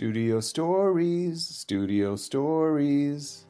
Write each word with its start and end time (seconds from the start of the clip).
Studio 0.00 0.40
Stories, 0.40 1.46
Studio 1.46 2.16
Stories. 2.16 3.44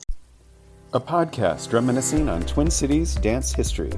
A 0.94 0.98
podcast 0.98 1.72
reminiscing 1.72 2.28
on 2.28 2.42
Twin 2.42 2.68
Cities 2.68 3.14
dance 3.14 3.52
history. 3.52 3.92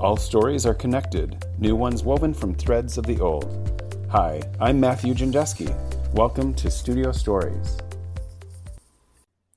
All 0.00 0.16
stories 0.16 0.64
are 0.64 0.72
connected, 0.72 1.44
new 1.58 1.76
ones 1.76 2.02
woven 2.02 2.32
from 2.32 2.54
threads 2.54 2.96
of 2.96 3.04
the 3.04 3.20
old. 3.20 3.70
Hi, 4.08 4.40
I'm 4.58 4.80
Matthew 4.80 5.12
Janczewski. 5.12 5.68
Welcome 6.14 6.54
to 6.54 6.70
Studio 6.70 7.12
Stories. 7.12 7.76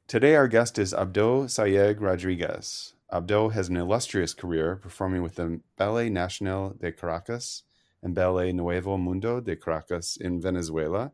Today, 0.10 0.36
our 0.36 0.50
guest 0.50 0.78
is 0.78 0.92
Abdo 0.92 1.46
Sayegh 1.46 2.02
Rodriguez. 2.02 2.94
Abdo 3.10 3.54
has 3.54 3.70
an 3.70 3.78
illustrious 3.78 4.34
career 4.34 4.76
performing 4.76 5.22
with 5.22 5.36
the 5.36 5.62
Ballet 5.78 6.10
Nacional 6.10 6.76
de 6.78 6.92
Caracas 6.92 7.64
and 8.02 8.14
Ballet 8.14 8.52
Nuevo 8.52 8.98
Mundo 8.98 9.40
de 9.40 9.56
Caracas 9.56 10.18
in 10.18 10.42
Venezuela 10.42 11.14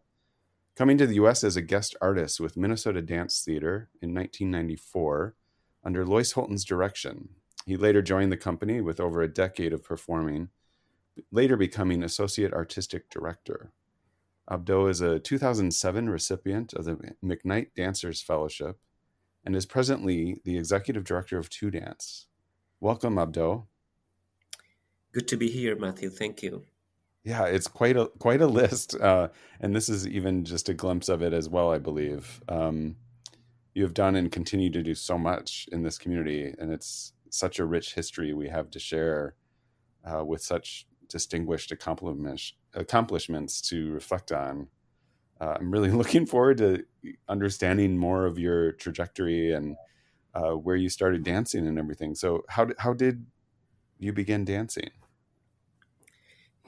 Coming 0.79 0.97
to 0.99 1.05
the 1.05 1.15
U.S. 1.15 1.43
as 1.43 1.57
a 1.57 1.61
guest 1.61 1.97
artist 2.01 2.39
with 2.39 2.55
Minnesota 2.55 3.01
Dance 3.01 3.43
Theater 3.43 3.89
in 4.01 4.13
1994 4.13 5.35
under 5.83 6.05
Loyce 6.05 6.31
Houlton's 6.35 6.63
direction. 6.63 7.27
He 7.65 7.75
later 7.75 8.01
joined 8.01 8.31
the 8.31 8.37
company 8.37 8.79
with 8.79 9.01
over 9.01 9.21
a 9.21 9.27
decade 9.27 9.73
of 9.73 9.83
performing, 9.83 10.47
later 11.33 11.57
becoming 11.57 12.01
Associate 12.01 12.53
Artistic 12.53 13.09
Director. 13.09 13.73
Abdo 14.49 14.89
is 14.89 15.01
a 15.01 15.19
2007 15.19 16.09
recipient 16.09 16.71
of 16.71 16.85
the 16.85 17.13
McKnight 17.21 17.73
Dancers 17.75 18.21
Fellowship 18.21 18.77
and 19.43 19.57
is 19.57 19.65
presently 19.65 20.39
the 20.45 20.57
Executive 20.57 21.03
Director 21.03 21.37
of 21.37 21.49
TU 21.49 21.69
Dance. 21.69 22.27
Welcome, 22.79 23.15
Abdo. 23.15 23.65
Good 25.11 25.27
to 25.27 25.35
be 25.35 25.49
here, 25.49 25.75
Matthew. 25.75 26.09
Thank 26.09 26.41
you. 26.41 26.63
Yeah, 27.23 27.45
it's 27.45 27.67
quite 27.67 27.97
a 27.97 28.07
quite 28.19 28.41
a 28.41 28.47
list, 28.47 28.95
uh, 28.95 29.29
and 29.59 29.75
this 29.75 29.89
is 29.89 30.07
even 30.07 30.45
just 30.45 30.69
a 30.69 30.73
glimpse 30.73 31.09
of 31.09 31.21
it 31.21 31.33
as 31.33 31.49
well. 31.49 31.71
I 31.71 31.77
believe 31.77 32.41
um, 32.47 32.95
you 33.73 33.83
have 33.83 33.93
done 33.93 34.15
and 34.15 34.31
continue 34.31 34.69
to 34.71 34.81
do 34.81 34.95
so 34.95 35.17
much 35.17 35.67
in 35.71 35.83
this 35.83 35.97
community, 35.97 36.53
and 36.57 36.71
it's 36.71 37.13
such 37.29 37.59
a 37.59 37.65
rich 37.65 37.93
history 37.95 38.33
we 38.33 38.49
have 38.49 38.69
to 38.71 38.79
share 38.79 39.35
uh, 40.05 40.23
with 40.25 40.41
such 40.41 40.87
distinguished 41.09 41.71
accomplishments 41.71 42.53
accomplishments 42.73 43.61
to 43.61 43.91
reflect 43.91 44.31
on. 44.31 44.69
Uh, 45.41 45.57
I'm 45.59 45.71
really 45.71 45.91
looking 46.01 46.25
forward 46.25 46.57
to 46.59 46.85
understanding 47.29 47.97
more 47.97 48.25
of 48.25 48.39
your 48.39 48.73
trajectory 48.73 49.53
and 49.53 49.77
uh, 50.35 50.51
where 50.51 50.75
you 50.77 50.89
started 50.89 51.23
dancing 51.23 51.67
and 51.67 51.79
everything. 51.79 52.15
So, 52.15 52.43
how 52.49 52.69
how 52.79 52.93
did 52.93 53.25
you 53.99 54.13
begin 54.13 54.45
dancing? 54.45 54.91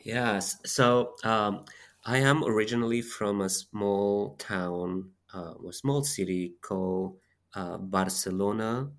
Yes. 0.03 0.57
So 0.69 1.15
um, 1.23 1.65
I 2.03 2.17
am 2.17 2.43
originally 2.43 3.01
from 3.01 3.41
a 3.41 3.49
small 3.49 4.35
town, 4.37 5.13
uh, 5.33 5.53
a 5.67 5.73
small 5.73 6.03
city 6.03 6.55
called 6.61 7.19
uh, 7.53 7.77
Barcelona 7.77 8.91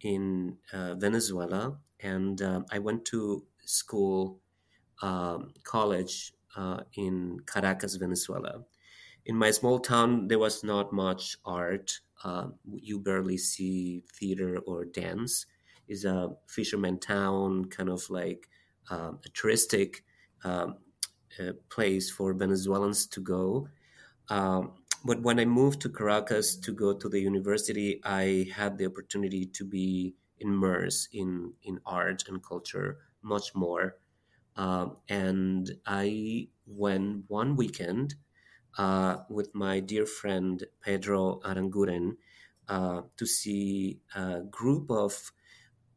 in 0.00 0.58
uh, 0.72 0.94
Venezuela. 0.96 1.80
And 2.00 2.42
uh, 2.42 2.62
I 2.70 2.78
went 2.80 3.04
to 3.06 3.46
school, 3.64 4.40
um, 5.02 5.54
college 5.64 6.34
uh, 6.56 6.84
in 6.94 7.40
Caracas, 7.46 7.96
Venezuela. 7.96 8.64
In 9.24 9.36
my 9.36 9.50
small 9.50 9.78
town, 9.78 10.28
there 10.28 10.38
was 10.38 10.64
not 10.64 10.92
much 10.92 11.36
art. 11.44 12.00
Uh, 12.24 12.48
you 12.64 12.98
barely 12.98 13.36
see 13.38 14.04
theater 14.12 14.58
or 14.58 14.84
dance. 14.84 15.46
It's 15.86 16.04
a 16.04 16.36
fisherman 16.48 16.98
town, 16.98 17.66
kind 17.66 17.88
of 17.88 18.08
like 18.10 18.48
a 18.90 19.14
touristic 19.34 20.00
um, 20.44 20.78
place 21.68 22.10
for 22.10 22.32
Venezuelans 22.32 23.06
to 23.08 23.20
go. 23.20 23.68
Um, 24.28 24.74
but 25.04 25.22
when 25.22 25.38
I 25.40 25.44
moved 25.44 25.80
to 25.82 25.88
Caracas 25.88 26.56
to 26.56 26.72
go 26.72 26.94
to 26.94 27.08
the 27.08 27.20
university, 27.20 28.00
I 28.04 28.50
had 28.54 28.78
the 28.78 28.86
opportunity 28.86 29.46
to 29.46 29.64
be 29.64 30.16
immersed 30.38 31.08
in, 31.12 31.54
in 31.62 31.80
art 31.86 32.28
and 32.28 32.42
culture 32.42 32.98
much 33.22 33.54
more. 33.54 33.98
Uh, 34.56 34.90
and 35.08 35.70
I 35.86 36.48
went 36.66 37.24
one 37.28 37.56
weekend 37.56 38.16
uh, 38.76 39.18
with 39.30 39.54
my 39.54 39.80
dear 39.80 40.06
friend 40.06 40.64
Pedro 40.80 41.40
Aranguren 41.40 42.16
uh, 42.68 43.02
to 43.16 43.26
see 43.26 44.00
a 44.14 44.42
group 44.42 44.90
of 44.90 45.32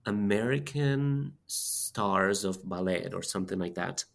American 0.06 1.38
stars 1.48 2.44
of 2.44 2.68
ballet 2.68 3.10
or 3.14 3.22
something 3.24 3.60
like 3.60 3.76
that. 3.76 4.06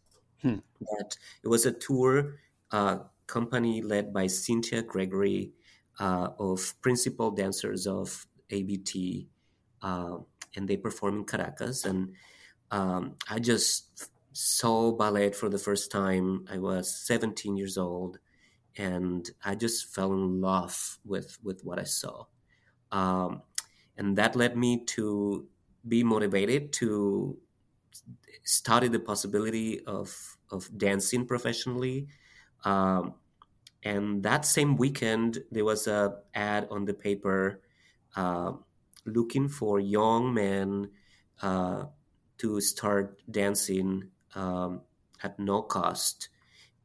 Hmm. 0.46 0.58
That 0.80 1.16
it 1.42 1.48
was 1.48 1.66
a 1.66 1.72
tour 1.72 2.38
uh, 2.70 2.98
company 3.26 3.82
led 3.82 4.12
by 4.12 4.28
Cynthia 4.28 4.80
Gregory 4.80 5.50
uh, 5.98 6.28
of 6.38 6.80
principal 6.82 7.32
dancers 7.32 7.88
of 7.88 8.28
ABT, 8.50 9.26
uh, 9.82 10.18
and 10.54 10.68
they 10.68 10.76
perform 10.76 11.16
in 11.18 11.24
Caracas. 11.24 11.84
And 11.84 12.12
um, 12.70 13.16
I 13.28 13.40
just 13.40 14.08
saw 14.32 14.92
ballet 14.92 15.32
for 15.32 15.48
the 15.48 15.58
first 15.58 15.90
time. 15.90 16.44
I 16.48 16.58
was 16.58 16.94
17 16.94 17.56
years 17.56 17.76
old, 17.76 18.20
and 18.76 19.28
I 19.44 19.56
just 19.56 19.92
fell 19.92 20.12
in 20.12 20.40
love 20.40 20.98
with 21.04 21.38
with 21.42 21.64
what 21.64 21.80
I 21.80 21.84
saw, 21.84 22.26
um, 22.92 23.42
and 23.96 24.16
that 24.16 24.36
led 24.36 24.56
me 24.56 24.84
to 24.94 25.48
be 25.88 26.04
motivated 26.04 26.72
to 26.74 27.36
study 28.44 28.86
the 28.86 29.00
possibility 29.00 29.84
of 29.86 30.35
of 30.50 30.70
dancing 30.76 31.26
professionally. 31.26 32.08
Um, 32.64 33.14
and 33.82 34.22
that 34.22 34.44
same 34.44 34.76
weekend, 34.76 35.38
there 35.50 35.64
was 35.64 35.86
a 35.86 36.18
ad 36.34 36.68
on 36.70 36.84
the 36.84 36.94
paper 36.94 37.60
uh, 38.16 38.52
looking 39.04 39.48
for 39.48 39.78
young 39.78 40.34
men 40.34 40.90
uh, 41.42 41.84
to 42.38 42.60
start 42.60 43.20
dancing 43.30 44.10
um, 44.34 44.82
at 45.22 45.38
no 45.38 45.62
cost 45.62 46.28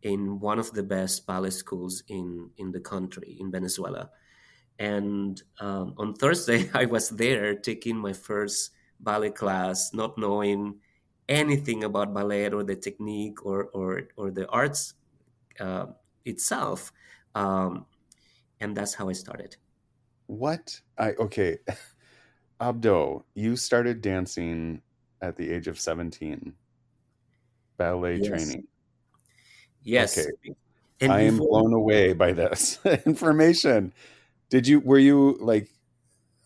in 0.03 0.39
one 0.39 0.59
of 0.59 0.71
the 0.73 0.83
best 0.83 1.25
ballet 1.27 1.49
schools 1.49 2.03
in 2.07 2.49
in 2.57 2.71
the 2.71 2.79
country 2.79 3.37
in 3.39 3.51
Venezuela. 3.51 4.09
And 4.79 5.41
um, 5.59 5.93
on 5.97 6.13
Thursday, 6.15 6.69
I 6.73 6.85
was 6.85 7.09
there 7.09 7.55
taking 7.55 7.97
my 7.97 8.13
first 8.13 8.71
ballet 8.99 9.31
class, 9.31 9.93
not 9.93 10.17
knowing 10.17 10.79
anything 11.31 11.85
about 11.85 12.13
ballet 12.13 12.51
or 12.51 12.63
the 12.63 12.75
technique 12.75 13.45
or 13.45 13.71
or, 13.73 14.03
or 14.17 14.31
the 14.31 14.45
arts 14.49 14.93
uh, 15.59 15.87
itself 16.25 16.91
um, 17.35 17.85
and 18.59 18.75
that's 18.75 18.93
how 18.93 19.09
i 19.09 19.13
started. 19.13 19.55
What? 20.27 20.79
I 20.97 21.11
okay. 21.13 21.57
Abdo 22.61 23.23
you 23.33 23.55
started 23.55 24.01
dancing 24.01 24.81
at 25.21 25.35
the 25.35 25.49
age 25.49 25.67
of 25.67 25.79
17 25.79 26.53
ballet 27.77 28.17
yes. 28.17 28.27
training. 28.27 28.67
Yes. 29.83 30.17
Okay. 30.17 30.55
And 30.99 31.11
i 31.11 31.23
before... 31.23 31.27
am 31.27 31.37
blown 31.37 31.73
away 31.73 32.13
by 32.13 32.33
this 32.33 32.79
information. 33.05 33.93
Did 34.49 34.67
you 34.67 34.79
were 34.79 34.99
you 34.99 35.37
like 35.39 35.69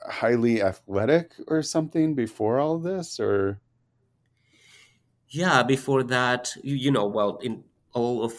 highly 0.01 0.61
athletic 0.61 1.33
or 1.47 1.61
something 1.61 2.13
before 2.15 2.59
all 2.59 2.77
this 2.77 3.19
or 3.19 3.59
yeah, 5.35 5.63
before 5.63 6.03
that, 6.03 6.51
you, 6.63 6.75
you 6.75 6.91
know, 6.91 7.05
well, 7.05 7.37
in 7.43 7.63
all 7.93 8.23
of 8.23 8.33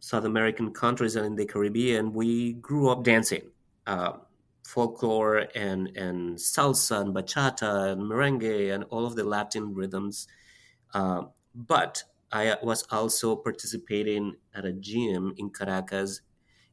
South 0.00 0.24
American 0.24 0.72
countries 0.72 1.16
and 1.16 1.24
in 1.24 1.36
the 1.36 1.46
Caribbean, 1.46 2.12
we 2.12 2.52
grew 2.54 2.90
up 2.90 3.02
dancing. 3.02 3.50
Uh, 3.86 4.12
folklore 4.66 5.46
and, 5.54 5.88
and 5.96 6.36
salsa 6.36 7.00
and 7.00 7.14
bachata 7.14 7.92
and 7.92 8.02
merengue 8.02 8.74
and 8.74 8.84
all 8.84 9.06
of 9.06 9.14
the 9.14 9.24
Latin 9.24 9.74
rhythms. 9.74 10.26
Uh, 10.92 11.22
but 11.54 12.02
I 12.32 12.56
was 12.62 12.82
also 12.90 13.36
participating 13.36 14.36
at 14.54 14.64
a 14.64 14.72
gym 14.72 15.34
in 15.36 15.50
Caracas 15.50 16.20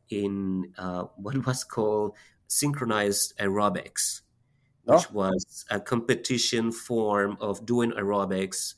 in 0.09 0.74
uh, 0.78 1.03
what 1.16 1.46
was 1.46 1.64
called 1.64 2.16
synchronized 2.47 3.38
aerobics, 3.38 4.22
which 4.84 5.06
oh. 5.09 5.14
was 5.14 5.66
a 5.70 5.79
competition 5.79 6.72
form 6.72 7.38
of 7.40 7.66
doing 7.66 7.91
aerobics 7.91 8.76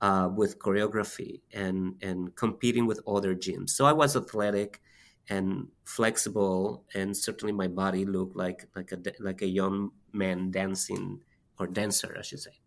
uh, 0.00 0.28
with 0.34 0.58
choreography 0.58 1.40
and 1.52 1.94
and 2.02 2.34
competing 2.36 2.86
with 2.86 3.00
other 3.06 3.34
gyms. 3.34 3.70
So 3.70 3.84
I 3.84 3.92
was 3.92 4.16
athletic 4.16 4.80
and 5.28 5.68
flexible, 5.84 6.84
and 6.94 7.16
certainly 7.16 7.52
my 7.52 7.68
body 7.68 8.04
looked 8.04 8.36
like 8.36 8.66
like 8.74 8.92
a 8.92 8.98
like 9.20 9.42
a 9.42 9.46
young 9.46 9.90
man 10.12 10.50
dancing 10.50 11.20
or 11.58 11.66
dancer, 11.66 12.16
I 12.18 12.22
should 12.22 12.40
say. 12.40 12.60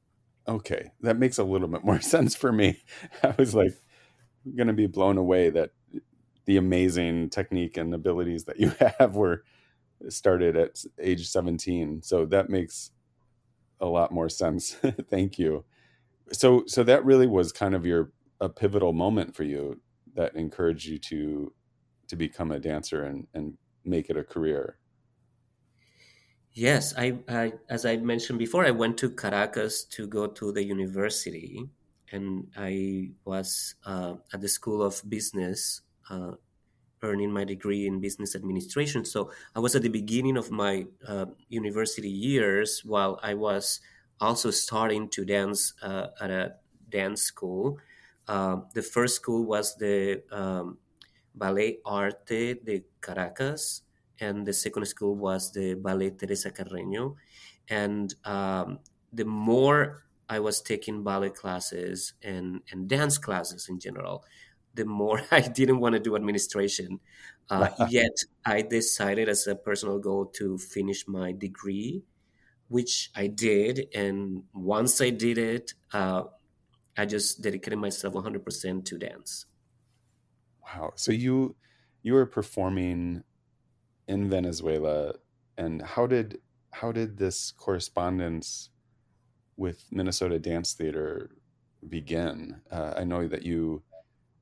Okay, 0.47 0.91
that 1.01 1.17
makes 1.17 1.37
a 1.37 1.43
little 1.43 1.67
bit 1.67 1.83
more 1.83 2.01
sense 2.13 2.35
for 2.35 2.51
me. 2.51 2.81
I 3.23 3.33
was 3.37 3.55
like 3.55 3.73
going 4.55 4.67
to 4.67 4.73
be 4.73 4.87
blown 4.87 5.17
away 5.17 5.49
that 5.49 5.71
the 6.45 6.57
amazing 6.57 7.29
technique 7.29 7.77
and 7.77 7.93
abilities 7.93 8.45
that 8.45 8.59
you 8.59 8.73
have 8.99 9.15
were 9.15 9.43
started 10.09 10.57
at 10.57 10.83
age 10.99 11.27
17 11.29 12.01
so 12.01 12.25
that 12.25 12.49
makes 12.49 12.91
a 13.79 13.85
lot 13.85 14.11
more 14.11 14.27
sense 14.27 14.73
thank 15.09 15.39
you 15.39 15.63
so 16.31 16.63
so 16.67 16.83
that 16.83 17.05
really 17.05 17.27
was 17.27 17.51
kind 17.51 17.75
of 17.75 17.85
your 17.85 18.11
a 18.39 18.49
pivotal 18.49 18.93
moment 18.93 19.35
for 19.35 19.43
you 19.43 19.81
that 20.15 20.35
encouraged 20.35 20.85
you 20.85 20.99
to 20.99 21.53
to 22.07 22.15
become 22.15 22.51
a 22.51 22.59
dancer 22.59 23.03
and 23.03 23.27
and 23.33 23.57
make 23.85 24.09
it 24.09 24.17
a 24.17 24.23
career? 24.23 24.77
Yes, 26.53 26.93
I, 26.97 27.17
I 27.27 27.53
as 27.69 27.85
I 27.85 27.97
mentioned 27.97 28.39
before, 28.39 28.65
I 28.65 28.71
went 28.71 28.97
to 28.99 29.09
Caracas 29.09 29.85
to 29.85 30.07
go 30.07 30.27
to 30.27 30.51
the 30.51 30.63
university, 30.63 31.67
and 32.11 32.47
I 32.55 33.11
was 33.25 33.75
uh, 33.85 34.15
at 34.31 34.41
the 34.41 34.47
School 34.47 34.83
of 34.83 35.01
Business, 35.09 35.81
uh, 36.11 36.33
earning 37.01 37.31
my 37.31 37.43
degree 37.43 37.87
in 37.87 37.99
business 37.99 38.35
administration. 38.35 39.03
So 39.03 39.31
I 39.55 39.59
was 39.59 39.75
at 39.75 39.81
the 39.81 39.89
beginning 39.89 40.37
of 40.37 40.51
my 40.51 40.85
uh, 41.07 41.25
university 41.49 42.09
years 42.09 42.85
while 42.85 43.19
I 43.23 43.33
was 43.33 43.81
also 44.19 44.51
starting 44.51 45.09
to 45.09 45.25
dance 45.25 45.73
uh, 45.81 46.07
at 46.21 46.31
a 46.31 46.55
dance 46.89 47.21
school. 47.23 47.79
Uh, 48.27 48.61
the 48.73 48.81
first 48.81 49.15
school 49.15 49.45
was 49.45 49.75
the 49.77 50.23
um, 50.31 50.77
Ballet 51.35 51.79
Arte 51.85 52.55
de 52.63 52.85
Caracas 53.01 53.81
and 54.19 54.45
the 54.45 54.53
second 54.53 54.85
school 54.85 55.15
was 55.15 55.51
the 55.51 55.73
Ballet 55.75 56.11
Teresa 56.11 56.51
Carreño. 56.51 57.15
And 57.67 58.13
um, 58.25 58.79
the 59.11 59.25
more 59.25 60.05
I 60.29 60.39
was 60.39 60.61
taking 60.61 61.03
ballet 61.03 61.29
classes 61.31 62.13
and, 62.21 62.61
and 62.71 62.87
dance 62.87 63.17
classes 63.17 63.67
in 63.69 63.79
general, 63.79 64.23
the 64.73 64.85
more 64.85 65.21
I 65.31 65.41
didn't 65.41 65.79
want 65.79 65.93
to 65.93 65.99
do 65.99 66.15
administration. 66.15 66.99
Uh, 67.49 67.69
yet 67.89 68.15
I 68.45 68.61
decided 68.61 69.29
as 69.29 69.47
a 69.47 69.55
personal 69.55 69.99
goal 69.99 70.27
to 70.37 70.57
finish 70.57 71.07
my 71.07 71.31
degree, 71.31 72.03
which 72.73 73.11
I 73.15 73.27
did. 73.27 73.85
And 73.93 74.45
once 74.51 74.99
I 74.99 75.11
did 75.11 75.37
it, 75.37 75.75
uh, 75.93 76.23
I 76.97 77.05
just 77.05 77.43
dedicated 77.43 77.77
myself 77.77 78.15
100% 78.15 78.85
to 78.85 78.97
dance. 78.97 79.45
Wow. 80.65 80.93
So 80.95 81.11
you 81.11 81.55
you 82.01 82.13
were 82.13 82.25
performing 82.25 83.23
in 84.07 84.27
Venezuela, 84.27 85.13
and 85.55 85.83
how 85.83 86.07
did 86.07 86.39
how 86.71 86.91
did 86.91 87.17
this 87.17 87.51
correspondence 87.51 88.71
with 89.55 89.85
Minnesota 89.91 90.39
Dance 90.39 90.73
Theater 90.73 91.29
begin? 91.87 92.61
Uh, 92.71 92.93
I 92.97 93.03
know 93.03 93.27
that 93.27 93.43
you 93.43 93.83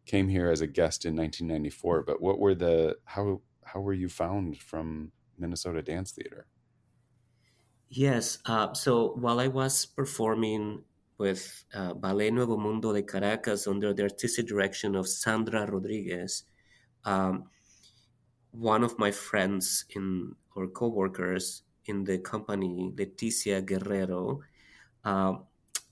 came 0.06 0.30
here 0.30 0.50
as 0.50 0.62
a 0.62 0.68
guest 0.68 1.04
in 1.06 1.18
1994, 1.18 2.04
but 2.04 2.22
what 2.22 2.39
were 2.39 2.56
the 2.56 2.95
how 3.04 3.42
how 3.66 3.81
were 3.81 3.94
you 4.04 4.07
found 4.07 4.57
from 4.57 5.12
Minnesota 5.38 5.81
Dance 5.81 6.12
Theater? 6.12 6.48
Yes, 7.94 8.40
uh, 8.46 8.74
so 8.74 9.14
while 9.16 9.40
I 9.40 9.48
was 9.48 9.86
performing 9.86 10.84
with 11.18 11.66
uh, 11.74 11.94
Ballet 11.94 12.32
Nuevo 12.32 12.58
Mundo 12.58 12.94
de 12.94 13.04
Caracas 13.04 13.68
under 13.68 13.94
the 13.94 14.04
artistic 14.04 14.48
direction 14.48 14.96
of 14.96 15.08
Sandra 15.10 15.70
Rodriguez, 15.70 16.44
um, 17.06 17.50
one 18.52 18.84
of 18.84 18.98
my 19.00 19.12
friends 19.12 19.86
in 19.96 20.36
or 20.56 20.68
co-workers 20.68 21.64
in 21.86 22.04
the 22.04 22.18
company, 22.20 22.92
Leticia 22.96 23.66
Guerrero, 23.66 24.42
uh, 25.06 25.36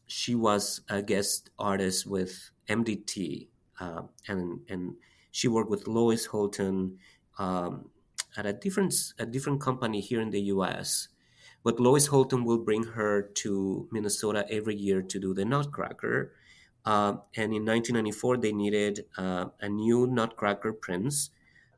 she 0.08 0.36
was 0.36 0.82
a 0.90 1.02
guest 1.02 1.50
artist 1.60 2.08
with 2.08 2.52
MDT, 2.68 3.50
uh, 3.80 4.04
and 4.28 4.62
and 4.70 4.96
she 5.32 5.48
worked 5.48 5.70
with 5.70 5.88
Loyce 5.88 6.28
Houlton 6.28 6.98
um, 7.40 7.90
at 8.38 8.46
a 8.46 8.54
different 8.54 8.94
a 9.20 9.26
different 9.26 9.62
company 9.62 10.02
here 10.02 10.22
in 10.22 10.32
the 10.32 10.42
U.S. 10.56 11.10
But 11.64 11.80
Loyce 11.80 12.08
Houlton 12.10 12.46
will 12.46 12.58
bring 12.60 12.84
her 12.84 13.22
to 13.22 13.88
Minnesota 13.92 14.46
every 14.50 14.76
year 14.76 15.02
to 15.02 15.20
do 15.20 15.34
the 15.34 15.46
Nutcracker. 15.46 16.34
Uh, 16.86 17.18
and 17.36 17.54
in 17.54 17.66
1994, 17.66 18.38
they 18.38 18.54
needed 18.54 19.06
uh, 19.18 19.50
a 19.60 19.70
new 19.70 20.08
Nutcracker 20.08 20.74
prince 20.74 21.32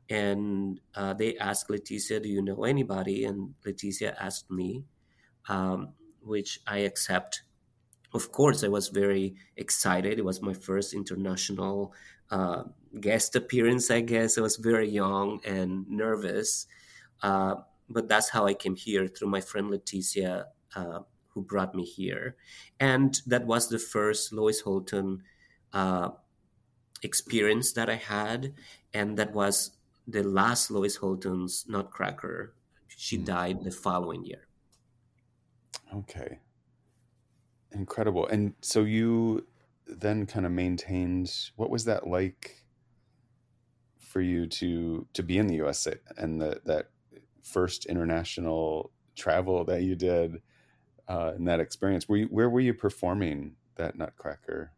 and 0.08 0.80
uh, 0.94 1.14
they 1.14 1.36
asked 1.38 1.68
Leticia, 1.68 2.22
"Do 2.22 2.28
you 2.28 2.42
know 2.42 2.64
anybody?" 2.64 3.24
And 3.24 3.54
Leticia 3.64 4.14
asked 4.18 4.50
me, 4.50 4.84
um, 5.48 5.94
which 6.22 6.60
I 6.66 6.78
accept. 6.78 7.42
Of 8.14 8.32
course, 8.32 8.62
I 8.64 8.68
was 8.68 8.88
very 8.88 9.36
excited. 9.56 10.18
It 10.18 10.24
was 10.24 10.42
my 10.42 10.54
first 10.54 10.94
international 10.94 11.94
uh, 12.30 12.64
guest 13.00 13.36
appearance. 13.36 13.90
I 13.90 14.02
guess 14.02 14.38
I 14.38 14.42
was 14.42 14.56
very 14.56 14.88
young 14.88 15.40
and 15.44 15.88
nervous, 15.88 16.66
uh, 17.22 17.56
but 17.92 18.08
that's 18.08 18.30
how 18.30 18.46
I 18.46 18.54
came 18.54 18.76
here 18.76 19.06
through 19.06 19.28
my 19.28 19.40
friend 19.40 19.70
Leticia, 19.70 20.46
uh, 20.74 21.00
who 21.28 21.42
brought 21.42 21.74
me 21.74 21.84
here, 21.84 22.36
and 22.80 23.20
that 23.26 23.46
was 23.46 23.68
the 23.68 23.78
first 23.78 24.32
Loyce 24.32 24.62
Houlton 24.62 25.18
uh, 25.72 26.10
experience 27.02 27.72
that 27.72 27.88
I 27.88 27.96
had, 27.96 28.54
and 28.92 29.16
that 29.18 29.32
was 29.32 29.76
the 30.06 30.22
last 30.22 30.70
Loyce 30.70 30.98
Houlton's 30.98 31.64
Nutcracker. 31.68 32.54
She 32.88 33.18
mm. 33.18 33.24
died 33.24 33.64
the 33.64 33.70
following 33.70 34.24
year. 34.24 34.46
Okay. 35.94 36.38
Incredible. 37.72 38.26
And 38.26 38.54
so 38.60 38.84
you 38.84 39.46
then 39.86 40.26
kind 40.26 40.46
of 40.46 40.52
maintained 40.52 41.32
what 41.56 41.70
was 41.70 41.84
that 41.84 42.06
like 42.06 42.64
for 43.98 44.20
you 44.20 44.46
to 44.46 45.06
to 45.14 45.22
be 45.22 45.38
in 45.38 45.46
the 45.46 45.56
US 45.62 45.86
and 46.16 46.40
the, 46.40 46.60
that 46.64 46.90
first 47.42 47.86
international 47.86 48.92
travel 49.14 49.64
that 49.64 49.82
you 49.82 49.94
did 49.96 50.42
uh, 51.08 51.32
in 51.36 51.44
that 51.44 51.60
experience? 51.60 52.08
Were 52.08 52.18
you, 52.18 52.26
where 52.26 52.48
were 52.48 52.60
you 52.60 52.74
performing 52.74 53.56
that 53.76 53.96
Nutcracker? 53.96 54.72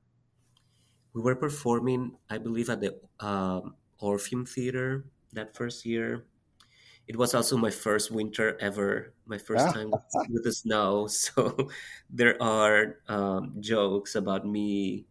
We 1.12 1.22
were 1.22 1.36
performing, 1.36 2.16
I 2.28 2.38
believe, 2.38 2.68
at 2.70 2.80
the 2.80 3.00
um, 3.20 3.76
Orpheum 3.98 4.46
Theater 4.46 5.04
that 5.32 5.54
first 5.54 5.86
year. 5.86 6.26
It 7.06 7.16
was 7.16 7.34
also 7.34 7.56
my 7.56 7.70
first 7.70 8.10
winter 8.10 8.56
ever, 8.60 9.12
my 9.26 9.36
first 9.36 9.74
time 9.74 9.90
with 10.30 10.44
the 10.44 10.52
snow. 10.52 11.06
So 11.08 11.68
there 12.08 12.40
are 12.42 12.98
um, 13.08 13.56
jokes 13.60 14.14
about 14.14 14.46
me. 14.46 15.06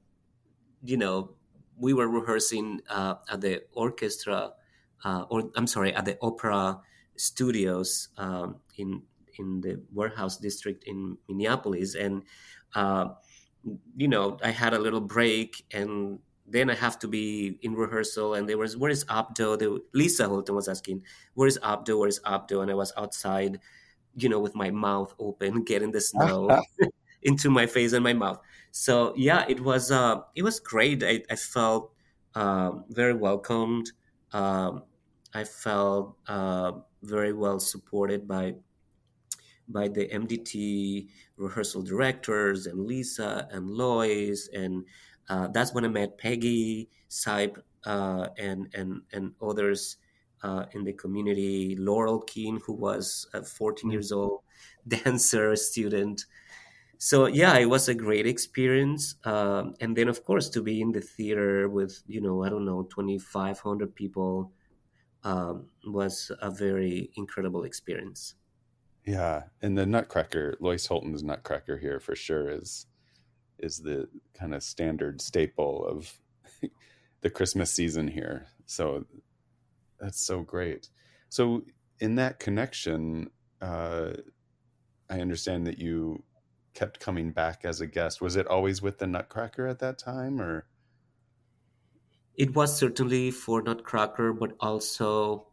You 0.83 0.97
know, 0.97 1.35
we 1.77 1.93
were 1.93 2.07
rehearsing 2.07 2.81
uh, 2.89 3.15
at 3.29 3.41
the 3.41 3.63
orchestra, 3.73 4.53
uh, 5.03 5.25
or 5.29 5.51
I'm 5.55 5.67
sorry, 5.67 5.93
at 5.93 6.05
the 6.05 6.17
opera 6.21 6.81
studios 7.15 8.09
um, 8.17 8.57
in 8.77 9.01
in 9.39 9.61
the 9.61 9.81
warehouse 9.91 10.37
district 10.37 10.83
in 10.85 11.17
Minneapolis, 11.27 11.95
and 11.95 12.23
uh, 12.75 13.09
you 13.95 14.07
know, 14.07 14.37
I 14.43 14.51
had 14.51 14.73
a 14.73 14.79
little 14.79 15.01
break, 15.01 15.65
and 15.71 16.19
then 16.45 16.69
I 16.69 16.75
have 16.75 16.99
to 16.99 17.07
be 17.07 17.57
in 17.61 17.75
rehearsal, 17.75 18.33
and 18.33 18.47
there 18.47 18.57
was 18.57 18.77
where 18.77 18.91
is 18.91 19.05
Abdo? 19.05 19.57
The, 19.57 19.81
Lisa 19.93 20.25
Houlton 20.25 20.55
was 20.55 20.67
asking, 20.67 21.03
"Where 21.33 21.47
is 21.47 21.57
Abdo? 21.59 21.99
Where 21.99 22.09
is 22.09 22.19
Abdo?" 22.25 22.61
And 22.61 22.69
I 22.69 22.73
was 22.73 22.91
outside, 22.97 23.59
you 24.15 24.29
know, 24.29 24.39
with 24.39 24.55
my 24.55 24.71
mouth 24.71 25.13
open, 25.19 25.63
getting 25.63 25.91
the 25.91 26.01
snow 26.01 26.61
into 27.23 27.49
my 27.49 27.65
face 27.65 27.93
and 27.93 28.03
my 28.03 28.13
mouth. 28.13 28.39
So 28.71 29.13
yeah, 29.15 29.45
it 29.47 29.61
was 29.61 29.91
uh, 29.91 30.21
it 30.35 30.43
was 30.43 30.59
great. 30.59 31.03
I, 31.03 31.21
I 31.29 31.35
felt 31.35 31.91
uh, 32.35 32.71
very 32.89 33.13
welcomed. 33.13 33.91
Um, 34.31 34.83
I 35.33 35.43
felt 35.43 36.17
uh, 36.27 36.73
very 37.03 37.33
well 37.33 37.59
supported 37.59 38.27
by 38.27 38.55
by 39.69 39.87
the 39.87 40.07
MDT 40.07 41.07
rehearsal 41.37 41.81
directors 41.81 42.67
and 42.67 42.85
Lisa 42.85 43.47
and 43.51 43.69
Loyce 43.69 44.49
and 44.53 44.85
uh, 45.29 45.47
that's 45.47 45.73
when 45.73 45.85
I 45.85 45.87
met 45.87 46.17
Peggy 46.17 46.89
Sipe 47.09 47.57
uh, 47.85 48.27
and 48.37 48.67
and 48.73 49.01
and 49.13 49.31
others 49.41 49.97
uh, 50.43 50.65
in 50.73 50.83
the 50.83 50.93
community. 50.93 51.75
Laurel 51.79 52.19
Keene, 52.21 52.59
who 52.65 52.73
was 52.73 53.27
a 53.33 53.43
14 53.43 53.91
years 53.91 54.11
mm. 54.11 54.17
old 54.17 54.41
dancer 54.87 55.55
student. 55.55 56.25
So 56.97 57.27
yeah, 57.27 57.57
it 57.57 57.65
was 57.65 57.89
a 57.89 57.93
great 57.93 58.27
experience. 58.27 59.15
Um, 59.25 59.75
and 59.79 59.95
then 59.95 60.07
of 60.07 60.23
course 60.23 60.49
to 60.49 60.61
be 60.61 60.81
in 60.81 60.91
the 60.91 61.01
theater 61.01 61.69
with 61.69 62.01
you 62.07 62.21
know 62.21 62.43
I 62.43 62.49
don't 62.49 62.65
know 62.65 62.83
2,500 62.83 63.95
people 63.95 64.51
um, 65.23 65.67
was 65.85 66.31
a 66.41 66.51
very 66.51 67.11
incredible 67.15 67.63
experience. 67.63 68.35
Yeah, 69.05 69.43
and 69.61 69.77
the 69.77 69.85
Nutcracker, 69.85 70.55
Loyce 70.59 70.87
Houlton's 70.87 71.23
Nutcracker 71.23 71.77
here 71.77 71.99
for 71.99 72.15
sure 72.15 72.49
is 72.49 72.87
is 73.59 73.77
the 73.79 74.09
kind 74.33 74.53
of 74.53 74.63
standard 74.63 75.21
staple 75.21 75.85
of 75.85 76.19
the 77.21 77.29
Christmas 77.29 77.71
season 77.71 78.07
here. 78.07 78.47
So 78.65 79.05
that's 79.99 80.25
so 80.25 80.41
great. 80.41 80.89
So 81.29 81.63
in 81.99 82.15
that 82.15 82.39
connection, 82.39 83.29
uh, 83.61 84.13
I 85.09 85.21
understand 85.21 85.65
that 85.67 85.79
you 85.79 86.23
kept 86.73 86.99
coming 86.99 87.31
back 87.31 87.63
as 87.63 87.79
a 87.79 87.87
guest. 87.87 88.21
Was 88.21 88.35
it 88.35 88.47
always 88.47 88.81
with 88.81 88.97
the 88.97 89.07
Nutcracker 89.07 89.67
at 89.67 89.79
that 89.79 89.97
time, 89.97 90.41
or? 90.41 90.65
It 92.35 92.53
was 92.53 92.77
certainly 92.77 93.31
for 93.31 93.63
Nutcracker, 93.63 94.33
but 94.33 94.55
also 94.59 95.47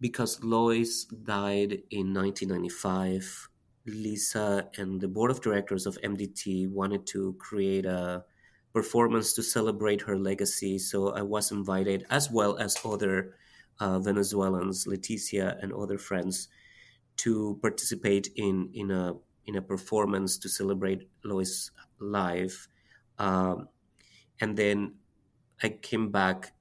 because 0.00 0.42
Loyce 0.42 1.04
died 1.04 1.82
in 1.90 2.12
1995 2.12 3.48
Lisa 3.86 4.70
and 4.78 5.00
the 5.00 5.08
board 5.08 5.30
of 5.30 5.42
directors 5.42 5.84
of 5.86 5.98
MDT 6.02 6.66
wanted 6.68 7.06
to 7.08 7.34
create 7.34 7.84
a 7.84 8.24
performance 8.72 9.34
to 9.34 9.42
celebrate 9.42 10.00
her 10.02 10.16
legacy. 10.18 10.78
So 10.78 11.10
I 11.10 11.20
was 11.22 11.52
invited, 11.52 12.06
as 12.08 12.30
well 12.30 12.56
as 12.56 12.78
other 12.84 13.36
uh, 13.80 13.98
Venezuelans, 13.98 14.86
Leticia 14.86 15.62
and 15.62 15.70
other 15.72 15.98
friends, 15.98 16.48
to 17.18 17.58
participate 17.62 18.28
in 18.36 18.70
in 18.74 18.90
a 18.90 19.14
in 19.46 19.56
a 19.56 19.62
performance 19.62 20.38
to 20.38 20.48
celebrate 20.48 21.08
Loyce' 21.24 21.70
life, 21.98 22.68
um, 23.18 23.68
and 24.40 24.56
then 24.56 24.96
I 25.64 25.70
came 25.70 26.10
back 26.10 26.52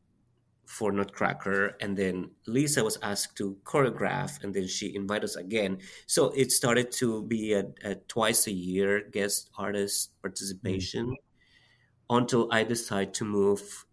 for 0.65 0.93
Nutcracker, 0.93 1.75
and 1.81 1.95
then 1.95 2.31
Lisa 2.47 2.83
was 2.83 2.97
asked 3.03 3.35
to 3.37 3.57
choreograph, 3.65 4.41
and 4.41 4.53
then 4.53 4.65
she 4.65 4.95
invited 4.95 5.25
us 5.25 5.35
again. 5.35 5.79
So 6.07 6.29
it 6.29 6.53
started 6.53 6.89
to 6.93 7.23
be 7.23 7.53
a, 7.53 7.65
a 7.83 7.95
twice 8.07 8.47
a 8.47 8.51
year 8.51 9.03
guest 9.11 9.49
artist 9.57 10.19
participation 10.21 11.07
mm-hmm. 11.07 12.15
until 12.15 12.47
I 12.51 12.63
decided 12.63 13.13
to 13.15 13.25
move. 13.25 13.85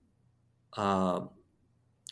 Uh, 0.77 1.23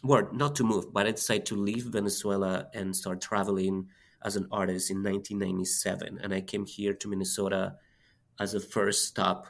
well, 0.02 0.28
not 0.33 0.57
to 0.57 0.64
move, 0.64 0.93
but 0.93 1.07
I 1.07 1.12
decided 1.12 1.47
to 1.47 1.57
leave 1.57 1.85
Venezuela 1.85 2.67
and 2.75 2.95
start 2.95 3.21
traveling 3.21 3.87
as 4.25 4.35
an 4.35 4.49
artist 4.50 4.90
in 4.90 5.05
1997. 5.05 6.19
And 6.21 6.35
I 6.35 6.40
came 6.40 6.67
here 6.67 6.95
to 6.95 7.09
Minnesota 7.09 7.76
as 8.40 8.55
a 8.55 8.61
first 8.61 9.07
stop, 9.07 9.47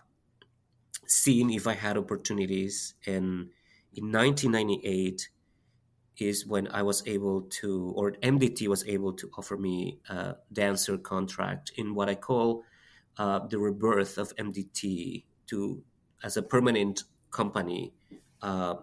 seeing 1.07 1.53
if 1.53 1.67
I 1.67 1.75
had 1.75 1.97
opportunities. 1.97 2.95
And 3.07 3.51
in 3.95 4.13
1998 4.13 5.29
is 6.19 6.47
when 6.47 6.69
I 6.69 6.83
was 6.83 7.07
able 7.07 7.43
to, 7.43 7.93
or 7.97 8.13
MDT 8.13 8.69
was 8.69 8.87
able 8.87 9.13
to 9.15 9.31
offer 9.39 9.57
me 9.57 10.01
a 10.09 10.37
dancer 10.53 10.99
contract 10.99 11.73
in 11.77 11.95
what 11.95 12.09
I 12.09 12.15
call 12.15 12.65
uh, 13.17 13.41
the 13.47 13.59
rebirth 13.59 14.19
of 14.19 14.35
MDT 14.37 15.25
to 15.47 15.83
as 16.23 16.37
a 16.37 16.43
permanent 16.43 17.05
company 17.31 17.93
uh, 18.43 18.77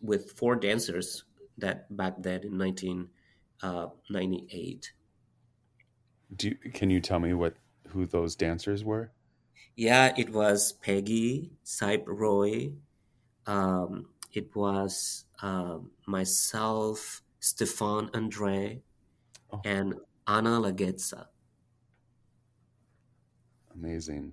with 0.00 0.32
four 0.32 0.56
dancers 0.56 1.24
that 1.58 1.94
back 1.96 2.14
then 2.18 2.42
in 2.44 2.58
19 2.58 3.08
uh, 3.62 3.86
98. 4.10 4.92
Do 6.36 6.48
you, 6.48 6.70
can 6.72 6.90
you 6.90 7.00
tell 7.00 7.20
me 7.20 7.32
what 7.32 7.56
who 7.88 8.06
those 8.06 8.34
dancers 8.34 8.84
were? 8.84 9.12
Yeah, 9.76 10.12
it 10.16 10.30
was 10.30 10.72
Peggy, 10.72 11.50
Saip 11.64 12.04
Roy. 12.06 12.72
Um, 13.46 14.06
it 14.32 14.54
was 14.54 15.24
uh, 15.42 15.78
myself, 16.06 17.22
Stefan 17.40 18.10
Andre, 18.14 18.80
oh. 19.52 19.60
and 19.64 19.94
Anna 20.26 20.60
Lagetza. 20.60 21.26
Amazing. 23.74 24.32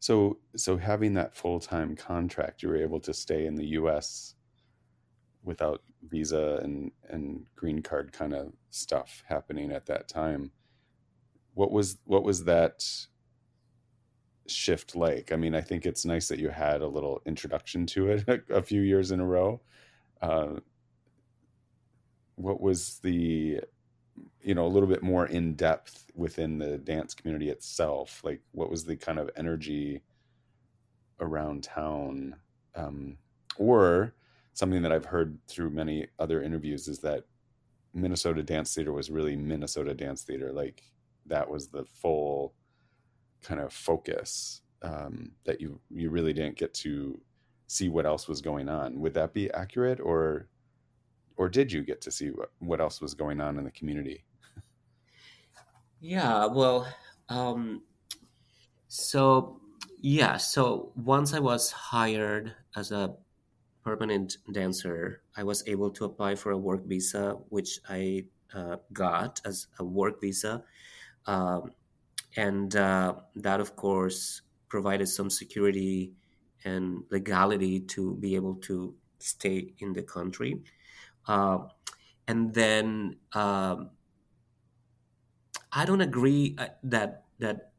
So, 0.00 0.38
so 0.56 0.76
having 0.76 1.14
that 1.14 1.34
full 1.34 1.60
time 1.60 1.94
contract, 1.94 2.62
you 2.62 2.68
were 2.68 2.76
able 2.76 3.00
to 3.00 3.14
stay 3.14 3.46
in 3.46 3.54
the 3.54 3.66
U.S 3.78 4.34
without 5.44 5.82
visa 6.08 6.58
and 6.62 6.90
and 7.10 7.46
green 7.54 7.80
card 7.80 8.12
kind 8.12 8.34
of 8.34 8.52
stuff 8.70 9.22
happening 9.28 9.70
at 9.70 9.86
that 9.86 10.08
time 10.08 10.50
what 11.54 11.70
was 11.70 11.98
what 12.04 12.24
was 12.24 12.44
that 12.44 12.84
shift 14.46 14.94
like 14.94 15.32
i 15.32 15.36
mean 15.36 15.54
i 15.54 15.60
think 15.60 15.86
it's 15.86 16.04
nice 16.04 16.28
that 16.28 16.38
you 16.38 16.50
had 16.50 16.82
a 16.82 16.86
little 16.86 17.22
introduction 17.24 17.86
to 17.86 18.10
it 18.10 18.24
a, 18.28 18.40
a 18.56 18.62
few 18.62 18.82
years 18.82 19.10
in 19.10 19.20
a 19.20 19.24
row. 19.24 19.60
Uh, 20.20 20.54
what 22.36 22.60
was 22.60 22.98
the 23.02 23.60
you 24.42 24.54
know 24.54 24.66
a 24.66 24.68
little 24.68 24.88
bit 24.88 25.02
more 25.02 25.26
in 25.26 25.54
depth 25.54 26.06
within 26.14 26.58
the 26.58 26.78
dance 26.78 27.14
community 27.14 27.50
itself? 27.50 28.20
Like 28.24 28.40
what 28.52 28.70
was 28.70 28.84
the 28.84 28.96
kind 28.96 29.18
of 29.18 29.30
energy 29.36 30.02
around 31.20 31.64
town? 31.64 32.36
Um, 32.74 33.18
or 33.56 34.14
something 34.52 34.82
that 34.82 34.92
I've 34.92 35.04
heard 35.04 35.38
through 35.46 35.70
many 35.70 36.08
other 36.18 36.42
interviews 36.42 36.88
is 36.88 36.98
that 37.00 37.24
Minnesota 37.92 38.42
Dance 38.42 38.74
Theater 38.74 38.92
was 38.92 39.10
really 39.10 39.36
Minnesota 39.36 39.94
Dance 39.94 40.22
Theater. 40.22 40.52
Like 40.52 40.82
that 41.26 41.48
was 41.48 41.68
the 41.68 41.84
full 41.84 42.54
kind 43.44 43.60
of 43.60 43.72
focus 43.72 44.62
um, 44.82 45.32
that 45.44 45.60
you 45.60 45.80
you 45.90 46.10
really 46.10 46.32
didn't 46.32 46.56
get 46.56 46.74
to 46.74 47.20
see 47.66 47.88
what 47.88 48.06
else 48.06 48.28
was 48.28 48.40
going 48.40 48.68
on. 48.68 49.00
Would 49.00 49.14
that 49.14 49.32
be 49.32 49.50
accurate, 49.52 50.00
or 50.00 50.48
or 51.36 51.48
did 51.48 51.72
you 51.72 51.82
get 51.82 52.00
to 52.02 52.10
see 52.10 52.28
what, 52.28 52.50
what 52.58 52.80
else 52.80 53.00
was 53.00 53.14
going 53.14 53.40
on 53.40 53.58
in 53.58 53.64
the 53.64 53.70
community? 53.70 54.24
yeah, 56.00 56.46
well, 56.46 56.86
um, 57.28 57.82
so 58.88 59.60
yeah, 60.00 60.36
so 60.36 60.92
once 60.96 61.32
I 61.32 61.40
was 61.40 61.70
hired 61.70 62.54
as 62.76 62.92
a 62.92 63.14
permanent 63.82 64.38
dancer, 64.52 65.22
I 65.36 65.44
was 65.44 65.62
able 65.66 65.90
to 65.90 66.04
apply 66.04 66.34
for 66.34 66.52
a 66.52 66.58
work 66.58 66.86
visa, 66.86 67.36
which 67.48 67.80
I 67.88 68.24
uh, 68.54 68.76
got 68.92 69.40
as 69.44 69.66
a 69.78 69.84
work 69.84 70.20
visa. 70.20 70.62
Um, 71.26 71.72
and 72.36 72.74
uh, 72.76 73.14
that, 73.36 73.60
of 73.60 73.76
course, 73.76 74.42
provided 74.68 75.06
some 75.06 75.30
security 75.30 76.12
and 76.64 77.04
legality 77.10 77.80
to 77.80 78.16
be 78.16 78.34
able 78.34 78.54
to 78.56 78.94
stay 79.18 79.72
in 79.78 79.92
the 79.92 80.02
country. 80.02 80.62
Uh, 81.26 81.58
and 82.26 82.52
then 82.54 83.16
um, 83.34 83.90
I 85.72 85.84
don't 85.84 86.00
agree 86.00 86.54
uh, 86.58 86.68
that 86.84 87.24
that 87.38 87.72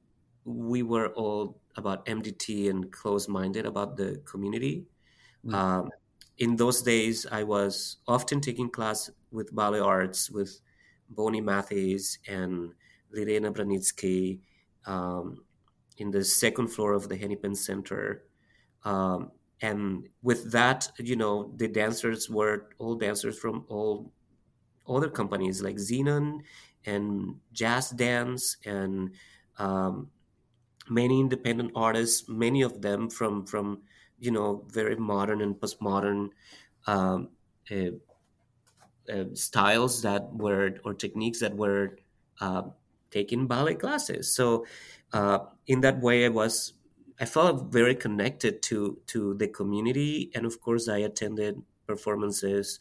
we 0.44 0.84
were 0.84 1.10
all 1.10 1.60
about 1.76 2.06
MDT 2.06 2.70
and 2.70 2.92
close-minded 2.92 3.66
about 3.66 3.98
the 3.98 4.22
community. 4.26 4.86
Mm. 5.46 5.54
Um, 5.54 5.90
in 6.38 6.56
those 6.56 6.82
days, 6.82 7.26
I 7.32 7.44
was 7.44 7.98
often 8.08 8.42
taking 8.42 8.70
class 8.70 9.10
with 9.32 9.56
ballet 9.56 9.80
arts 9.80 10.30
with 10.30 10.60
Bonnie 11.10 11.42
Mathis 11.42 12.20
and 12.28 12.74
Lirena 13.16 13.52
Branitski 13.52 14.40
um, 14.86 15.44
in 15.98 16.12
the 16.12 16.24
second 16.24 16.68
floor 16.68 16.94
of 16.94 17.10
the 17.10 17.16
Hennepin 17.16 17.56
Center. 17.56 18.26
Um, 18.84 19.32
and 19.62 20.08
with 20.22 20.52
that, 20.52 20.92
you 21.00 21.16
know, 21.16 21.52
the 21.56 21.68
dancers 21.68 22.30
were 22.30 22.70
all 22.78 22.96
dancers 22.96 23.40
from 23.40 23.66
all 23.70 24.12
other 24.88 25.10
companies 25.10 25.62
like 25.62 25.78
Zenon 25.78 26.42
and 26.86 27.36
Jazz 27.54 27.90
Dance 27.92 28.58
and 28.66 29.12
um, 29.58 30.10
many 30.90 31.20
independent 31.20 31.72
artists, 31.76 32.28
many 32.30 32.62
of 32.62 32.82
them 32.82 33.10
from 33.10 33.46
from 33.46 33.82
you 34.20 34.32
know 34.32 34.64
very 34.68 34.96
modern 34.96 35.42
and 35.42 35.56
postmodern 35.56 36.30
um, 36.88 37.30
uh, 37.72 37.92
uh, 39.12 39.26
styles 39.34 40.02
that 40.02 40.34
were 40.34 40.76
or 40.84 40.94
techniques 40.94 41.40
that 41.40 41.56
were 41.56 41.98
uh, 42.42 42.64
taking 43.16 43.48
ballet 43.48 43.76
classes. 43.76 44.24
So 44.36 44.66
uh, 45.14 45.40
in 45.68 45.82
that 45.82 46.02
way, 46.02 46.26
I 46.26 46.30
was 46.30 46.74
I 47.20 47.26
felt 47.26 47.72
very 47.72 47.96
connected 47.96 48.62
to 48.70 49.00
to 49.08 49.34
the 49.42 49.48
community, 49.48 50.32
and 50.36 50.46
of 50.46 50.60
course, 50.62 50.86
I 50.90 51.00
attended 51.10 51.64
performances. 51.88 52.80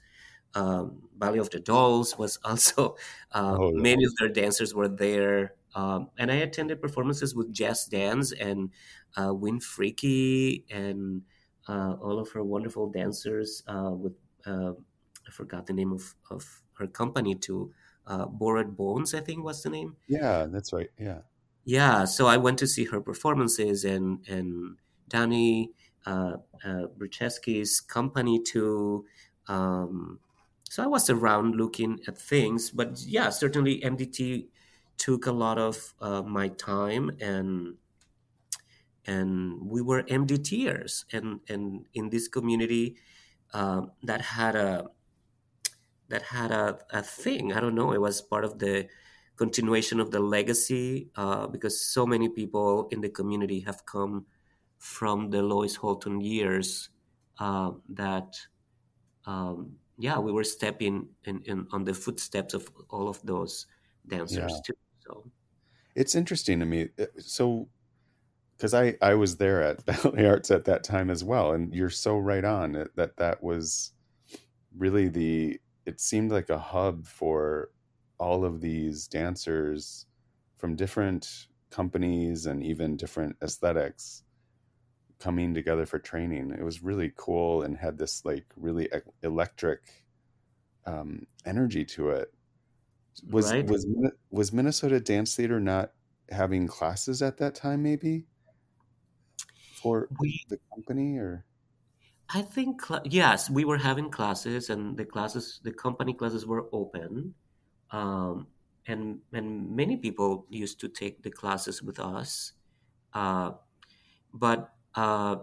Um, 0.54 1.08
Ballet 1.16 1.38
of 1.40 1.50
the 1.50 1.58
Dolls 1.60 2.16
was 2.18 2.38
also 2.44 2.96
uh, 3.32 3.56
oh, 3.58 3.70
many 3.72 4.04
of 4.04 4.12
their 4.18 4.28
dancers 4.28 4.74
were 4.74 4.88
there. 4.88 5.54
Um, 5.74 6.10
and 6.16 6.30
I 6.30 6.36
attended 6.36 6.80
performances 6.80 7.34
with 7.34 7.52
Jazz 7.52 7.86
Dance 7.86 8.30
and 8.30 8.70
uh, 9.16 9.34
Wynn 9.34 9.58
Fricke 9.58 10.62
and 10.70 11.22
uh, 11.68 11.94
all 12.00 12.20
of 12.20 12.30
her 12.32 12.44
wonderful 12.44 12.90
dancers 12.90 13.64
uh, 13.66 13.90
with 13.90 14.14
uh, 14.46 14.72
I 15.26 15.30
forgot 15.32 15.66
the 15.66 15.72
name 15.72 15.92
of, 15.92 16.14
of 16.30 16.62
her 16.78 16.86
company 16.86 17.34
to 17.46 17.72
uh, 18.06 18.26
Bones 18.76 19.14
I 19.14 19.20
think 19.20 19.44
was 19.44 19.62
the 19.62 19.70
name. 19.70 19.96
Yeah, 20.06 20.46
that's 20.46 20.72
right. 20.72 20.90
Yeah. 20.98 21.22
Yeah, 21.64 22.04
so 22.04 22.26
I 22.26 22.36
went 22.36 22.58
to 22.58 22.66
see 22.66 22.84
her 22.86 23.00
performances 23.00 23.84
and 23.84 24.26
and 24.28 24.76
Danny 25.08 25.72
uh, 26.06 26.38
uh, 26.64 26.86
company 27.88 28.42
too. 28.42 29.06
Um, 29.48 30.20
so 30.68 30.82
I 30.82 30.86
was 30.86 31.08
around 31.08 31.54
looking 31.56 32.00
at 32.06 32.18
things, 32.18 32.70
but 32.70 33.00
yeah, 33.06 33.30
certainly 33.30 33.80
MDT 33.80 34.48
took 34.98 35.26
a 35.26 35.32
lot 35.32 35.58
of 35.58 35.94
uh, 36.00 36.22
my 36.22 36.48
time 36.48 37.10
and 37.20 37.78
and 39.06 39.68
we 39.68 39.82
were 39.82 40.02
MDTers, 40.04 41.04
and 41.12 41.40
and 41.48 41.86
in 41.94 42.10
this 42.10 42.28
community 42.28 42.96
uh, 43.52 43.86
that 44.02 44.20
had 44.20 44.56
a 44.56 44.90
that 46.08 46.22
had 46.22 46.50
a, 46.50 46.78
a 46.90 47.02
thing. 47.02 47.52
I 47.52 47.60
don't 47.60 47.74
know. 47.74 47.92
It 47.92 48.00
was 48.00 48.20
part 48.20 48.44
of 48.44 48.58
the 48.58 48.86
continuation 49.36 50.00
of 50.00 50.10
the 50.10 50.20
legacy 50.20 51.08
uh, 51.16 51.46
because 51.46 51.80
so 51.80 52.06
many 52.06 52.28
people 52.28 52.88
in 52.90 53.00
the 53.00 53.08
community 53.08 53.60
have 53.60 53.84
come 53.86 54.26
from 54.78 55.30
the 55.30 55.42
Loyce 55.42 55.76
Houlton 55.78 56.22
years 56.22 56.90
uh, 57.38 57.72
that 57.88 58.36
um, 59.26 59.72
yeah 59.98 60.18
we 60.18 60.30
were 60.30 60.44
stepping 60.44 61.08
in, 61.24 61.42
in, 61.46 61.66
on 61.72 61.84
the 61.84 61.94
footsteps 61.94 62.54
of 62.54 62.68
all 62.90 63.08
of 63.08 63.20
those 63.24 63.66
dancers 64.06 64.38
yeah. 64.38 64.58
too. 64.64 64.74
So 65.00 65.30
it's 65.94 66.14
interesting 66.14 66.60
to 66.60 66.66
me. 66.66 66.88
Uh, 66.98 67.06
so 67.18 67.68
because 68.56 68.74
I 68.74 68.94
I 69.00 69.14
was 69.14 69.36
there 69.36 69.62
at 69.62 69.84
Ballet 70.04 70.26
Arts 70.26 70.50
at 70.50 70.66
that 70.66 70.84
time 70.84 71.10
as 71.10 71.24
well, 71.24 71.52
and 71.52 71.74
you're 71.74 71.90
so 71.90 72.18
right 72.18 72.44
on 72.44 72.72
that 72.72 72.94
that, 72.96 73.16
that 73.16 73.42
was 73.42 73.92
really 74.76 75.08
the 75.08 75.58
it 75.86 76.00
seemed 76.00 76.32
like 76.32 76.50
a 76.50 76.58
hub 76.58 77.06
for 77.06 77.70
all 78.18 78.44
of 78.44 78.60
these 78.60 79.06
dancers 79.08 80.06
from 80.58 80.76
different 80.76 81.48
companies 81.70 82.46
and 82.46 82.62
even 82.64 82.96
different 82.96 83.36
aesthetics 83.42 84.24
coming 85.18 85.54
together 85.54 85.86
for 85.86 85.98
training. 85.98 86.50
It 86.52 86.62
was 86.62 86.82
really 86.82 87.12
cool 87.16 87.62
and 87.62 87.76
had 87.76 87.98
this 87.98 88.24
like 88.24 88.46
really 88.56 88.88
electric 89.22 90.04
um, 90.86 91.26
energy 91.44 91.84
to 91.86 92.10
it. 92.10 92.32
Was 93.30 93.52
right? 93.52 93.66
was 93.66 93.86
was 94.30 94.52
Minnesota 94.52 95.00
Dance 95.00 95.36
Theater 95.36 95.60
not 95.60 95.92
having 96.30 96.66
classes 96.66 97.22
at 97.22 97.38
that 97.38 97.54
time? 97.54 97.82
Maybe 97.82 98.26
for 99.74 100.08
We, 100.20 100.44
the 100.48 100.58
company 100.74 101.16
or 101.18 101.44
I 102.34 102.42
think, 102.42 102.80
cla- 102.80 103.02
yes, 103.04 103.48
we 103.48 103.64
were 103.64 103.78
having 103.78 104.10
classes, 104.10 104.68
and 104.70 104.96
the 104.96 105.04
classes, 105.04 105.60
the 105.62 105.72
company 105.72 106.12
classes 106.14 106.44
were 106.46 106.68
open, 106.72 107.34
um, 107.90 108.48
and 108.86 109.22
and 109.32 109.70
many 109.76 109.96
people 109.96 110.46
used 110.50 110.80
to 110.80 110.88
take 110.88 111.22
the 111.22 111.30
classes 111.30 111.82
with 111.82 112.00
us. 112.00 112.52
Uh, 113.14 113.54
but 114.34 114.74
uh, 114.94 115.36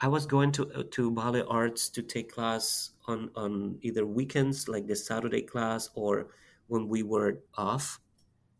I 0.00 0.08
was 0.08 0.24
going 0.26 0.52
to 0.52 0.72
uh, 0.72 0.84
to 0.92 1.10
ballet 1.10 1.42
arts 1.42 1.88
to 1.90 2.02
take 2.02 2.30
class 2.32 2.92
on 3.06 3.30
on 3.34 3.78
either 3.82 4.06
weekends, 4.06 4.68
like 4.68 4.86
the 4.86 4.96
Saturday 4.96 5.42
class, 5.42 5.90
or 5.94 6.34
when 6.66 6.88
we 6.88 7.02
were 7.02 7.42
off 7.54 8.00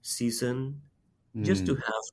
season, 0.02 0.82
just 1.42 1.66
to 1.66 1.74
Hmm. 1.74 1.82
have 1.86 2.04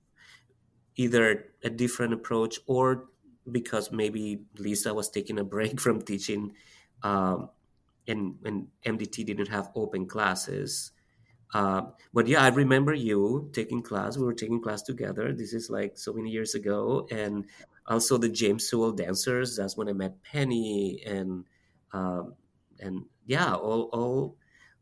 either 0.96 1.54
a 1.64 1.70
different 1.70 2.14
approach 2.14 2.60
or 2.68 3.10
because 3.52 3.92
maybe 3.92 4.44
Lisa 4.58 4.94
was 4.94 5.10
taking 5.10 5.40
a 5.40 5.44
break 5.44 5.80
from 5.86 6.02
teaching, 6.02 6.54
um, 7.04 7.50
and 8.08 8.36
and 8.44 8.68
MDT 8.86 9.26
didn't 9.26 9.50
have 9.50 9.72
open 9.76 10.06
classes. 10.08 10.92
Uh, 11.54 11.84
but 12.14 12.28
yeah, 12.28 12.42
I 12.44 12.48
remember 12.50 12.94
you 12.94 13.50
taking 13.54 13.84
class. 13.84 14.18
We 14.18 14.26
were 14.26 14.34
taking 14.34 14.62
class 14.62 14.82
together. 14.82 15.34
This 15.34 15.54
is 15.54 15.70
like 15.70 15.98
so 15.98 16.12
many 16.14 16.32
years 16.32 16.56
ago, 16.56 17.08
and 17.12 17.46
also 17.86 18.18
the 18.18 18.30
James 18.30 18.68
Sewell 18.68 18.92
dancers. 18.92 19.58
That's 19.58 19.78
when 19.78 19.88
I 19.88 19.94
met 19.94 20.24
Penny, 20.24 21.04
and 21.06 21.46
um, 21.94 22.34
and 22.80 23.06
yeah, 23.28 23.54
all 23.54 23.84
all 23.94 24.38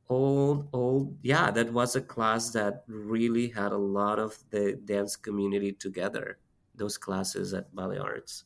all 0.08 0.70
all 0.72 1.14
yeah. 1.22 1.52
That 1.52 1.74
was 1.74 1.96
a 1.96 2.02
class 2.02 2.52
that 2.52 2.84
really 2.88 3.50
had 3.50 3.74
a 3.74 3.78
lot 3.78 4.18
of 4.20 4.38
the 4.50 4.80
dance 4.86 5.18
community 5.18 5.74
together. 5.74 6.40
Those 6.74 6.98
classes 6.98 7.54
at 7.54 7.76
Ballet 7.76 7.98
Arts. 7.98 8.46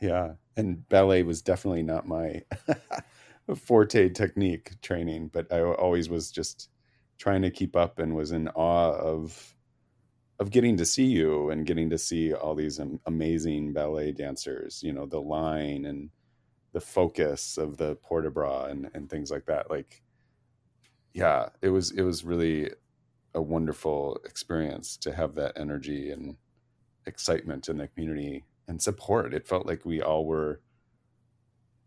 Yeah, 0.00 0.34
and 0.56 0.88
ballet 0.88 1.22
was 1.22 1.42
definitely 1.42 1.82
not 1.82 2.06
my 2.06 2.42
forte 3.56 4.08
technique 4.10 4.80
training, 4.82 5.28
but 5.28 5.52
I 5.52 5.62
always 5.62 6.08
was 6.08 6.30
just 6.30 6.70
trying 7.18 7.42
to 7.42 7.50
keep 7.50 7.76
up 7.76 7.98
and 7.98 8.14
was 8.16 8.32
in 8.32 8.48
awe 8.48 8.92
of 8.94 9.54
of 10.40 10.50
getting 10.50 10.76
to 10.78 10.86
see 10.86 11.06
you 11.06 11.50
and 11.50 11.66
getting 11.66 11.90
to 11.90 11.98
see 11.98 12.34
all 12.34 12.54
these 12.54 12.80
amazing 13.06 13.72
ballet 13.74 14.12
dancers, 14.12 14.82
you 14.82 14.92
know, 14.92 15.06
the 15.06 15.20
line 15.20 15.84
and 15.86 16.10
the 16.72 16.80
focus 16.80 17.58
of 17.58 17.76
the 17.78 17.96
port 17.96 18.24
de 18.24 18.30
bras 18.30 18.70
and, 18.70 18.90
and 18.94 19.10
things 19.10 19.30
like 19.30 19.46
that. 19.46 19.70
Like, 19.70 20.02
yeah, 21.12 21.48
it 21.62 21.70
was, 21.70 21.90
it 21.92 22.02
was 22.02 22.24
really 22.24 22.70
a 23.34 23.42
wonderful 23.42 24.18
experience 24.24 24.96
to 24.98 25.14
have 25.14 25.34
that 25.36 25.58
energy 25.58 26.10
and 26.10 26.36
excitement 27.06 27.68
in 27.68 27.78
the 27.78 27.88
community 27.88 28.44
and 28.70 28.80
support. 28.82 29.34
It 29.34 29.48
felt 29.48 29.66
like 29.66 29.84
we 29.84 30.00
all 30.02 30.26
were 30.26 30.62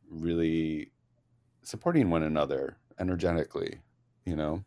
really 0.10 0.92
supporting 1.64 2.10
one 2.10 2.24
another 2.24 2.78
energetically, 3.00 3.82
you 4.26 4.36
know, 4.36 4.66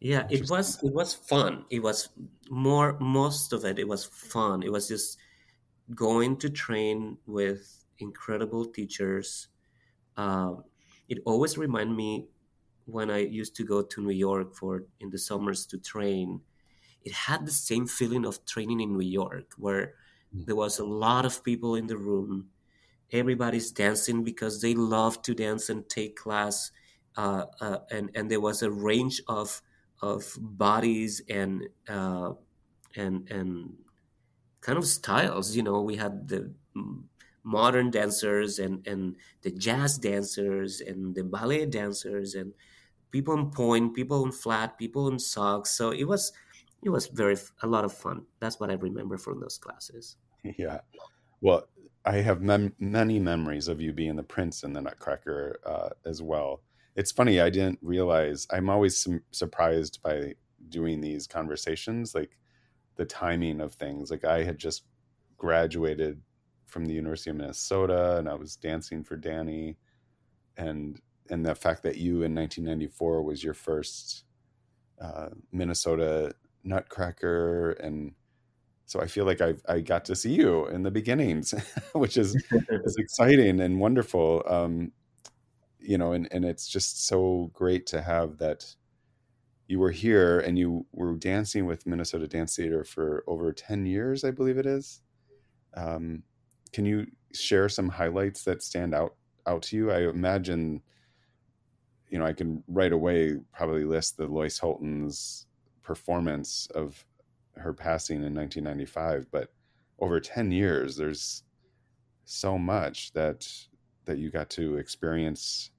Yeah, 0.00 0.26
it 0.30 0.48
was 0.48 0.82
it 0.82 0.92
was 0.94 1.12
fun. 1.14 1.66
It 1.70 1.80
was 1.80 2.08
more 2.48 2.98
most 3.00 3.52
of 3.52 3.64
it. 3.64 3.78
It 3.78 3.86
was 3.88 4.04
fun. 4.04 4.62
It 4.62 4.72
was 4.72 4.88
just 4.88 5.18
going 5.94 6.38
to 6.38 6.50
train 6.50 7.18
with 7.26 7.86
incredible 7.98 8.66
teachers. 8.66 9.48
Um, 10.16 10.64
it 11.08 11.18
always 11.26 11.58
reminded 11.58 11.96
me 11.96 12.28
when 12.86 13.10
I 13.10 13.18
used 13.18 13.56
to 13.56 13.64
go 13.64 13.82
to 13.82 14.02
New 14.02 14.12
York 14.14 14.54
for 14.54 14.86
in 15.00 15.10
the 15.10 15.18
summers 15.18 15.66
to 15.68 15.78
train. 15.78 16.42
It 17.04 17.12
had 17.12 17.46
the 17.46 17.52
same 17.52 17.86
feeling 17.86 18.26
of 18.26 18.44
training 18.46 18.80
in 18.80 18.92
New 18.98 19.06
York, 19.06 19.54
where 19.58 19.94
there 20.32 20.56
was 20.56 20.78
a 20.78 20.84
lot 20.84 21.24
of 21.26 21.44
people 21.44 21.74
in 21.74 21.86
the 21.86 21.96
room. 21.98 22.50
Everybody's 23.12 23.72
dancing 23.72 24.24
because 24.24 24.60
they 24.62 24.74
love 24.74 25.22
to 25.22 25.34
dance 25.34 25.68
and 25.70 25.88
take 25.88 26.16
class, 26.16 26.70
uh, 27.16 27.46
uh, 27.60 27.78
and 27.90 28.10
and 28.14 28.30
there 28.30 28.40
was 28.40 28.62
a 28.62 28.70
range 28.70 29.20
of 29.28 29.62
of 30.02 30.36
bodies 30.40 31.20
and 31.28 31.68
uh, 31.88 32.34
and 32.96 33.30
and 33.30 33.78
kind 34.60 34.78
of 34.78 34.86
styles. 34.86 35.56
You 35.56 35.62
know, 35.62 35.80
we 35.82 35.96
had 35.96 36.28
the 36.28 36.54
mm, 36.76 37.04
modern 37.42 37.90
dancers 37.90 38.58
and 38.58 38.86
and 38.86 39.16
the 39.42 39.50
jazz 39.50 39.98
dancers 39.98 40.80
and 40.80 41.14
the 41.14 41.24
ballet 41.24 41.66
dancers 41.66 42.34
and 42.34 42.54
people 43.10 43.34
in 43.34 43.50
point, 43.50 43.94
people 43.94 44.24
in 44.24 44.32
flat, 44.32 44.78
people 44.78 45.08
in 45.08 45.18
socks. 45.18 45.70
So 45.70 45.90
it 45.90 46.04
was 46.04 46.32
it 46.82 46.90
was 46.90 47.06
very 47.08 47.36
a 47.62 47.66
lot 47.66 47.84
of 47.84 47.92
fun. 47.92 48.24
That's 48.40 48.58
what 48.58 48.70
I 48.70 48.74
remember 48.74 49.18
from 49.18 49.40
those 49.40 49.58
classes. 49.58 50.16
yeah. 50.58 50.80
Well, 51.40 51.68
I 52.04 52.16
have 52.16 52.40
mem- 52.40 52.74
many 52.78 53.18
memories 53.18 53.68
of 53.68 53.80
you 53.80 53.92
being 53.92 54.16
the 54.16 54.22
prince 54.22 54.62
in 54.62 54.72
the 54.72 54.80
Nutcracker 54.80 55.60
uh, 55.66 55.90
as 56.06 56.22
well. 56.22 56.62
It's 56.96 57.12
funny, 57.12 57.40
I 57.40 57.50
didn't 57.50 57.78
realize. 57.82 58.46
I'm 58.50 58.70
always 58.70 58.96
sum- 58.96 59.22
surprised 59.30 60.00
by 60.02 60.34
doing 60.68 61.00
these 61.00 61.26
conversations, 61.26 62.14
like 62.14 62.38
the 62.96 63.04
timing 63.04 63.60
of 63.60 63.74
things. 63.74 64.10
Like 64.10 64.24
I 64.24 64.44
had 64.44 64.58
just 64.58 64.84
graduated 65.36 66.20
from 66.66 66.86
the 66.86 66.94
University 66.94 67.30
of 67.30 67.36
Minnesota, 67.36 68.18
and 68.18 68.28
I 68.28 68.34
was 68.34 68.56
dancing 68.56 69.04
for 69.04 69.16
Danny, 69.16 69.76
and 70.56 71.00
and 71.28 71.44
the 71.44 71.54
fact 71.54 71.82
that 71.84 71.96
you 71.96 72.22
in 72.22 72.34
1994 72.34 73.22
was 73.22 73.44
your 73.44 73.54
first 73.54 74.24
uh, 75.00 75.28
Minnesota 75.52 76.34
Nutcracker, 76.64 77.72
and 77.72 78.12
so 78.86 79.00
I 79.00 79.06
feel 79.06 79.24
like 79.24 79.40
I 79.40 79.54
I 79.68 79.80
got 79.80 80.04
to 80.06 80.16
see 80.16 80.34
you 80.34 80.66
in 80.66 80.82
the 80.82 80.90
beginnings, 80.90 81.54
which 81.92 82.16
is 82.16 82.34
is 82.70 82.96
exciting 82.96 83.60
and 83.60 83.80
wonderful. 83.80 84.42
Um, 84.46 84.92
you 85.78 85.98
know, 85.98 86.12
and 86.12 86.28
and 86.32 86.44
it's 86.44 86.68
just 86.68 87.06
so 87.06 87.50
great 87.54 87.86
to 87.86 88.02
have 88.02 88.38
that 88.38 88.74
you 89.70 89.78
were 89.78 89.92
here 89.92 90.40
and 90.40 90.58
you 90.58 90.84
were 90.92 91.14
dancing 91.14 91.64
with 91.64 91.86
Minnesota 91.86 92.26
Dance 92.26 92.56
Theater 92.56 92.82
for 92.82 93.22
over 93.28 93.52
10 93.52 93.86
years, 93.86 94.24
I 94.24 94.32
believe 94.32 94.58
it 94.58 94.66
is. 94.66 95.00
Um, 95.76 96.24
can 96.72 96.84
you 96.84 97.06
share 97.32 97.68
some 97.68 97.88
highlights 97.88 98.42
that 98.44 98.64
stand 98.64 98.96
out 98.96 99.14
out 99.46 99.62
to 99.62 99.76
you? 99.76 99.92
I 99.92 100.08
imagine, 100.08 100.82
you 102.08 102.18
know, 102.18 102.26
I 102.26 102.32
can 102.32 102.64
right 102.66 102.92
away 102.92 103.36
probably 103.52 103.84
list 103.84 104.16
the 104.16 104.26
Loyce 104.26 104.58
Houlton's 104.58 105.46
performance 105.90 106.68
of 106.72 107.04
her 107.56 107.72
passing 107.72 108.18
in 108.18 108.32
1995, 108.32 109.26
but 109.32 109.48
over 109.98 110.20
10 110.20 110.52
years, 110.52 110.96
there's 110.96 111.42
so 112.24 112.56
much 112.56 113.12
that 113.12 113.38
that 114.04 114.18
you 114.18 114.30
got 114.30 114.48
to 114.50 114.76
experience 114.76 115.72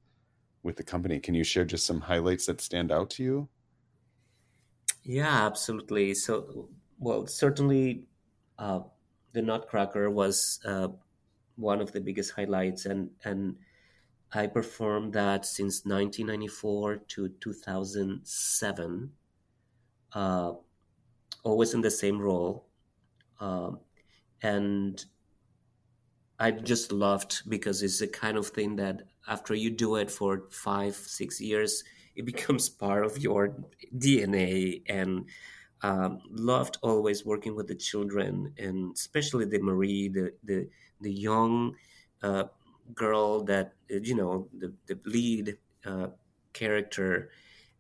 with 0.63 0.75
the 0.75 0.83
company. 0.83 1.17
Can 1.21 1.33
you 1.33 1.45
share 1.45 1.63
just 1.63 1.85
some 1.85 2.01
highlights 2.01 2.45
that 2.47 2.59
stand 2.59 2.91
out 2.91 3.09
to 3.11 3.23
you? 3.23 3.47
Yeah, 5.03 5.45
absolutely. 5.45 6.13
So, 6.13 6.67
well, 6.99 7.25
certainly, 7.25 8.03
uh, 8.59 8.81
the 9.31 9.41
Nutcracker 9.41 10.09
was 10.09 10.59
uh, 10.65 10.89
one 11.55 11.79
of 11.79 11.93
the 11.93 12.01
biggest 12.01 12.33
highlights, 12.33 12.85
and 12.85 13.11
and 13.23 13.55
I 14.33 14.47
performed 14.47 15.13
that 15.13 15.45
since 15.45 15.85
1994 15.85 16.97
to 17.13 17.29
2007, 17.39 19.11
uh, 20.13 20.53
always 21.43 21.73
in 21.73 21.81
the 21.81 21.91
same 21.91 22.19
role, 22.19 22.67
um, 23.39 23.79
and 24.41 25.05
I 26.39 26.51
just 26.51 26.91
loved 26.91 27.47
because 27.47 27.83
it's 27.83 27.99
the 27.99 28.07
kind 28.07 28.37
of 28.37 28.47
thing 28.47 28.75
that 28.77 29.03
after 29.27 29.53
you 29.53 29.69
do 29.69 29.95
it 29.95 30.09
for 30.09 30.47
five, 30.49 30.95
six 30.95 31.39
years, 31.39 31.83
it 32.15 32.25
becomes 32.33 32.69
part 32.69 33.05
of 33.05 33.17
your 33.19 33.55
DNA. 33.95 34.81
And 34.87 35.29
um, 35.83 36.21
loved 36.29 36.77
always 36.81 37.25
working 37.25 37.55
with 37.55 37.67
the 37.67 37.75
children, 37.75 38.53
and 38.57 38.93
especially 38.95 39.45
the 39.45 39.59
Marie, 39.59 40.09
the 40.09 40.33
the 40.43 40.69
the 41.01 41.11
young 41.11 41.75
uh, 42.23 42.45
girl 42.93 43.43
that 43.45 43.73
you 43.89 44.15
know 44.15 44.47
the 44.53 44.73
the 44.87 44.99
lead 45.05 45.57
uh, 45.85 46.07
character, 46.53 47.31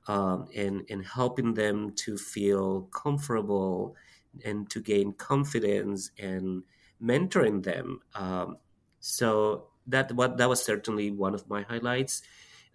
um, 0.07 0.47
and 0.55 0.83
helping 1.05 1.53
them 1.53 1.93
to 1.93 2.17
feel 2.17 2.83
comfortable 2.83 3.95
and 4.43 4.69
to 4.69 4.81
gain 4.81 5.13
confidence 5.13 6.11
and 6.17 6.63
mentoring 7.01 7.63
them. 7.63 8.01
Um, 8.15 8.57
so 8.99 9.67
that 9.87 10.11
what 10.13 10.37
that 10.37 10.49
was 10.49 10.63
certainly 10.63 11.11
one 11.11 11.33
of 11.33 11.49
my 11.49 11.63
highlights, 11.63 12.21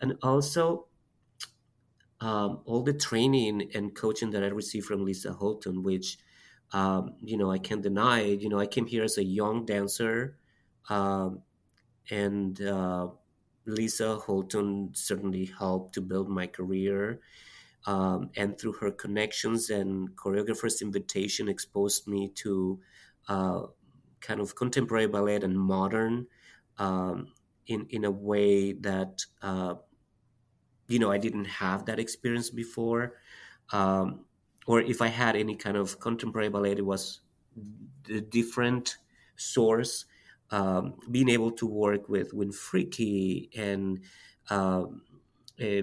and 0.00 0.18
also 0.22 0.86
um, 2.20 2.62
all 2.64 2.82
the 2.82 2.92
training 2.92 3.70
and 3.74 3.94
coaching 3.94 4.30
that 4.30 4.42
I 4.42 4.48
received 4.48 4.86
from 4.86 5.04
Lisa 5.04 5.30
Houlton, 5.30 5.82
which 5.82 6.18
um, 6.72 7.14
you 7.22 7.36
know 7.36 7.50
I 7.50 7.58
can't 7.58 7.82
deny. 7.82 8.22
You 8.22 8.48
know, 8.48 8.58
I 8.58 8.66
came 8.66 8.86
here 8.86 9.04
as 9.04 9.18
a 9.18 9.24
young 9.24 9.64
dancer, 9.66 10.38
um, 10.88 11.42
and 12.10 12.60
uh, 12.60 13.08
Lisa 13.66 14.18
Houlton 14.26 14.96
certainly 14.96 15.46
helped 15.46 15.94
to 15.94 16.00
build 16.00 16.28
my 16.28 16.46
career. 16.46 17.20
Um, 17.86 18.30
and 18.36 18.58
through 18.58 18.74
her 18.74 18.90
connections 18.90 19.70
and 19.70 20.16
choreographers' 20.16 20.82
invitation, 20.82 21.48
exposed 21.48 22.08
me 22.08 22.32
to 22.36 22.80
uh, 23.28 23.62
kind 24.20 24.40
of 24.40 24.56
contemporary 24.56 25.06
ballet 25.06 25.36
and 25.36 25.58
modern 25.58 26.26
um, 26.78 27.32
in 27.66 27.86
in 27.90 28.04
a 28.04 28.10
way 28.10 28.72
that 28.72 29.24
uh, 29.42 29.74
you 30.88 30.98
know 30.98 31.10
I 31.10 31.18
didn't 31.18 31.46
have 31.46 31.86
that 31.86 31.98
experience 31.98 32.50
before, 32.50 33.14
um, 33.72 34.24
or 34.66 34.80
if 34.80 35.00
I 35.00 35.08
had 35.08 35.36
any 35.36 35.54
kind 35.56 35.76
of 35.76 36.00
contemporary 36.00 36.48
ballet, 36.48 36.72
it 36.72 36.84
was 36.84 37.20
a 38.10 38.20
different 38.20 38.96
source. 39.36 40.06
Um, 40.50 40.94
being 41.10 41.28
able 41.28 41.50
to 41.52 41.66
work 41.66 42.08
with 42.08 42.32
Wynn 42.32 42.52
Fricke 42.52 43.48
and 43.58 44.00
um, 44.48 45.02
uh, 45.60 45.82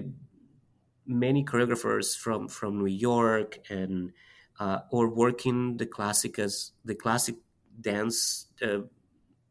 many 1.06 1.44
choreographers 1.44 2.16
from 2.16 2.48
from 2.48 2.78
New 2.78 2.86
York 2.86 3.58
and 3.68 4.12
uh, 4.58 4.78
or 4.90 5.08
working 5.08 5.76
the 5.76 5.86
classic 5.86 6.38
as 6.38 6.72
the 6.84 6.94
classic 6.94 7.36
dance 7.80 8.46
uh, 8.62 8.78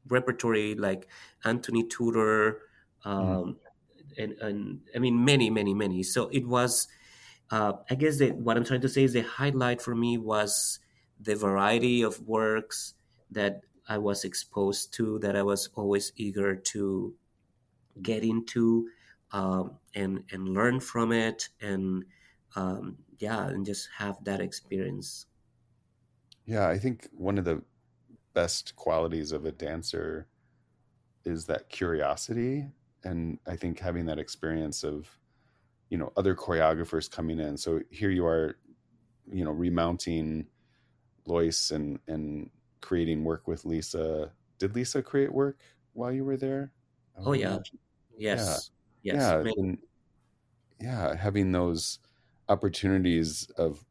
repertory 0.07 0.75
like 0.75 1.07
Anthony 1.43 1.83
Tudor, 1.83 2.61
um, 3.05 3.19
mm. 3.19 3.55
and, 4.17 4.33
and 4.33 4.79
I 4.95 4.99
mean 4.99 5.23
many, 5.23 5.49
many, 5.49 5.73
many. 5.73 6.03
So 6.03 6.29
it 6.29 6.47
was, 6.47 6.87
uh, 7.51 7.73
I 7.89 7.95
guess 7.95 8.19
that 8.19 8.35
what 8.35 8.57
I'm 8.57 8.65
trying 8.65 8.81
to 8.81 8.89
say 8.89 9.03
is 9.03 9.13
the 9.13 9.21
highlight 9.21 9.81
for 9.81 9.95
me 9.95 10.17
was 10.17 10.79
the 11.19 11.35
variety 11.35 12.01
of 12.01 12.19
works 12.21 12.93
that 13.31 13.61
I 13.87 13.97
was 13.97 14.23
exposed 14.23 14.93
to, 14.95 15.19
that 15.19 15.35
I 15.35 15.43
was 15.43 15.69
always 15.75 16.11
eager 16.15 16.55
to 16.55 17.13
get 18.01 18.23
into 18.23 18.87
um, 19.31 19.77
and 19.95 20.23
and 20.31 20.49
learn 20.49 20.79
from 20.79 21.11
it, 21.11 21.49
and 21.61 22.05
um, 22.55 22.97
yeah, 23.17 23.47
and 23.47 23.65
just 23.65 23.89
have 23.97 24.23
that 24.23 24.41
experience. 24.41 25.25
Yeah, 26.45 26.67
I 26.67 26.77
think 26.77 27.09
one 27.13 27.37
of 27.37 27.45
the 27.45 27.63
best 28.33 28.75
qualities 28.75 29.31
of 29.31 29.45
a 29.45 29.51
dancer 29.51 30.27
is 31.25 31.45
that 31.45 31.69
curiosity 31.69 32.67
and 33.03 33.37
i 33.47 33.55
think 33.55 33.79
having 33.79 34.05
that 34.05 34.19
experience 34.19 34.83
of 34.83 35.07
you 35.89 35.97
know 35.97 36.11
other 36.17 36.35
choreographers 36.35 37.09
coming 37.09 37.39
in 37.39 37.55
so 37.57 37.79
here 37.91 38.09
you 38.09 38.25
are 38.25 38.57
you 39.31 39.43
know 39.43 39.51
remounting 39.51 40.45
loyce 41.25 41.71
and 41.71 41.99
and 42.07 42.49
creating 42.83 43.23
work 43.23 43.47
with 43.47 43.65
lisa. 43.65 44.31
Did 44.59 44.75
lisa 44.75 45.01
create 45.01 45.33
work 45.33 45.61
while 45.93 46.11
you 46.11 46.23
were 46.23 46.37
there? 46.37 46.71
Oh 47.17 47.33
yeah. 47.33 47.55
imagine. 47.55 47.79
yes. 48.17 48.69
Yeah. 49.01 49.13
yes 49.13 49.45
yeah 49.45 49.53
and, 49.57 49.77
yeah 50.79 51.15
having 51.15 51.51
those 51.51 51.99
opportunities 52.49 53.49
of 53.57 53.83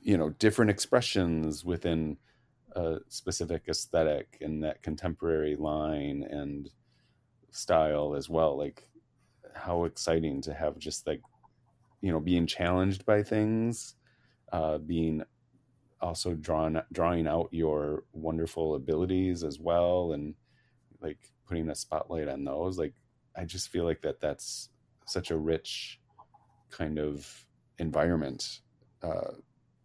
you 0.00 0.16
know 0.16 0.30
different 0.30 0.70
expressions 0.70 1.64
within 1.64 2.16
a 2.72 2.98
specific 3.08 3.64
aesthetic 3.68 4.38
and 4.40 4.64
that 4.64 4.82
contemporary 4.82 5.56
line 5.56 6.24
and 6.30 6.70
style 7.50 8.14
as 8.14 8.28
well 8.28 8.56
like 8.56 8.88
how 9.54 9.84
exciting 9.84 10.40
to 10.40 10.54
have 10.54 10.78
just 10.78 11.06
like 11.06 11.20
you 12.00 12.10
know 12.10 12.20
being 12.20 12.46
challenged 12.46 13.04
by 13.04 13.22
things 13.22 13.96
uh 14.52 14.78
being 14.78 15.22
also 16.00 16.34
drawn 16.34 16.80
drawing 16.92 17.26
out 17.26 17.48
your 17.52 18.04
wonderful 18.12 18.74
abilities 18.74 19.44
as 19.44 19.58
well 19.58 20.12
and 20.12 20.34
like 21.00 21.18
putting 21.46 21.68
a 21.68 21.74
spotlight 21.74 22.28
on 22.28 22.44
those 22.44 22.78
like 22.78 22.94
i 23.36 23.44
just 23.44 23.68
feel 23.68 23.84
like 23.84 24.00
that 24.00 24.20
that's 24.20 24.70
such 25.06 25.30
a 25.30 25.36
rich 25.36 26.00
kind 26.70 26.98
of 26.98 27.46
environment 27.78 28.60
uh 29.02 29.32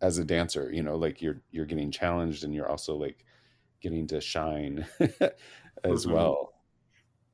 as 0.02 0.18
a 0.18 0.26
dancer 0.26 0.70
you 0.72 0.84
know 0.84 0.96
like 0.96 1.22
you're 1.22 1.42
you're 1.52 1.66
getting 1.66 1.92
challenged 1.92 2.44
and 2.44 2.54
you're 2.54 2.70
also 2.70 2.96
like 2.96 3.26
getting 3.82 4.08
to 4.08 4.22
shine 4.22 4.86
as 5.00 6.06
mm-hmm. 6.06 6.12
well 6.12 6.54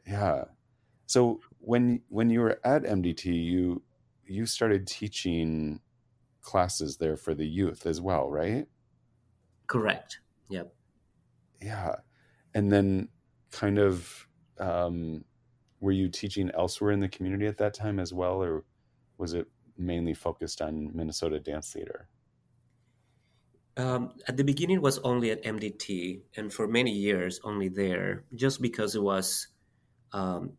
yeah 0.08 0.44
so 1.06 1.39
when 1.60 2.02
when 2.10 2.30
you 2.30 2.39
were 2.39 2.60
at 2.63 2.84
mdt 2.84 3.26
you 3.26 3.82
you 4.26 4.46
started 4.46 4.88
teaching 4.88 5.80
classes 6.41 6.97
there 6.97 7.17
for 7.17 7.34
the 7.34 7.47
youth 7.47 7.86
as 7.86 8.01
well 8.01 8.30
right? 8.30 8.67
Correct. 9.67 10.19
Yep. 10.49 10.75
Yeah. 11.62 11.97
And 12.54 12.71
then 12.71 13.10
kind 13.51 13.80
of 13.80 14.27
um 14.60 15.25
were 15.80 15.91
you 15.91 16.10
teaching 16.10 16.51
elsewhere 16.51 16.91
in 16.91 16.99
the 16.99 17.10
community 17.10 17.47
at 17.47 17.58
that 17.58 17.73
time 17.73 17.99
as 17.99 18.13
well 18.13 18.43
or 18.43 18.65
was 19.17 19.34
it 19.34 19.47
mainly 19.77 20.13
focused 20.13 20.62
on 20.62 20.95
minnesota 20.95 21.39
dance 21.39 21.73
theater? 21.73 22.10
Um, 23.77 24.13
at 24.27 24.38
the 24.38 24.43
beginning, 24.43 24.77
it 24.77 24.82
was 24.82 24.99
only 24.99 25.32
at 25.32 25.43
MDT, 25.43 26.23
and 26.36 26.54
for 26.54 26.67
many 26.67 26.91
years 26.91 27.39
only 27.43 27.69
there, 27.69 28.25
just 28.36 28.62
because 28.62 28.95
it 28.95 29.01
was, 29.01 29.47
um, 30.13 30.58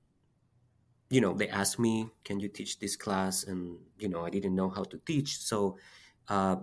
you 1.12 1.20
know, 1.20 1.34
they 1.34 1.48
asked 1.48 1.78
me, 1.78 2.08
"Can 2.24 2.40
you 2.40 2.48
teach 2.48 2.78
this 2.80 2.96
class?" 2.96 3.44
And 3.44 3.78
you 3.98 4.08
know, 4.08 4.24
I 4.24 4.30
didn't 4.30 4.56
know 4.56 4.70
how 4.70 4.84
to 4.84 4.98
teach, 5.10 5.38
so, 5.38 5.76
uh, 6.28 6.56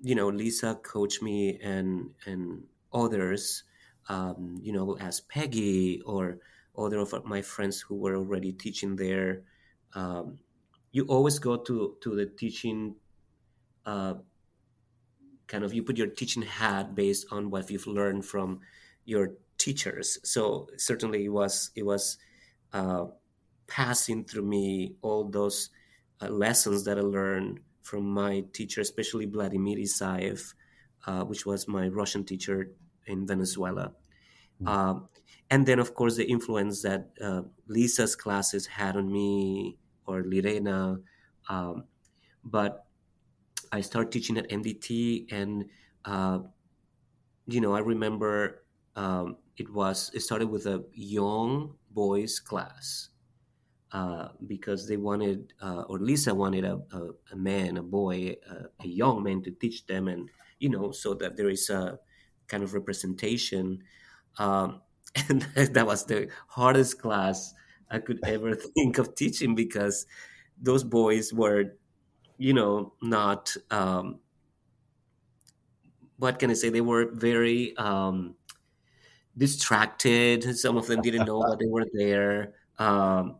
you 0.00 0.14
know, 0.14 0.28
Lisa 0.28 0.74
coached 0.82 1.22
me 1.22 1.58
and 1.60 2.14
and 2.26 2.64
others, 2.92 3.64
um, 4.08 4.58
you 4.60 4.72
know, 4.72 4.96
as 4.98 5.20
Peggy 5.20 6.00
or 6.02 6.38
other 6.76 6.98
of 6.98 7.24
my 7.24 7.42
friends 7.42 7.80
who 7.80 7.94
were 7.96 8.16
already 8.16 8.52
teaching 8.52 8.96
there. 8.96 9.44
Um, 9.94 10.40
you 10.92 11.04
always 11.06 11.38
go 11.38 11.56
to 11.56 11.96
to 12.02 12.14
the 12.14 12.26
teaching. 12.26 12.96
Uh, 13.86 14.14
kind 15.46 15.64
of 15.64 15.74
you 15.74 15.82
put 15.82 15.98
your 15.98 16.08
teaching 16.08 16.42
hat 16.42 16.94
based 16.94 17.26
on 17.30 17.50
what 17.50 17.70
you've 17.70 17.86
learned 17.86 18.24
from 18.24 18.60
your 19.04 19.34
teachers. 19.58 20.18
So 20.24 20.68
certainly 20.76 21.24
it 21.26 21.28
was 21.28 21.70
it 21.76 21.84
was 21.84 22.18
uh, 22.72 23.06
passing 23.74 24.24
through 24.24 24.46
me 24.46 24.94
all 25.02 25.24
those 25.28 25.70
uh, 26.22 26.28
lessons 26.28 26.84
that 26.84 26.96
I 26.96 27.00
learned 27.00 27.58
from 27.82 28.04
my 28.08 28.44
teacher, 28.52 28.80
especially 28.80 29.26
Vladimir 29.26 29.78
Isaev, 29.78 30.54
uh, 31.08 31.24
which 31.24 31.44
was 31.44 31.66
my 31.66 31.88
Russian 31.88 32.24
teacher 32.24 32.70
in 33.06 33.26
Venezuela. 33.26 33.90
Mm-hmm. 34.62 35.06
and 35.50 35.66
then, 35.66 35.80
of 35.80 35.94
course, 35.94 36.14
the 36.14 36.24
influence 36.24 36.82
that 36.82 37.10
uh, 37.20 37.42
Lisa's 37.66 38.14
classes 38.14 38.64
had 38.64 38.96
on 38.96 39.12
me 39.12 39.76
or 40.06 40.22
Lirena. 40.22 41.02
Um, 41.48 41.84
but 42.44 42.86
I 43.72 43.80
started 43.80 44.12
teaching 44.12 44.38
at 44.38 44.48
MDT, 44.48 45.32
and 45.32 45.64
uh, 46.04 46.38
you 47.46 47.60
know, 47.60 47.74
I 47.74 47.80
remember 47.80 48.62
um, 48.94 49.38
it 49.56 49.68
was 49.74 50.12
it 50.14 50.20
started 50.20 50.48
with 50.48 50.66
a 50.66 50.84
young 50.94 51.74
boys 51.90 52.38
class 52.38 53.08
uh, 53.94 54.28
because 54.46 54.86
they 54.86 54.98
wanted, 54.98 55.54
uh, 55.62 55.84
or 55.88 55.98
Lisa 55.98 56.34
wanted 56.34 56.64
a, 56.64 56.78
a, 56.92 57.08
a 57.32 57.36
man, 57.36 57.78
a 57.78 57.82
boy, 57.82 58.34
a, 58.50 58.84
a, 58.84 58.86
young 58.86 59.22
man 59.22 59.42
to 59.44 59.50
teach 59.52 59.86
them, 59.86 60.08
and 60.08 60.28
you 60.58 60.68
know, 60.68 60.90
so 60.92 61.14
that 61.14 61.36
there 61.36 61.48
is 61.48 61.70
a 61.70 61.98
kind 62.48 62.62
of 62.62 62.74
representation. 62.74 63.82
Um, 64.38 64.82
and 65.28 65.42
that 65.54 65.86
was 65.86 66.04
the 66.04 66.28
hardest 66.48 67.00
class 67.00 67.54
I 67.90 68.00
could 68.00 68.20
ever 68.26 68.54
think 68.76 68.98
of 68.98 69.14
teaching 69.14 69.54
because 69.54 70.06
those 70.60 70.84
boys 70.84 71.32
were 71.32 71.76
you 72.38 72.52
know, 72.52 72.92
not 73.00 73.54
um, 73.70 74.18
what 76.18 76.38
can 76.38 76.50
I 76.50 76.54
say? 76.54 76.68
They 76.68 76.80
were 76.80 77.10
very 77.12 77.76
um, 77.76 78.34
distracted. 79.36 80.56
Some 80.58 80.76
of 80.76 80.86
them 80.86 81.02
didn't 81.02 81.26
know 81.26 81.40
that 81.48 81.58
they 81.58 81.66
were 81.66 81.86
there. 81.92 82.54
Um, 82.78 83.36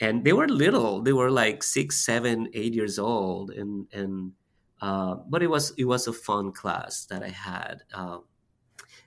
and 0.00 0.24
they 0.24 0.32
were 0.32 0.48
little. 0.48 1.02
They 1.02 1.12
were 1.12 1.30
like 1.30 1.62
six, 1.62 2.04
seven, 2.04 2.48
eight 2.54 2.74
years 2.74 2.98
old, 2.98 3.50
and 3.50 3.86
and 3.92 4.32
uh, 4.80 5.16
but 5.28 5.42
it 5.42 5.48
was 5.48 5.72
it 5.76 5.84
was 5.84 6.06
a 6.06 6.12
fun 6.12 6.52
class 6.52 7.06
that 7.06 7.22
I 7.22 7.28
had. 7.30 7.82
Uh, 7.92 8.18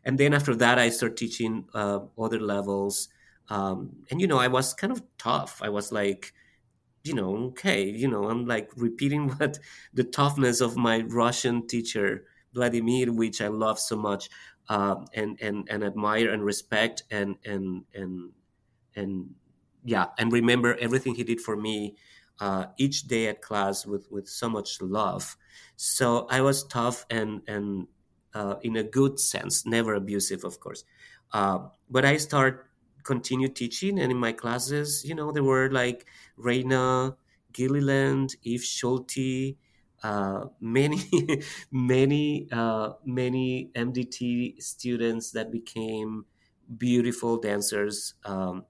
and 0.04 0.18
then 0.18 0.34
after 0.34 0.56
that, 0.56 0.80
I 0.80 0.90
started 0.90 1.18
teaching 1.18 1.66
uh, 1.74 2.00
other 2.18 2.40
levels. 2.40 3.10
Um, 3.50 4.04
and 4.10 4.20
you 4.22 4.28
know, 4.28 4.40
I 4.40 4.48
was 4.48 4.74
kind 4.74 4.92
of 4.92 5.02
tough. 5.18 5.62
I 5.62 5.70
was 5.70 5.92
like, 5.92 6.34
you 7.04 7.14
know, 7.14 7.36
okay, 7.48 7.84
you 7.84 8.08
know, 8.08 8.30
I'm 8.30 8.46
like 8.46 8.72
repeating 8.76 9.30
what 9.38 9.60
the 9.94 10.04
toughness 10.04 10.62
of 10.62 10.78
my 10.78 11.02
Russian 11.08 11.68
teacher 11.68 12.26
Vladimir, 12.54 13.12
which 13.14 13.42
I 13.42 13.48
love 13.48 13.80
so 13.80 13.96
much, 13.96 14.30
uh, 14.70 14.96
and 15.14 15.40
and 15.42 15.68
and 15.70 15.84
admire 15.84 16.32
and 16.32 16.44
respect, 16.44 17.04
and 17.12 17.38
and 17.46 17.86
and 17.94 18.32
and 18.96 19.36
yeah, 19.84 20.08
and 20.18 20.32
remember 20.32 20.76
everything 20.78 21.16
he 21.16 21.24
did 21.24 21.42
for 21.42 21.56
me 21.58 21.98
uh, 22.40 22.68
each 22.78 23.04
day 23.04 23.28
at 23.28 23.42
class 23.42 23.86
with 23.86 24.08
with 24.12 24.28
so 24.28 24.50
much 24.50 24.82
love. 24.82 25.38
So 25.76 26.28
I 26.30 26.42
was 26.42 26.64
tough 26.68 27.06
and 27.10 27.42
and 27.48 27.88
uh, 28.34 28.56
in 28.62 28.76
a 28.76 28.84
good 28.84 29.20
sense, 29.20 29.66
never 29.66 29.94
abusive, 29.96 30.44
of 30.44 30.60
course. 30.60 30.84
Uh, 31.32 31.70
but 31.90 32.06
I 32.06 32.18
start 32.18 32.70
continue 33.04 33.48
teaching, 33.48 34.00
and 34.00 34.12
in 34.12 34.18
my 34.18 34.32
classes, 34.32 35.04
you 35.06 35.16
know, 35.16 35.32
there 35.32 35.44
were 35.44 35.70
like 35.72 36.08
Reina 36.38 37.18
Gilliland, 37.52 38.36
Eve 38.44 38.64
Schulte, 38.64 39.58
uh, 40.04 40.46
many, 40.60 41.00
many, 41.72 42.48
uh, 42.52 42.94
many 43.06 43.72
MDT 43.76 44.60
students 44.60 45.32
that 45.32 45.52
became 45.52 46.26
beautiful 46.78 47.38
dancers. 47.38 48.14
Um, 48.26 48.66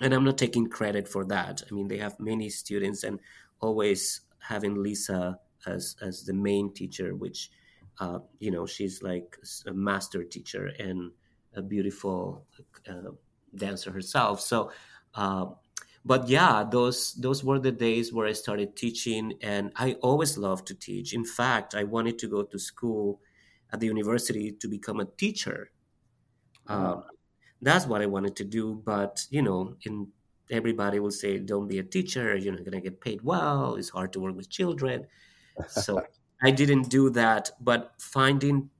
and 0.00 0.12
I'm 0.12 0.24
not 0.24 0.38
taking 0.38 0.68
credit 0.68 1.08
for 1.08 1.24
that. 1.26 1.62
I 1.68 1.74
mean, 1.74 1.88
they 1.88 1.98
have 1.98 2.18
many 2.18 2.48
students, 2.50 3.04
and 3.04 3.20
always 3.60 4.22
having 4.38 4.74
Lisa 4.82 5.38
as 5.66 5.96
as 6.02 6.24
the 6.24 6.34
main 6.34 6.72
teacher, 6.72 7.14
which 7.14 7.50
uh, 8.00 8.18
you 8.38 8.50
know 8.50 8.66
she's 8.66 9.02
like 9.02 9.36
a 9.66 9.72
master 9.72 10.24
teacher 10.24 10.66
and 10.78 11.12
a 11.54 11.62
beautiful 11.62 12.46
uh, 12.88 13.12
dancer 13.54 13.92
herself. 13.92 14.40
So, 14.40 14.72
uh, 15.14 15.46
but 16.04 16.28
yeah, 16.28 16.64
those 16.68 17.14
those 17.14 17.44
were 17.44 17.58
the 17.58 17.72
days 17.72 18.12
where 18.12 18.26
I 18.26 18.32
started 18.32 18.76
teaching, 18.76 19.34
and 19.40 19.72
I 19.76 19.94
always 20.02 20.36
loved 20.36 20.66
to 20.68 20.74
teach. 20.74 21.14
In 21.14 21.24
fact, 21.24 21.74
I 21.74 21.84
wanted 21.84 22.18
to 22.20 22.28
go 22.28 22.42
to 22.42 22.58
school 22.58 23.20
at 23.72 23.80
the 23.80 23.86
university 23.86 24.52
to 24.52 24.68
become 24.68 25.00
a 25.00 25.06
teacher. 25.06 25.70
Um, 26.66 27.04
that's 27.64 27.86
what 27.86 28.02
I 28.02 28.06
wanted 28.06 28.36
to 28.36 28.44
do. 28.44 28.74
But 28.74 29.26
you 29.30 29.42
know, 29.42 29.76
in 29.82 30.12
everybody 30.50 30.98
will 31.00 31.10
say, 31.10 31.38
"Don't 31.38 31.68
be 31.68 31.78
a 31.78 31.84
teacher. 31.84 32.36
You're 32.36 32.54
not 32.54 32.64
gonna 32.64 32.80
get 32.80 33.00
paid 33.00 33.22
well. 33.22 33.76
It's 33.76 33.90
hard 33.90 34.12
to 34.14 34.20
work 34.20 34.36
with 34.36 34.50
children." 34.50 35.06
So 35.66 36.08
I 36.42 36.50
didn't 36.50 36.90
do 36.90 37.10
that. 37.10 37.50
But 37.60 37.94
finding 38.00 38.70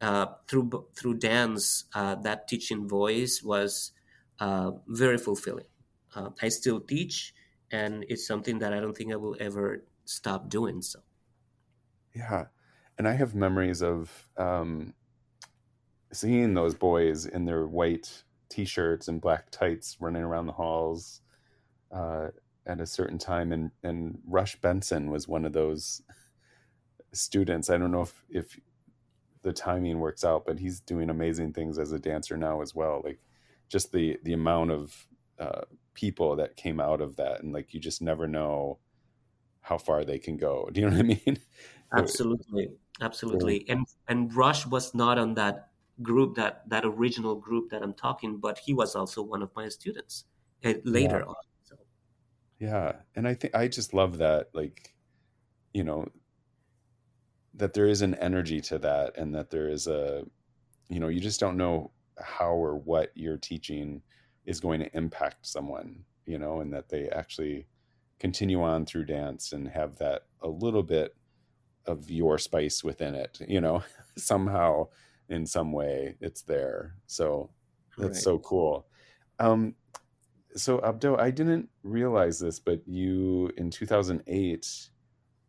uh, 0.00 0.26
through 0.48 0.88
through 0.96 1.14
dance 1.18 1.84
uh, 1.94 2.16
that 2.16 2.48
teaching 2.48 2.88
voice 2.88 3.42
was 3.42 3.92
uh, 4.40 4.72
very 4.88 5.18
fulfilling. 5.18 5.66
Uh, 6.14 6.30
I 6.42 6.48
still 6.50 6.80
teach, 6.80 7.34
and 7.70 8.04
it's 8.08 8.26
something 8.26 8.58
that 8.60 8.72
I 8.72 8.80
don't 8.80 8.96
think 8.96 9.12
I 9.12 9.16
will 9.16 9.36
ever 9.40 9.86
stop 10.04 10.48
doing. 10.50 10.82
So, 10.82 11.00
yeah, 12.14 12.46
and 12.98 13.06
I 13.06 13.12
have 13.12 13.34
memories 13.34 13.82
of 13.82 14.28
um, 14.36 14.94
seeing 16.12 16.54
those 16.54 16.74
boys 16.74 17.26
in 17.26 17.44
their 17.44 17.66
white 17.66 18.24
t-shirts 18.48 19.08
and 19.08 19.20
black 19.20 19.50
tights 19.50 19.96
running 20.00 20.22
around 20.22 20.46
the 20.46 20.52
halls 20.52 21.20
uh, 21.92 22.28
at 22.66 22.80
a 22.80 22.86
certain 22.86 23.18
time. 23.18 23.52
And 23.52 23.70
and 23.82 24.18
Rush 24.26 24.60
Benson 24.60 25.10
was 25.10 25.28
one 25.28 25.44
of 25.44 25.52
those 25.52 26.02
students. 27.12 27.70
I 27.70 27.78
don't 27.78 27.92
know 27.92 28.02
if 28.02 28.24
if 28.28 28.60
the 29.42 29.52
timing 29.52 30.00
works 30.00 30.24
out 30.24 30.44
but 30.44 30.58
he's 30.58 30.80
doing 30.80 31.08
amazing 31.08 31.52
things 31.52 31.78
as 31.78 31.92
a 31.92 31.98
dancer 31.98 32.36
now 32.36 32.62
as 32.62 32.74
well. 32.74 33.02
Like 33.04 33.20
just 33.68 33.92
the 33.92 34.18
the 34.22 34.32
amount 34.32 34.70
of 34.70 35.06
uh, 35.38 35.62
people 35.94 36.36
that 36.36 36.56
came 36.56 36.80
out 36.80 37.00
of 37.00 37.16
that. 37.16 37.42
And 37.42 37.52
like 37.52 37.74
you 37.74 37.80
just 37.80 38.00
never 38.00 38.26
know 38.26 38.78
how 39.60 39.78
far 39.78 40.04
they 40.04 40.18
can 40.18 40.36
go. 40.36 40.68
Do 40.72 40.80
you 40.80 40.88
know 40.88 40.96
what 40.96 41.04
I 41.04 41.08
mean? 41.08 41.38
Absolutely. 41.96 42.70
Absolutely. 43.00 43.64
And 43.68 43.86
and 44.08 44.34
Rush 44.34 44.66
was 44.66 44.94
not 44.94 45.18
on 45.18 45.34
that 45.34 45.70
group 46.02 46.34
that 46.34 46.68
that 46.68 46.84
original 46.84 47.34
group 47.34 47.70
that 47.70 47.82
i'm 47.82 47.94
talking 47.94 48.38
but 48.38 48.58
he 48.58 48.74
was 48.74 48.94
also 48.94 49.22
one 49.22 49.42
of 49.42 49.50
my 49.56 49.68
students 49.68 50.24
uh, 50.64 50.74
later 50.84 51.20
yeah. 51.20 51.26
on 51.26 51.34
so. 51.62 51.76
yeah 52.58 52.92
and 53.14 53.26
i 53.26 53.34
think 53.34 53.54
i 53.54 53.66
just 53.66 53.94
love 53.94 54.18
that 54.18 54.48
like 54.52 54.94
you 55.72 55.84
know 55.84 56.06
that 57.54 57.72
there 57.72 57.86
is 57.86 58.02
an 58.02 58.14
energy 58.16 58.60
to 58.60 58.78
that 58.78 59.16
and 59.16 59.34
that 59.34 59.50
there 59.50 59.68
is 59.68 59.86
a 59.86 60.24
you 60.88 61.00
know 61.00 61.08
you 61.08 61.20
just 61.20 61.40
don't 61.40 61.56
know 61.56 61.90
how 62.18 62.52
or 62.52 62.76
what 62.76 63.10
you're 63.14 63.36
teaching 63.36 64.02
is 64.44 64.60
going 64.60 64.80
to 64.80 64.96
impact 64.96 65.46
someone 65.46 66.04
you 66.26 66.38
know 66.38 66.60
and 66.60 66.72
that 66.72 66.88
they 66.88 67.08
actually 67.08 67.66
continue 68.18 68.62
on 68.62 68.86
through 68.86 69.04
dance 69.04 69.52
and 69.52 69.68
have 69.68 69.96
that 69.98 70.22
a 70.42 70.48
little 70.48 70.82
bit 70.82 71.14
of 71.86 72.10
your 72.10 72.38
spice 72.38 72.82
within 72.82 73.14
it 73.14 73.38
you 73.48 73.60
know 73.60 73.82
somehow 74.16 74.86
in 75.28 75.46
some 75.46 75.72
way 75.72 76.16
it's 76.20 76.42
there. 76.42 76.96
So 77.06 77.50
that's 77.98 78.16
right. 78.16 78.22
so 78.22 78.38
cool. 78.38 78.86
Um 79.38 79.74
so 80.56 80.78
abdo 80.78 81.18
i 81.20 81.30
didn't 81.30 81.68
realize 81.82 82.38
this 82.38 82.58
but 82.58 82.80
you 82.88 83.50
in 83.58 83.70
2008 83.70 84.88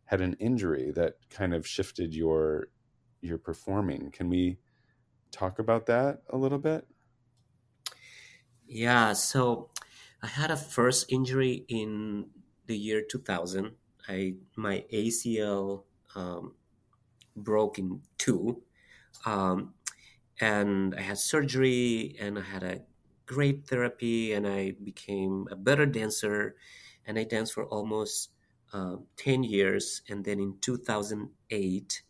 had 0.04 0.20
an 0.20 0.34
injury 0.34 0.90
that 0.90 1.14
kind 1.30 1.54
of 1.54 1.66
shifted 1.66 2.14
your 2.14 2.68
your 3.20 3.36
performing. 3.38 4.10
Can 4.12 4.28
we 4.28 4.58
talk 5.32 5.58
about 5.58 5.86
that 5.86 6.22
a 6.30 6.36
little 6.36 6.58
bit? 6.58 6.86
Yeah 8.66 9.12
so 9.12 9.70
i 10.22 10.26
had 10.26 10.50
a 10.50 10.56
first 10.56 11.10
injury 11.10 11.64
in 11.68 12.28
the 12.66 12.76
year 12.76 13.02
2000 13.08 13.72
i 14.08 14.34
my 14.56 14.84
acl 14.92 15.84
um, 16.14 16.54
broke 17.36 17.78
in 17.78 18.00
two 18.18 18.62
um, 19.24 19.74
and 20.40 20.94
I 20.94 21.00
had 21.00 21.18
surgery 21.18 22.16
and 22.20 22.38
I 22.38 22.42
had 22.42 22.62
a 22.62 22.80
great 23.26 23.66
therapy 23.66 24.32
and 24.32 24.46
I 24.46 24.72
became 24.82 25.46
a 25.50 25.56
better 25.56 25.86
dancer. 25.86 26.56
And 27.06 27.18
I 27.18 27.24
danced 27.24 27.54
for 27.54 27.66
almost 27.66 28.30
uh, 28.72 28.96
10 29.16 29.44
years 29.44 30.02
and 30.08 30.24
then 30.24 30.38
in 30.40 30.54
2008 30.60 32.02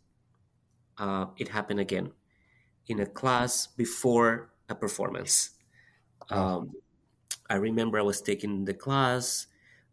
uh, 0.97 1.25
it 1.37 1.47
happened 1.47 1.79
again 1.79 2.11
in 2.87 2.99
a 2.99 3.05
class 3.05 3.67
before 3.67 4.51
a 4.67 4.75
performance. 4.75 5.51
Um, 6.29 6.73
I 7.49 7.55
remember 7.55 7.97
I 7.97 8.03
was 8.03 8.21
taking 8.21 8.65
the 8.65 8.73
class 8.73 9.47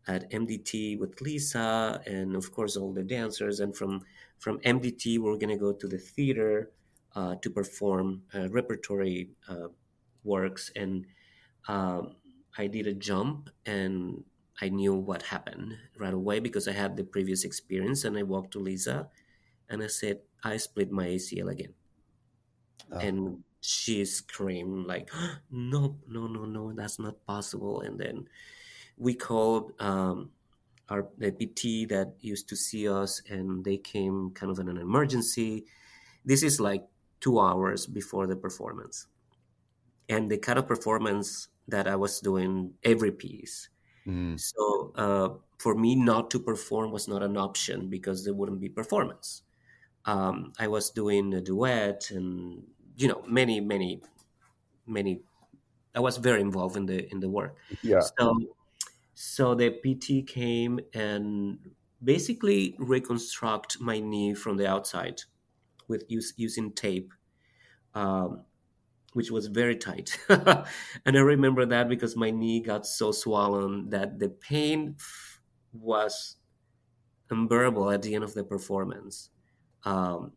at 0.09 0.31
MDT 0.31 0.99
with 0.99 1.21
Lisa 1.21 2.01
and 2.07 2.37
of 2.37 2.53
course 2.53 2.77
all 2.77 2.93
the 2.93 3.03
dancers. 3.03 3.61
And 3.61 3.75
from 3.75 4.03
from 4.39 4.59
MDT 4.61 5.05
we 5.07 5.19
we're 5.19 5.39
gonna 5.39 5.57
go 5.57 5.73
to 5.73 5.87
the 5.89 5.99
theater 5.99 6.73
to 7.17 7.51
perform 7.51 8.23
uh, 8.35 8.49
repertory 8.51 9.31
uh, 9.49 9.69
works. 10.25 10.71
And 10.77 11.07
um, 11.69 12.17
I 12.59 12.67
did 12.67 12.87
a 12.87 12.95
jump 12.95 13.51
and 13.65 14.25
I 14.61 14.69
knew 14.69 14.95
what 14.95 15.23
happened 15.23 15.75
right 15.99 16.15
away 16.15 16.41
because 16.41 16.69
I 16.69 16.73
had 16.73 16.97
the 16.97 17.05
previous 17.05 17.45
experience. 17.45 18.05
And 18.05 18.17
I 18.17 18.23
walked 18.23 18.53
to 18.53 18.59
Lisa 18.59 19.09
and 19.69 19.83
I 19.83 19.89
said, 19.89 20.21
I 20.43 20.57
split 20.59 20.91
my 20.93 21.07
ACL 21.07 21.51
again. 21.51 21.75
Oh. 22.93 22.99
And 22.99 23.45
she 23.61 24.05
screamed 24.05 24.87
like, 24.87 25.11
no, 25.51 25.97
no, 26.09 26.27
no, 26.27 26.45
no, 26.45 26.73
that's 26.73 26.99
not 26.99 27.25
possible. 27.27 27.81
And 27.81 27.99
then 27.99 28.29
we 28.97 29.15
called 29.15 29.73
um, 29.81 30.31
our 30.89 31.09
the 31.19 31.33
PT 31.33 31.89
that 31.89 32.15
used 32.21 32.49
to 32.49 32.57
see 32.57 32.89
us, 32.89 33.21
and 33.29 33.65
they 33.65 33.77
came 33.77 34.31
kind 34.31 34.51
of 34.51 34.59
in 34.59 34.69
an 34.69 34.79
emergency. 34.79 35.65
This 36.25 36.43
is 36.43 36.61
like 36.61 36.85
two 37.21 37.41
hours 37.41 37.87
before 37.87 38.27
the 38.27 38.37
performance. 38.37 39.07
And 40.09 40.31
the 40.31 40.39
kind 40.39 40.59
of 40.59 40.67
performance 40.67 41.49
that 41.69 41.89
I 41.89 41.97
was 41.97 42.21
doing 42.21 42.75
every 42.85 43.11
piece. 43.11 43.69
Mm. 44.07 44.39
So 44.39 44.93
uh, 44.95 45.29
for 45.59 45.75
me, 45.75 45.97
not 45.97 46.31
to 46.31 46.39
perform 46.39 46.93
was 46.93 47.09
not 47.09 47.23
an 47.23 47.37
option 47.37 47.89
because 47.89 48.25
there 48.25 48.35
wouldn't 48.35 48.61
be 48.61 48.69
performance. 48.69 49.43
Um, 50.05 50.53
I 50.59 50.69
was 50.69 50.91
doing 50.91 51.35
a 51.35 51.41
duet 51.41 52.11
and 52.11 52.63
you 52.97 53.09
know 53.09 53.23
many 53.29 53.61
many 53.61 54.01
many. 54.87 55.23
I 55.95 56.01
was 56.01 56.19
very 56.19 56.41
involved 56.41 56.77
in 56.77 56.87
the 56.87 57.11
in 57.11 57.19
the 57.19 57.29
work. 57.29 57.57
Yeah. 57.83 58.01
So 58.17 58.39
so 59.15 59.55
the 59.55 59.71
PT 59.71 60.29
came 60.29 60.79
and 60.95 61.59
basically 62.05 62.77
reconstruct 62.79 63.81
my 63.81 63.99
knee 63.99 64.35
from 64.35 64.57
the 64.57 64.69
outside 64.69 65.23
with 65.89 66.05
use, 66.09 66.35
using 66.37 66.73
tape, 66.73 67.13
um, 67.95 68.45
which 69.15 69.31
was 69.31 69.47
very 69.47 69.77
tight. 69.77 70.19
and 70.29 71.17
I 71.17 71.21
remember 71.21 71.67
that 71.67 71.89
because 71.89 72.17
my 72.17 72.31
knee 72.31 72.61
got 72.61 72.87
so 72.87 73.13
swollen 73.13 73.91
that 73.91 74.19
the 74.19 74.29
pain 74.29 74.97
was 75.73 76.37
unbearable 77.31 77.91
at 77.91 78.03
the 78.03 78.15
end 78.15 78.25
of 78.25 78.35
the 78.35 78.45
performance 78.45 79.31
um, 79.85 80.33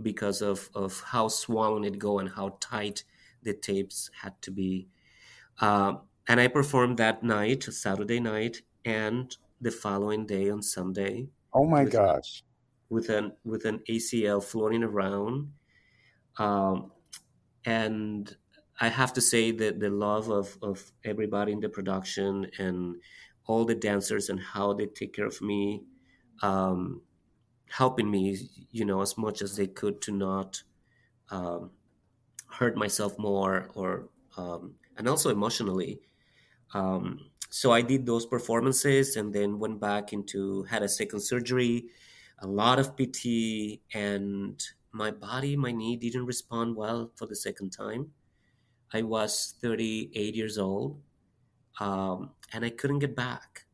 because 0.00 0.42
of, 0.42 0.70
of 0.74 1.00
how 1.00 1.28
swollen 1.28 1.84
it 1.84 1.98
go 1.98 2.18
and 2.18 2.30
how 2.30 2.56
tight 2.60 3.04
the 3.42 3.54
tapes 3.54 4.10
had 4.22 4.40
to 4.42 4.50
be. 4.50 4.88
Uh, 5.60 5.94
and 6.28 6.40
I 6.40 6.48
performed 6.48 6.98
that 6.98 7.22
night, 7.22 7.64
Saturday 7.64 8.20
night, 8.20 8.62
and 8.84 9.36
the 9.60 9.70
following 9.70 10.26
day 10.26 10.50
on 10.50 10.62
Sunday. 10.62 11.28
Oh 11.52 11.66
my 11.66 11.84
gosh! 11.84 12.44
With 12.92 13.08
an 13.10 13.26
with 13.44 13.64
an 13.64 13.78
ACL 13.88 14.42
floating 14.44 14.84
around, 14.84 15.52
um, 16.38 16.92
and 17.64 18.36
I 18.80 18.88
have 18.88 19.12
to 19.14 19.20
say 19.20 19.50
that 19.52 19.80
the 19.80 19.90
love 19.90 20.28
of, 20.30 20.58
of 20.62 20.92
everybody 21.04 21.52
in 21.52 21.60
the 21.60 21.68
production 21.68 22.50
and 22.58 22.96
all 23.46 23.64
the 23.64 23.74
dancers 23.74 24.28
and 24.28 24.40
how 24.40 24.72
they 24.72 24.86
take 24.86 25.14
care 25.14 25.26
of 25.26 25.40
me, 25.40 25.84
um, 26.42 27.02
helping 27.70 28.10
me, 28.10 28.38
you 28.70 28.84
know, 28.84 29.02
as 29.02 29.18
much 29.18 29.42
as 29.42 29.56
they 29.56 29.66
could 29.66 30.02
to 30.02 30.12
not 30.12 30.62
um, 31.30 31.72
hurt 32.48 32.76
myself 32.76 33.18
more 33.18 33.70
or, 33.74 34.08
um, 34.36 34.76
and 34.96 35.08
also 35.08 35.30
emotionally. 35.30 36.00
Um, 36.74 37.30
so 37.50 37.72
I 37.72 37.82
did 37.82 38.06
those 38.06 38.26
performances 38.26 39.16
and 39.16 39.34
then 39.34 39.58
went 39.58 39.80
back 39.80 40.12
into, 40.12 40.64
had 40.64 40.82
a 40.82 40.88
second 40.88 41.20
surgery, 41.20 41.90
a 42.42 42.46
lot 42.46 42.78
of 42.78 42.96
PT, 42.96 43.80
and 43.94 44.62
my 44.92 45.10
body, 45.10 45.56
my 45.56 45.72
knee 45.72 45.96
didn't 45.96 46.26
respond 46.26 46.76
well 46.76 47.10
for 47.16 47.26
the 47.26 47.36
second 47.36 47.70
time. 47.70 48.10
I 48.92 49.02
was 49.02 49.54
38 49.62 50.34
years 50.34 50.58
old 50.58 51.00
um, 51.80 52.30
and 52.52 52.64
I 52.64 52.70
couldn't 52.70 52.98
get 52.98 53.16
back. 53.16 53.64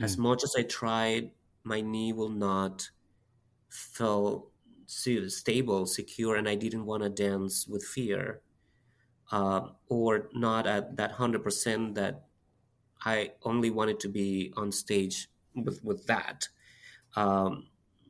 Mm. 0.00 0.04
As 0.04 0.16
much 0.16 0.44
as 0.44 0.54
I 0.56 0.62
tried, 0.62 1.30
my 1.64 1.80
knee 1.80 2.12
will 2.12 2.28
not 2.28 2.88
feel 3.70 4.50
stable, 4.86 5.86
secure, 5.86 6.36
and 6.36 6.48
I 6.48 6.54
didn't 6.54 6.86
want 6.86 7.02
to 7.02 7.08
dance 7.08 7.66
with 7.66 7.82
fear 7.84 8.40
uh, 9.32 9.68
or 9.88 10.28
not 10.34 10.66
at 10.66 10.96
that 10.96 11.14
100% 11.14 11.94
that 11.94 12.24
I 13.04 13.32
only 13.42 13.70
wanted 13.70 13.98
to 14.00 14.08
be 14.08 14.52
on 14.56 14.70
stage 14.70 15.28
with, 15.54 15.82
with 15.82 16.06
that. 16.06 16.48
Um, 17.16 17.66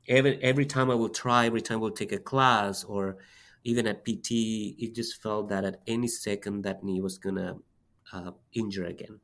every, 0.08 0.42
every 0.42 0.66
time 0.66 0.90
I 0.90 0.94
will 0.94 1.08
try, 1.08 1.46
every 1.46 1.62
time 1.62 1.78
I 1.78 1.80
will 1.80 1.90
take 1.90 2.12
a 2.12 2.18
class 2.18 2.84
or 2.84 3.18
even 3.64 3.86
at 3.86 4.04
PT, 4.04 4.76
it 4.78 4.94
just 4.94 5.22
felt 5.22 5.48
that 5.48 5.64
at 5.64 5.80
any 5.86 6.06
second 6.06 6.62
that 6.62 6.84
knee 6.84 7.00
was 7.00 7.18
gonna 7.18 7.56
uh, 8.12 8.32
injure 8.52 8.84
again. 8.84 9.20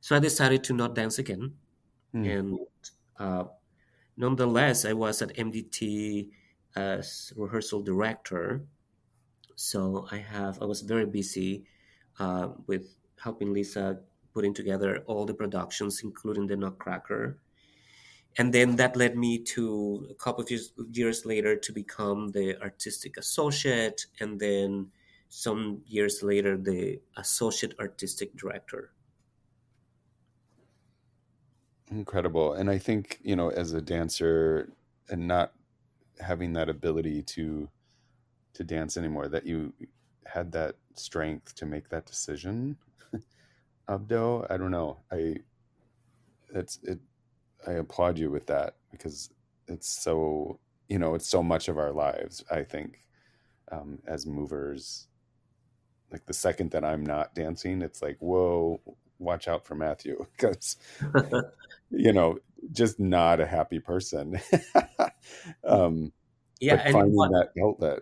So 0.00 0.14
I 0.14 0.18
decided 0.20 0.62
to 0.64 0.72
not 0.72 0.94
dance 0.94 1.18
again, 1.18 1.54
mm. 2.14 2.38
and 2.38 2.58
uh, 3.18 3.44
nonetheless, 4.16 4.84
I 4.84 4.92
was 4.92 5.22
at 5.22 5.34
MDT 5.34 6.28
as 6.76 7.32
rehearsal 7.36 7.82
director. 7.82 8.64
So 9.56 10.06
I 10.10 10.18
have 10.18 10.60
I 10.60 10.66
was 10.66 10.82
very 10.82 11.06
busy 11.06 11.64
uh, 12.18 12.48
with 12.66 12.98
helping 13.20 13.52
Lisa 13.52 13.98
putting 14.32 14.52
together 14.52 15.02
all 15.06 15.24
the 15.24 15.34
productions, 15.34 16.02
including 16.02 16.46
the 16.46 16.56
Nutcracker 16.56 17.38
and 18.36 18.52
then 18.52 18.76
that 18.76 18.96
led 18.96 19.16
me 19.16 19.38
to 19.38 20.08
a 20.10 20.14
couple 20.14 20.42
of 20.42 20.50
years, 20.50 20.72
years 20.92 21.24
later 21.24 21.56
to 21.56 21.72
become 21.72 22.28
the 22.30 22.60
artistic 22.60 23.16
associate 23.16 24.06
and 24.20 24.40
then 24.40 24.90
some 25.28 25.82
years 25.86 26.22
later 26.22 26.56
the 26.56 27.00
associate 27.16 27.74
artistic 27.78 28.36
director. 28.36 28.92
Incredible. 31.90 32.54
And 32.54 32.70
i 32.70 32.78
think 32.78 33.20
you 33.22 33.36
know 33.36 33.50
as 33.50 33.72
a 33.72 33.80
dancer 33.82 34.72
and 35.08 35.28
not 35.28 35.52
having 36.20 36.52
that 36.54 36.68
ability 36.68 37.22
to 37.22 37.68
to 38.54 38.64
dance 38.64 38.96
anymore 38.96 39.28
that 39.28 39.44
you 39.44 39.72
had 40.26 40.52
that 40.52 40.76
strength 40.94 41.54
to 41.56 41.66
make 41.66 41.88
that 41.88 42.06
decision 42.06 42.76
abdo 43.88 44.46
i 44.50 44.56
don't 44.56 44.70
know. 44.70 44.98
I 45.10 45.36
it's 46.54 46.78
it 46.82 47.00
I 47.66 47.72
applaud 47.72 48.18
you 48.18 48.30
with 48.30 48.46
that 48.46 48.76
because 48.90 49.30
it's 49.66 49.88
so 49.88 50.58
you 50.88 50.98
know 50.98 51.14
it's 51.14 51.28
so 51.28 51.42
much 51.42 51.68
of 51.68 51.78
our 51.78 51.92
lives. 51.92 52.44
I 52.50 52.62
think 52.62 53.00
um, 53.72 53.98
as 54.06 54.26
movers, 54.26 55.08
like 56.10 56.26
the 56.26 56.34
second 56.34 56.70
that 56.72 56.84
I'm 56.84 57.04
not 57.04 57.34
dancing, 57.34 57.82
it's 57.82 58.02
like 58.02 58.16
whoa, 58.20 58.80
watch 59.18 59.48
out 59.48 59.66
for 59.66 59.74
Matthew 59.74 60.26
because 60.36 60.76
you 61.90 62.12
know 62.12 62.38
just 62.72 62.98
not 62.98 63.40
a 63.40 63.46
happy 63.46 63.78
person. 63.80 64.40
um, 65.64 66.12
yeah, 66.60 66.80
and 66.84 66.92
finding 66.92 67.14
what, 67.14 67.30
that 67.30 67.50
outlet. 67.62 68.00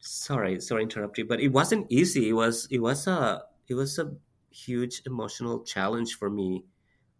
Sorry, 0.00 0.60
sorry, 0.60 0.86
to 0.86 0.98
interrupt 0.98 1.18
you, 1.18 1.24
but 1.24 1.40
it 1.40 1.48
wasn't 1.48 1.86
easy. 1.90 2.28
It 2.28 2.34
was 2.34 2.68
it 2.70 2.80
was 2.80 3.06
a 3.06 3.42
it 3.68 3.74
was 3.74 3.98
a 3.98 4.12
huge 4.50 5.02
emotional 5.06 5.64
challenge 5.64 6.16
for 6.16 6.30
me. 6.30 6.64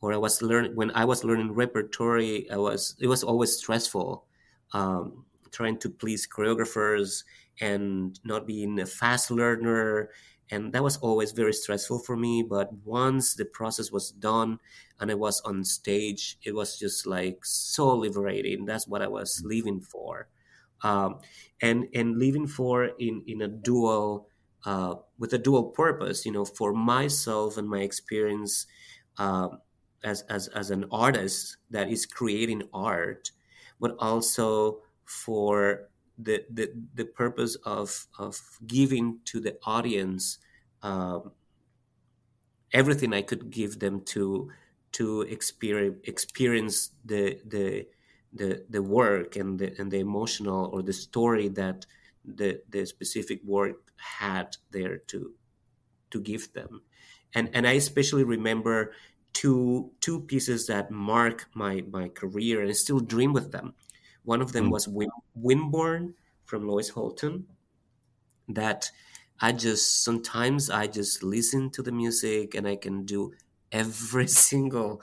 or 0.00 0.12
I 0.12 0.16
was 0.16 0.42
learning 0.42 0.74
when 0.74 0.90
I 0.92 1.04
was 1.04 1.22
learning 1.22 1.52
repertory, 1.52 2.50
I 2.50 2.56
was 2.56 2.96
it 2.98 3.06
was 3.06 3.22
always 3.22 3.56
stressful, 3.56 4.24
um, 4.72 5.24
trying 5.52 5.78
to 5.78 5.90
please 5.90 6.26
choreographers 6.26 7.22
and 7.60 8.18
not 8.24 8.46
being 8.46 8.80
a 8.80 8.86
fast 8.86 9.30
learner 9.30 10.10
and 10.50 10.72
that 10.72 10.82
was 10.82 10.96
always 10.98 11.32
very 11.32 11.52
stressful 11.52 11.98
for 12.00 12.16
me 12.16 12.42
but 12.42 12.72
once 12.84 13.34
the 13.34 13.44
process 13.44 13.90
was 13.92 14.10
done 14.12 14.58
and 14.98 15.10
i 15.10 15.14
was 15.14 15.40
on 15.42 15.64
stage 15.64 16.38
it 16.42 16.54
was 16.54 16.78
just 16.78 17.06
like 17.06 17.44
so 17.44 17.94
liberating. 17.94 18.64
That's 18.64 18.86
what 18.86 19.02
i 19.02 19.08
was 19.08 19.42
living 19.44 19.80
for. 19.80 20.28
Um, 20.82 21.20
and 21.60 21.88
and 21.94 22.18
living 22.18 22.46
for 22.46 22.84
in 22.98 23.22
in 23.26 23.42
a 23.42 23.48
dual 23.48 24.28
uh, 24.64 24.94
with 25.18 25.32
a 25.34 25.38
dual 25.38 25.64
purpose 25.70 26.24
you 26.24 26.32
know 26.32 26.44
for 26.44 26.72
myself 26.72 27.58
and 27.58 27.68
my 27.68 27.80
experience 27.80 28.66
uh, 29.18 29.48
as, 30.02 30.22
as 30.22 30.48
as 30.48 30.70
an 30.70 30.86
artist 30.90 31.58
that 31.70 31.90
is 31.90 32.06
creating 32.06 32.62
art 32.72 33.30
but 33.78 33.94
also 33.98 34.80
for 35.04 35.89
the, 36.24 36.46
the, 36.50 36.72
the 36.94 37.04
purpose 37.04 37.56
of, 37.64 38.06
of 38.18 38.40
giving 38.66 39.20
to 39.26 39.40
the 39.40 39.58
audience 39.64 40.38
um, 40.82 41.32
everything 42.72 43.12
I 43.12 43.22
could 43.22 43.50
give 43.50 43.78
them 43.78 44.04
to 44.06 44.50
to 44.92 45.22
experience 45.22 45.98
experience 46.04 46.90
the 47.04 47.40
the 47.46 47.88
the 48.32 48.64
the 48.68 48.82
work 48.82 49.36
and 49.36 49.58
the 49.58 49.74
and 49.78 49.90
the 49.90 49.98
emotional 49.98 50.66
or 50.72 50.82
the 50.82 50.92
story 50.92 51.48
that 51.48 51.86
the 52.24 52.62
the 52.68 52.84
specific 52.86 53.42
work 53.44 53.92
had 53.96 54.56
there 54.70 54.98
to 54.98 55.34
to 56.10 56.20
give 56.20 56.52
them. 56.54 56.82
And 57.34 57.50
and 57.54 57.66
I 57.66 57.72
especially 57.72 58.24
remember 58.24 58.94
two 59.32 59.92
two 60.00 60.22
pieces 60.22 60.66
that 60.68 60.90
mark 60.90 61.48
my 61.54 61.82
my 61.82 62.08
career 62.08 62.60
and 62.60 62.70
I 62.70 62.74
still 62.74 63.00
dream 63.00 63.32
with 63.32 63.52
them 63.52 63.74
one 64.24 64.40
of 64.40 64.52
them 64.52 64.66
mm. 64.66 64.70
was 64.70 64.88
Windborne 65.38 66.14
from 66.44 66.66
Loyce 66.66 66.90
Houlton. 66.90 67.44
That 68.48 68.90
I 69.40 69.52
just 69.52 70.04
sometimes 70.04 70.70
I 70.70 70.86
just 70.86 71.22
listen 71.22 71.70
to 71.70 71.82
the 71.82 71.92
music 71.92 72.54
and 72.54 72.66
I 72.66 72.76
can 72.76 73.04
do 73.04 73.32
every 73.72 74.26
single 74.46 75.00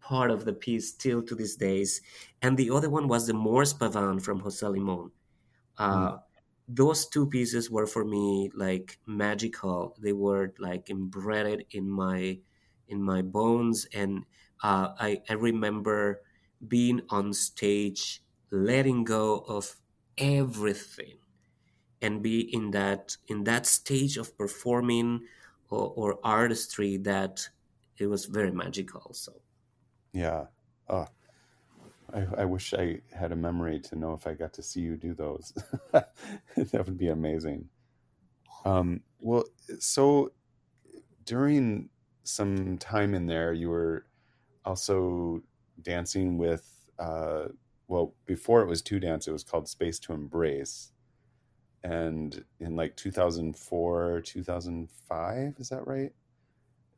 part 0.00 0.30
of 0.30 0.44
the 0.44 0.52
piece 0.52 0.88
still 0.88 1.22
to 1.22 1.34
these 1.34 1.56
days. 1.56 2.00
And 2.42 2.56
the 2.56 2.70
other 2.70 2.90
one 2.90 3.08
was 3.08 3.26
the 3.26 3.34
Moor's 3.34 3.74
Pavane 3.74 4.22
from 4.22 4.40
Jose 4.40 4.66
Limon. 4.66 5.10
Uh, 5.76 6.12
mm. 6.12 6.22
those 6.66 7.06
two 7.06 7.26
pieces 7.26 7.70
were 7.70 7.86
for 7.86 8.04
me 8.04 8.50
like 8.54 8.98
magical. 9.06 9.94
They 10.00 10.12
were 10.12 10.54
like 10.58 10.90
embedded 10.90 11.66
in 11.70 11.88
my 11.88 12.38
in 12.88 13.02
my 13.02 13.20
bones, 13.20 13.86
and 13.92 14.24
uh, 14.62 14.88
I 14.98 15.20
I 15.28 15.34
remember 15.34 16.22
being 16.66 17.02
on 17.10 17.32
stage, 17.32 18.22
letting 18.50 19.04
go 19.04 19.40
of 19.40 19.76
everything, 20.18 21.18
and 22.02 22.22
be 22.22 22.40
in 22.54 22.70
that 22.72 23.16
in 23.28 23.44
that 23.44 23.66
stage 23.66 24.16
of 24.16 24.36
performing 24.38 25.26
or, 25.70 25.92
or 25.96 26.18
artistry 26.24 26.96
that 26.98 27.48
it 27.98 28.06
was 28.06 28.26
very 28.26 28.52
magical. 28.52 29.12
So 29.14 29.42
Yeah. 30.12 30.46
Oh, 30.88 31.06
I, 32.12 32.26
I 32.38 32.44
wish 32.44 32.72
I 32.74 33.00
had 33.14 33.32
a 33.32 33.36
memory 33.36 33.80
to 33.80 33.96
know 33.96 34.14
if 34.14 34.26
I 34.26 34.34
got 34.34 34.52
to 34.54 34.62
see 34.62 34.80
you 34.80 34.96
do 34.96 35.14
those. 35.14 35.52
that 35.92 36.84
would 36.86 36.96
be 36.98 37.08
amazing. 37.08 37.68
Um, 38.64 39.02
well, 39.20 39.44
so 39.78 40.32
during 41.24 41.90
some 42.24 42.78
time 42.78 43.14
in 43.14 43.26
there, 43.26 43.52
you 43.52 43.68
were 43.68 44.06
also 44.64 45.42
dancing 45.82 46.38
with, 46.38 46.90
uh, 46.98 47.48
well, 47.88 48.14
before 48.26 48.62
it 48.62 48.66
was 48.66 48.82
TU 48.82 49.00
Dance, 49.00 49.26
it 49.26 49.32
was 49.32 49.42
called 49.42 49.68
Space 49.68 49.98
to 50.00 50.12
Embrace. 50.12 50.92
And 51.82 52.44
in 52.60 52.76
like 52.76 52.96
2004, 52.96 54.20
2005, 54.20 55.54
is 55.58 55.68
that 55.68 55.86
right? 55.86 56.12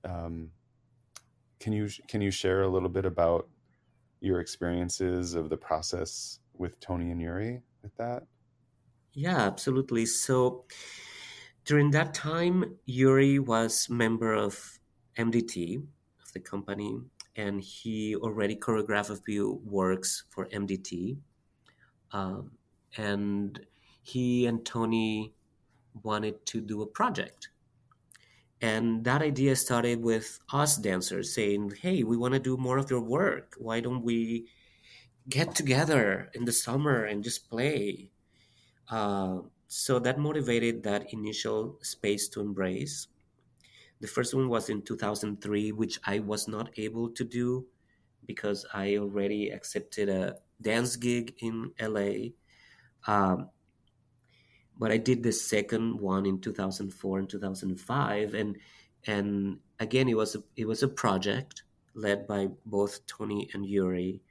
Um, 0.04 0.50
can 1.60 1.72
you 1.72 1.88
can 2.08 2.22
you 2.22 2.30
share 2.30 2.62
a 2.62 2.68
little 2.68 2.88
bit 2.88 3.04
about 3.04 3.48
your 4.20 4.40
experiences 4.40 5.34
of 5.34 5.50
the 5.50 5.56
process 5.56 6.40
with 6.56 6.80
Toni 6.80 7.10
and 7.10 7.20
Uri 7.20 7.60
with 7.82 7.94
that? 7.96 8.24
yeah, 9.12 9.38
absolutely. 9.38 10.06
So 10.06 10.64
during 11.64 11.90
that 11.92 12.14
time, 12.14 12.76
Uri 12.86 13.38
was 13.38 13.88
member 13.90 14.34
of 14.34 14.78
MDT 15.18 15.82
of 16.22 16.32
the 16.32 16.40
company, 16.40 17.00
and 17.40 17.62
he 17.62 18.14
already 18.16 18.54
choreographed 18.54 19.10
a 19.10 19.16
few 19.16 19.60
works 19.64 20.24
for 20.28 20.46
MDT. 20.46 21.16
Um, 22.12 22.50
and 22.98 23.58
he 24.02 24.46
and 24.46 24.64
Toni 24.64 25.32
wanted 26.02 26.44
to 26.46 26.60
do 26.60 26.82
a 26.82 26.86
project. 26.86 27.48
And 28.60 29.04
that 29.04 29.22
idea 29.22 29.56
started 29.56 30.02
with 30.02 30.38
us 30.52 30.76
dancers 30.76 31.34
saying, 31.34 31.72
Hey, 31.80 32.02
we 32.02 32.16
want 32.18 32.34
to 32.34 32.40
do 32.40 32.58
more 32.58 32.76
of 32.76 32.90
your 32.90 33.00
work. 33.00 33.54
Why 33.56 33.80
don't 33.80 34.02
we 34.02 34.46
get 35.28 35.54
together 35.54 36.30
in 36.34 36.44
the 36.44 36.52
summer 36.52 37.04
and 37.04 37.24
just 37.24 37.48
play? 37.48 38.10
Uh, 38.90 39.38
so 39.66 39.98
that 40.00 40.18
motivated 40.18 40.82
that 40.82 41.14
initial 41.14 41.78
space 41.80 42.28
to 42.28 42.40
embrace. 42.40 43.06
The 44.00 44.08
first 44.08 44.34
one 44.34 44.48
was 44.48 44.70
in 44.70 44.82
2003, 44.82 45.72
which 45.72 45.98
I 46.04 46.20
was 46.20 46.48
not 46.48 46.70
able 46.78 47.10
to 47.10 47.24
do 47.24 47.66
because 48.26 48.64
I 48.72 48.96
already 48.96 49.50
accepted 49.50 50.08
a 50.08 50.36
dance 50.62 50.96
gig 50.96 51.34
in 51.40 51.72
LA. 51.80 52.30
Um, 53.06 53.50
but 54.78 54.90
I 54.90 54.96
did 54.96 55.22
the 55.22 55.32
second 55.32 56.00
one 56.00 56.24
in 56.24 56.40
2004 56.40 57.18
and 57.18 57.28
2005, 57.28 58.34
and 58.34 58.56
and 59.06 59.58
again 59.78 60.08
it 60.08 60.16
was 60.16 60.34
a, 60.36 60.42
it 60.56 60.66
was 60.66 60.82
a 60.82 60.88
project 60.88 61.64
led 61.94 62.26
by 62.26 62.48
both 62.64 63.06
Toni 63.06 63.50
and 63.52 63.66
Uri, 63.66 64.22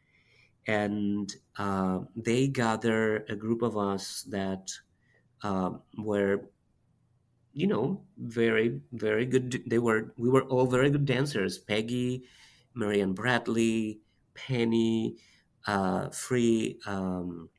and 0.66 1.32
uh, 1.58 2.00
they 2.16 2.48
gather 2.48 3.26
a 3.30 3.36
group 3.36 3.62
of 3.62 3.78
us 3.78 4.24
that 4.30 4.72
um, 5.44 5.82
were 5.98 6.50
you 7.60 7.68
know 7.68 8.02
very 8.18 8.82
very 8.94 9.26
good 9.26 9.64
they 9.68 9.80
were 9.80 10.14
we 10.18 10.30
were 10.30 10.44
all 10.44 10.66
very 10.66 10.90
good 10.90 11.06
dancers. 11.06 11.58
Peggy 11.58 12.24
marianne 12.74 13.14
bradley 13.14 14.02
penny 14.34 15.18
uh, 15.68 16.10
free 16.10 16.80
um, 16.86 17.50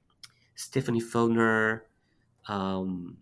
stephanie 0.54 1.00
Fellner, 1.00 1.82
um, 2.48 3.18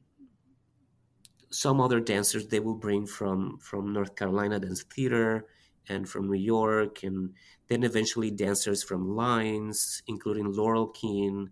some 1.51 1.81
other 1.81 2.01
dancers 2.01 2.47
they 2.47 2.61
will 2.61 2.75
bring 2.77 3.07
from 3.07 3.59
from 3.59 3.93
north 3.93 4.15
carolina 4.15 4.61
dance 4.61 4.83
theater 4.83 5.47
and 5.89 6.09
from 6.09 6.31
new 6.31 6.39
york 6.39 7.03
and 7.03 7.35
then 7.69 7.83
eventually 7.83 8.31
dancers 8.31 8.83
from 8.83 9.17
lines 9.17 10.03
including 10.07 10.53
laurel 10.53 10.89
keene 10.89 11.51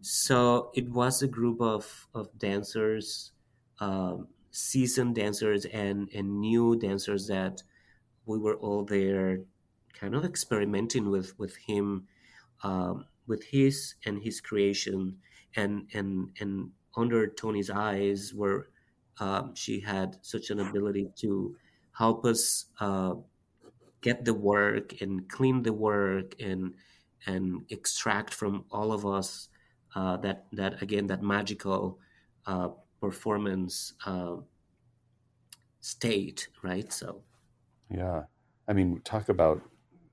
so 0.00 0.70
it 0.74 0.88
was 0.88 1.22
a 1.22 1.28
group 1.28 1.60
of, 1.60 2.06
of 2.14 2.36
dancers, 2.38 3.32
um, 3.80 4.28
seasoned 4.58 5.14
dancers 5.14 5.64
and, 5.66 6.08
and 6.14 6.40
new 6.40 6.76
dancers 6.76 7.26
that 7.28 7.62
we 8.26 8.38
were 8.38 8.56
all 8.56 8.84
there 8.84 9.40
kind 9.94 10.14
of 10.14 10.24
experimenting 10.24 11.10
with, 11.10 11.38
with 11.38 11.56
him, 11.56 12.06
um, 12.62 13.06
with 13.26 13.44
his 13.44 13.94
and 14.04 14.22
his 14.22 14.40
creation. 14.40 15.18
And, 15.56 15.88
and, 15.94 16.30
and 16.40 16.72
under 16.96 17.26
Toni's 17.26 17.70
eyes, 17.70 18.32
where 18.34 18.68
um, 19.20 19.54
she 19.54 19.80
had 19.80 20.18
such 20.22 20.50
an 20.50 20.60
ability 20.60 21.10
to 21.16 21.56
help 21.92 22.24
us 22.24 22.66
uh, 22.80 23.14
get 24.00 24.24
the 24.24 24.34
work 24.34 25.00
and 25.00 25.28
clean 25.28 25.62
the 25.62 25.72
work 25.72 26.40
and 26.40 26.74
and 27.26 27.64
extract 27.70 28.32
from 28.32 28.64
all 28.70 28.92
of 28.92 29.04
us 29.04 29.48
uh, 29.94 30.16
that 30.18 30.46
that 30.52 30.80
again 30.82 31.06
that 31.08 31.22
magical 31.22 31.98
uh, 32.46 32.68
performance 33.00 33.94
uh, 34.06 34.36
state, 35.80 36.48
right? 36.62 36.92
So, 36.92 37.22
yeah, 37.90 38.24
I 38.66 38.72
mean, 38.72 39.00
talk 39.04 39.28
about 39.28 39.62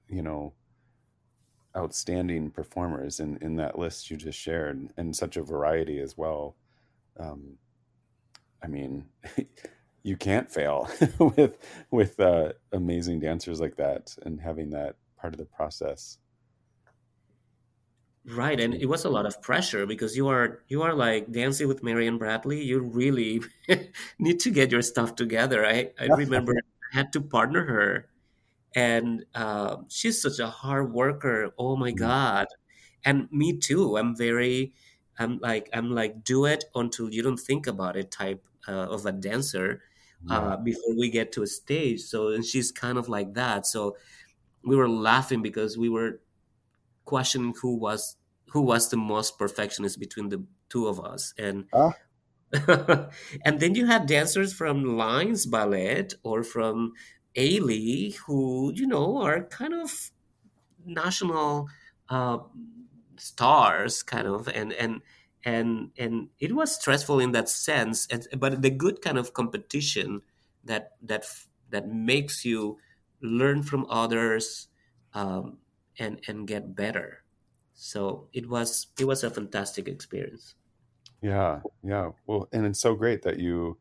you 0.08 0.22
know 0.22 0.54
outstanding 1.76 2.52
performers 2.52 3.20
in 3.20 3.38
in 3.38 3.56
that 3.58 3.78
list 3.78 4.10
you 4.10 4.18
just 4.18 4.40
shared, 4.40 4.90
and 4.98 5.16
such 5.16 5.38
a 5.38 5.44
variety 5.44 6.00
as 6.00 6.18
well. 6.18 6.56
Um, 7.20 7.58
I 8.64 8.68
mean. 8.68 9.06
you 10.04 10.16
can't 10.16 10.52
fail 10.52 10.88
with 11.20 11.58
with 11.90 12.20
uh, 12.20 12.54
amazing 12.72 13.20
dancers 13.20 13.60
like 13.60 13.76
that 13.76 14.16
and 14.22 14.40
having 14.40 14.70
that 14.70 14.96
part 15.18 15.34
of 15.34 15.40
the 15.40 15.46
process 15.46 16.20
Right, 18.28 18.60
and 18.60 18.74
it 18.74 18.88
was 18.88 19.06
a 19.06 19.10
lot 19.10 19.28
of 19.28 19.40
pressure 19.44 19.86
because 19.86 20.18
you 20.18 20.28
are 20.30 20.64
you 20.68 20.82
are 20.82 20.96
like 20.96 21.32
dancing 21.32 21.68
with 21.68 21.84
Marianne 21.84 22.18
Bradley. 22.18 22.60
You 22.64 22.80
really 22.80 23.42
need 24.20 24.40
to 24.40 24.50
get 24.50 24.72
your 24.72 24.82
stuff 24.82 25.14
together. 25.16 25.64
I 25.64 25.94
I 26.00 26.06
remember 26.06 26.54
I 26.92 26.96
had 26.98 27.14
to 27.14 27.22
partner 27.22 27.66
her, 27.66 28.10
and 28.76 29.26
uh, 29.36 29.78
she's 29.90 30.22
such 30.22 30.40
a 30.40 30.48
hard 30.50 30.94
worker. 30.94 31.52
Oh 31.58 31.78
my 31.78 31.92
Mm, 31.92 32.10
God, 32.10 32.48
and 33.06 33.32
me 33.32 33.58
too. 33.58 33.98
I'm 33.98 34.16
very, 34.16 34.74
I'm 35.20 35.40
like 35.40 35.70
I'm 35.74 35.92
like 35.92 36.24
do 36.24 36.46
it 36.46 36.66
until 36.76 37.14
you 37.14 37.24
don't 37.24 37.38
think 37.40 37.68
about 37.68 37.98
it 37.98 38.12
type 38.12 38.48
uh, 38.68 38.88
of 38.92 39.06
a 39.06 39.12
dancer 39.14 39.84
uh, 40.30 40.58
before 40.58 40.96
we 40.98 41.10
get 41.12 41.32
to 41.34 41.44
a 41.44 41.48
stage. 41.48 42.02
So 42.02 42.30
and 42.30 42.46
she's 42.46 42.72
kind 42.72 42.98
of 42.98 43.10
like 43.10 43.36
that. 43.36 43.68
So 43.68 43.98
we 44.64 44.76
were 44.76 44.90
laughing 44.90 45.42
because 45.42 45.78
we 45.78 45.90
were 45.90 46.22
questioning 47.06 47.54
who 47.62 47.76
was 47.76 48.18
who 48.50 48.62
was 48.62 48.90
the 48.90 48.98
most 48.98 49.38
perfectionist 49.38 50.00
between 50.00 50.30
the 50.30 50.44
two 50.70 50.88
of 50.88 51.00
us. 51.00 51.34
And 51.38 51.66
ah 51.74 51.94
and 53.46 53.60
then 53.60 53.76
you 53.76 53.86
had 53.86 54.06
dancers 54.06 54.54
from 54.54 54.98
lines 54.98 55.46
ballet 55.46 56.08
or 56.24 56.44
from 56.44 56.94
Ailey 57.36 58.16
who 58.16 58.72
you 58.74 58.88
know 58.88 59.18
are 59.18 59.44
kind 59.44 59.74
of 59.74 60.12
national 60.86 61.68
uh, 62.10 62.38
stars 63.18 64.04
kind 64.04 64.28
of. 64.28 64.48
And 64.48 64.74
and 64.74 65.02
and 65.44 65.92
and 65.98 66.30
it 66.40 66.56
was 66.56 66.76
stressful 66.76 67.20
in 67.20 67.32
that 67.32 67.50
sense. 67.50 68.08
And, 68.10 68.28
but 68.38 68.62
the 68.62 68.70
good 68.70 69.02
kind 69.02 69.18
of 69.18 69.34
competition 69.34 70.22
that 70.64 70.92
that 71.02 71.26
that 71.70 71.90
makes 71.90 72.46
you 72.46 72.78
learn 73.22 73.64
from 73.64 73.86
others 73.90 74.68
um, 75.14 75.58
and 76.00 76.24
and 76.28 76.48
get 76.48 76.76
better. 76.76 77.24
So 77.74 78.30
it 78.34 78.50
was 78.50 78.88
it 79.00 79.06
was 79.06 79.24
a 79.24 79.32
fantastic 79.32 79.88
experience. 79.88 80.56
Yeah 81.22 81.62
yeah. 81.84 82.12
Well 82.28 82.48
and 82.52 82.66
it's 82.66 82.80
so 82.80 82.96
great 82.96 83.22
that 83.24 83.40
you 83.40 83.78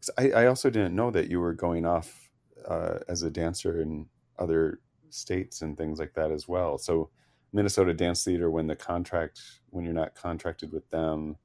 'cause 0.00 0.10
I, 0.18 0.32
I 0.44 0.46
also 0.46 0.70
didn't 0.70 0.96
know 0.96 1.10
that 1.12 1.28
you 1.30 1.40
were 1.40 1.54
going 1.54 1.86
off 1.86 2.32
uh, 2.66 3.00
as 3.08 3.22
a 3.22 3.30
dancer 3.30 3.80
in 3.80 4.08
other 4.38 4.80
states 5.10 5.62
and 5.62 5.76
things 5.78 5.98
like 6.00 6.14
that 6.14 6.30
as 6.32 6.48
well. 6.48 6.78
So 6.78 7.10
minnesota 7.52 7.94
dance 7.94 8.24
theater 8.24 8.50
when 8.50 8.66
the 8.68 8.76
contract 8.76 9.40
when 9.70 9.84
you're 9.84 9.94
not 9.94 10.14
contracted 10.16 10.72
with 10.72 10.88
them 10.90 11.36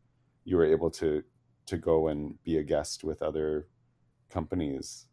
you 0.45 0.58
were 0.58 0.66
able 0.66 0.91
to 0.91 1.24
to 1.68 1.78
go 1.78 2.08
and 2.10 2.41
be 2.43 2.58
a 2.58 2.64
guest 2.64 3.03
with 3.03 3.22
other 3.24 3.70
companies. 4.30 5.08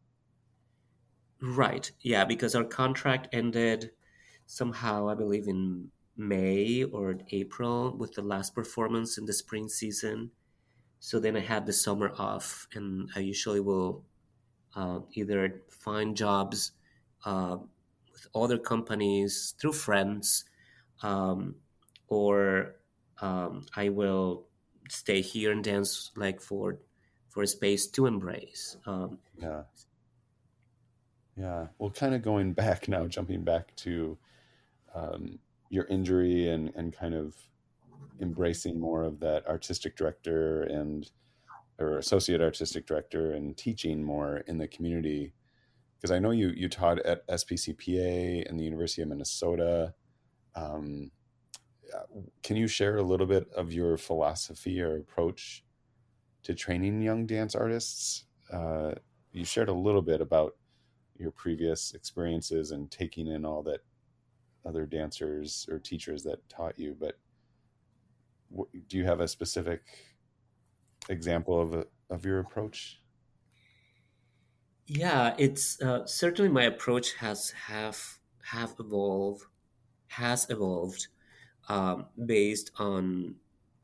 Right. 1.40 1.90
Yeah 2.00 2.24
because 2.24 2.54
our 2.54 2.64
contract 2.64 3.28
ended 3.32 3.92
somehow 4.46 5.08
i 5.08 5.14
believe 5.14 5.48
in 5.48 5.90
may 6.16 6.84
or 6.84 7.18
april 7.30 7.96
with 7.96 8.14
the 8.14 8.22
last 8.22 8.54
performance 8.54 9.18
in 9.18 9.24
the 9.26 9.32
spring 9.32 9.68
season 9.68 10.30
So 11.00 11.20
then 11.20 11.36
I 11.36 11.40
had 11.40 11.66
the 11.66 11.72
summer 11.72 12.10
off, 12.18 12.66
and 12.74 13.10
I 13.16 13.20
usually 13.20 13.60
will 13.60 14.04
uh, 14.74 15.00
either 15.12 15.62
find 15.70 16.16
jobs 16.16 16.72
uh, 17.24 17.58
with 18.12 18.26
other 18.34 18.58
companies 18.58 19.54
through 19.58 19.72
friends, 19.74 20.44
um, 21.02 21.56
or 22.08 22.76
um, 23.20 23.66
I 23.76 23.88
will 23.90 24.48
stay 24.90 25.22
here 25.22 25.52
and 25.52 25.64
dance 25.64 26.12
like 26.16 26.40
for 26.40 26.80
for 27.28 27.42
a 27.42 27.46
space 27.46 27.86
to 27.88 28.06
embrace. 28.06 28.76
Um, 28.86 29.20
yeah. 29.36 29.64
Yeah. 31.36 31.68
Well, 31.78 31.90
kind 31.90 32.14
of 32.14 32.22
going 32.22 32.52
back 32.52 32.88
now, 32.88 33.06
jumping 33.06 33.44
back 33.44 33.74
to 33.76 34.18
um, 34.94 35.38
your 35.70 35.84
injury 35.86 36.48
and, 36.48 36.72
and 36.74 36.96
kind 36.96 37.14
of 37.14 37.34
embracing 38.20 38.78
more 38.78 39.02
of 39.02 39.20
that 39.20 39.46
artistic 39.46 39.96
director 39.96 40.62
and 40.62 41.10
or 41.78 41.98
associate 41.98 42.40
artistic 42.40 42.86
director 42.86 43.32
and 43.32 43.56
teaching 43.56 44.02
more 44.02 44.38
in 44.46 44.58
the 44.58 44.68
community 44.68 45.34
because 46.04 46.14
I 46.14 46.18
know 46.18 46.32
you 46.32 46.50
you 46.50 46.68
taught 46.68 46.98
at 47.00 47.26
SPCPA 47.28 48.46
and 48.48 48.60
the 48.60 48.64
University 48.64 49.00
of 49.00 49.08
Minnesota. 49.08 49.94
Um, 50.54 51.10
can 52.42 52.56
you 52.56 52.68
share 52.68 52.98
a 52.98 53.02
little 53.02 53.26
bit 53.26 53.48
of 53.56 53.72
your 53.72 53.96
philosophy 53.96 54.82
or 54.82 54.98
approach 54.98 55.64
to 56.42 56.54
training 56.54 57.00
young 57.00 57.24
dance 57.24 57.54
artists? 57.54 58.24
Uh, 58.52 58.92
you 59.32 59.46
shared 59.46 59.70
a 59.70 59.74
little 59.74 60.02
bit 60.02 60.20
about 60.20 60.56
your 61.16 61.30
previous 61.30 61.94
experiences 61.94 62.70
and 62.70 62.90
taking 62.90 63.28
in 63.28 63.46
all 63.46 63.62
that 63.62 63.80
other 64.66 64.86
dancers 64.86 65.66
or 65.70 65.78
teachers 65.78 66.22
that 66.24 66.48
taught 66.48 66.78
you, 66.78 66.96
but 66.98 67.18
do 68.88 68.96
you 68.96 69.04
have 69.04 69.20
a 69.20 69.28
specific 69.28 69.82
example 71.08 71.60
of 71.60 71.86
of 72.10 72.24
your 72.24 72.40
approach? 72.40 73.00
Yeah, 74.86 75.34
it's 75.38 75.80
uh, 75.80 76.06
certainly 76.06 76.50
my 76.50 76.64
approach 76.64 77.14
has 77.14 77.50
have 77.50 78.18
have 78.42 78.74
evolved 78.78 79.44
has 80.08 80.46
evolved 80.50 81.08
um, 81.68 82.06
based 82.26 82.70
on 82.78 83.34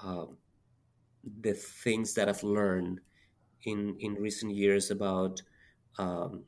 um, 0.01 0.37
the 1.41 1.55
things 1.55 2.15
that 2.15 2.29
I've 2.29 2.43
learned 2.43 3.01
in 3.65 3.97
in 4.01 4.15
recent 4.15 4.55
years 4.55 4.91
about 4.91 5.43
um, 5.99 6.45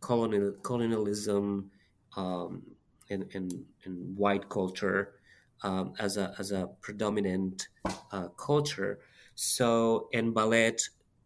colonial 0.00 0.52
colonialism 0.62 1.70
um, 2.16 2.75
and, 3.10 3.24
and, 3.34 3.64
and 3.84 4.16
white 4.16 4.48
culture 4.48 5.14
um, 5.62 5.94
as 5.98 6.16
a 6.16 6.34
as 6.38 6.52
a 6.52 6.68
predominant 6.80 7.68
uh, 8.12 8.28
culture. 8.36 9.00
So, 9.34 10.08
in 10.12 10.32
ballet, 10.32 10.76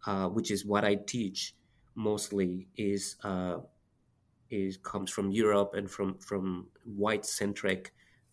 uh, 0.06 0.28
which 0.28 0.50
is 0.50 0.64
what 0.64 0.84
I 0.84 0.96
teach 0.96 1.54
mostly, 1.94 2.68
is 2.76 3.16
uh, 3.24 3.58
is 4.50 4.76
comes 4.78 5.10
from 5.10 5.30
Europe 5.30 5.74
and 5.74 5.90
from 5.90 6.18
from 6.18 6.68
white 6.84 7.24
centric 7.24 7.92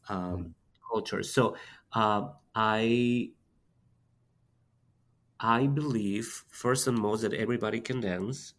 um, 0.10 0.38
mm. 0.38 0.54
culture. 0.92 1.24
So, 1.24 1.56
uh, 1.94 2.30
I 2.56 3.32
I 5.40 5.68
believe 5.68 6.46
first 6.50 6.88
and 6.88 6.98
most 6.98 7.22
that 7.22 7.34
everybody 7.34 7.80
can 7.80 8.02
dance. 8.02 8.54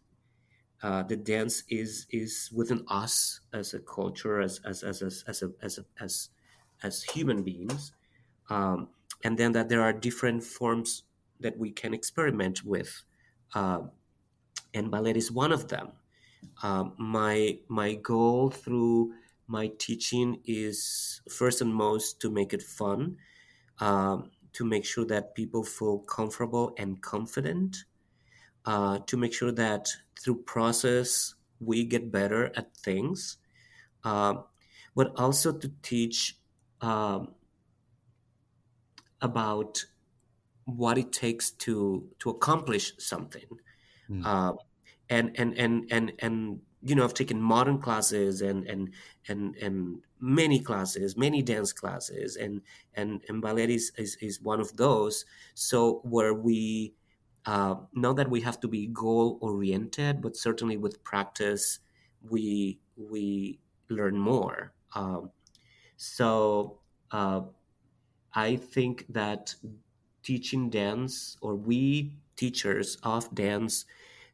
Uh, 0.81 1.03
the 1.03 1.15
dance 1.15 1.63
is 1.69 2.07
is 2.09 2.49
within 2.53 2.85
us 2.87 3.41
as 3.53 3.73
a 3.73 3.79
culture, 3.79 4.39
as 4.41 4.61
as 4.65 4.83
as 4.83 5.01
as 5.01 5.23
as 5.27 5.41
a, 5.41 5.51
as, 5.61 5.77
a, 5.77 5.85
as, 5.99 6.29
as 6.83 7.03
human 7.03 7.43
beings, 7.43 7.91
um, 8.49 8.87
and 9.23 9.37
then 9.37 9.51
that 9.51 9.67
there 9.67 9.81
are 9.81 9.91
different 9.91 10.43
forms 10.43 11.03
that 11.39 11.57
we 11.57 11.71
can 11.71 11.93
experiment 11.93 12.63
with, 12.63 13.03
uh, 13.55 13.79
and 14.73 14.89
ballet 14.89 15.11
is 15.11 15.31
one 15.31 15.51
of 15.51 15.67
them. 15.67 15.91
Uh, 16.63 16.85
my 16.97 17.59
my 17.67 17.95
goal 17.95 18.49
through 18.49 19.13
my 19.47 19.69
teaching 19.79 20.39
is 20.45 21.21
first 21.29 21.59
and 21.61 21.73
most 21.73 22.21
to 22.21 22.29
make 22.29 22.53
it 22.53 22.61
fun. 22.61 23.17
Um, 23.79 24.31
to 24.53 24.65
make 24.65 24.85
sure 24.85 25.05
that 25.05 25.35
people 25.35 25.63
feel 25.63 25.99
comfortable 25.99 26.73
and 26.77 27.01
confident, 27.01 27.77
uh, 28.69 28.99
to 29.07 29.17
make 29.17 29.33
sure 29.33 29.51
that 29.51 29.89
through 30.21 30.43
process 30.43 31.33
we 31.59 31.83
get 31.83 32.11
better 32.11 32.51
at 32.55 32.77
things, 32.77 33.37
uh, 34.03 34.35
but 34.95 35.11
also 35.17 35.51
to 35.51 35.71
teach 35.81 36.37
um, 36.81 37.29
about 39.21 39.83
what 40.65 40.99
it 40.99 41.11
takes 41.11 41.49
to 41.49 42.07
to 42.19 42.29
accomplish 42.29 42.93
something, 42.99 43.49
mm. 44.07 44.23
uh, 44.23 44.53
and 45.09 45.31
and 45.39 45.57
and 45.57 45.87
and 45.89 46.11
and 46.19 46.59
you 46.83 46.93
know, 46.93 47.03
I've 47.03 47.15
taken 47.15 47.41
modern 47.41 47.79
classes 47.79 48.43
and 48.43 48.67
and 48.67 48.91
and 49.27 49.55
and 49.55 49.97
many 50.19 50.59
classes, 50.59 51.17
many 51.17 51.41
dance 51.41 51.73
classes, 51.73 52.35
and 52.35 52.61
and 52.93 53.21
and 53.27 53.41
ballet 53.41 53.73
is 53.73 53.91
is, 53.97 54.15
is 54.21 54.41
one 54.41 54.59
of 54.59 54.77
those. 54.77 55.25
So 55.55 56.01
where 56.03 56.35
we 56.35 56.93
uh, 57.49 57.75
not 57.93 58.15
that 58.17 58.29
we 58.29 58.41
have 58.41 58.59
to 58.59 58.67
be 58.67 58.85
goal 58.85 59.39
oriented, 59.41 60.21
but 60.21 60.37
certainly 60.37 60.77
with 60.77 61.03
practice, 61.03 61.79
we 62.21 62.79
we 62.95 63.59
learn 63.89 64.19
more. 64.19 64.73
Um, 64.93 65.31
so 65.97 66.79
uh, 67.11 67.41
I 68.33 68.55
think 68.57 69.05
that 69.09 69.55
teaching 70.21 70.69
dance 70.69 71.37
or 71.41 71.55
we 71.55 72.13
teachers 72.35 72.97
of 73.01 73.33
dance 73.33 73.85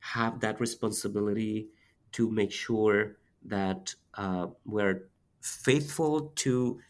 have 0.01 0.41
that 0.41 0.59
responsibility 0.59 1.69
to 2.11 2.29
make 2.29 2.51
sure 2.51 3.17
that 3.45 3.95
uh, 4.15 4.47
we're 4.65 5.09
faithful 5.41 6.33
to 6.43 6.81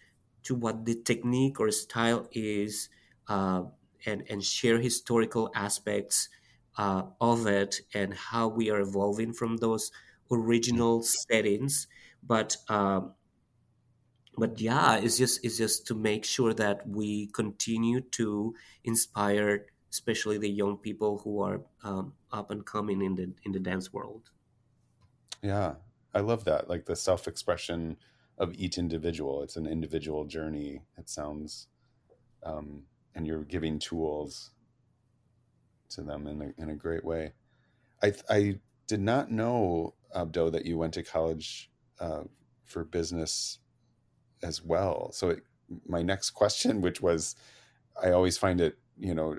to 0.44 0.56
what 0.56 0.86
the 0.86 0.96
technique 0.96 1.60
or 1.60 1.70
style 1.72 2.28
is 2.32 2.90
uh, 3.28 3.66
and 4.06 4.24
and 4.30 4.44
share 4.44 4.80
historical 4.80 5.52
aspects 5.56 6.30
uh, 6.78 7.04
of 7.22 7.48
it 7.48 7.82
and 7.94 8.14
how 8.14 8.48
we 8.48 8.70
are 8.70 8.80
evolving 8.82 9.34
from 9.34 9.58
those 9.58 9.92
original 10.32 11.02
settings 11.04 11.88
but 12.24 12.58
um, 12.70 13.14
but 14.38 14.60
yeah 14.60 14.98
it's 14.98 15.18
just 15.18 15.44
it's 15.44 15.58
just 15.58 15.88
to 15.88 15.96
make 15.96 16.26
sure 16.26 16.54
that 16.54 16.88
we 16.88 17.28
continue 17.28 18.02
to 18.02 18.54
inspire 18.84 19.68
especially 19.92 20.38
the 20.38 20.50
young 20.50 20.78
people 20.78 21.20
who 21.20 21.42
are 21.42 21.62
um, 21.84 22.14
up 22.32 22.52
and 22.52 22.66
coming 22.66 23.02
in 23.02 23.16
the 23.16 23.34
in 23.44 23.52
the 23.52 23.60
dance 23.60 23.94
world 23.94 24.32
yeah, 25.42 25.76
I 26.14 26.20
love 26.22 26.44
that. 26.46 26.70
Like 26.70 26.86
the 26.86 26.96
self 26.96 27.28
expression 27.28 27.98
of 28.38 28.54
each 28.56 28.78
individual. 28.78 29.44
It's 29.44 29.56
an 29.56 29.68
individual 29.68 30.26
journey. 30.26 30.82
It 30.98 31.10
sounds, 31.10 31.68
um, 32.44 32.84
and 33.16 33.26
you're 33.26 33.44
giving 33.44 33.80
tools 33.80 34.52
to 35.90 36.02
them 36.02 36.28
in 36.28 36.42
a, 36.42 36.62
in 36.62 36.70
a 36.70 36.76
great 36.76 37.04
way. 37.06 37.34
I 38.04 38.14
I 38.30 38.60
did 38.88 39.02
not 39.02 39.32
know 39.32 39.96
Abdo 40.16 40.52
that 40.52 40.66
you 40.66 40.78
went 40.78 40.94
to 40.96 41.04
college 41.04 41.72
uh, 42.00 42.24
for 42.66 42.84
business 42.84 43.60
as 44.44 44.64
well. 44.64 45.12
So 45.12 45.30
it, 45.30 45.44
my 45.88 46.02
next 46.02 46.32
question, 46.32 46.82
which 46.82 47.02
was, 47.02 47.36
I 48.02 48.12
always 48.12 48.38
find 48.38 48.62
it 48.62 48.78
you 48.98 49.14
know 49.14 49.38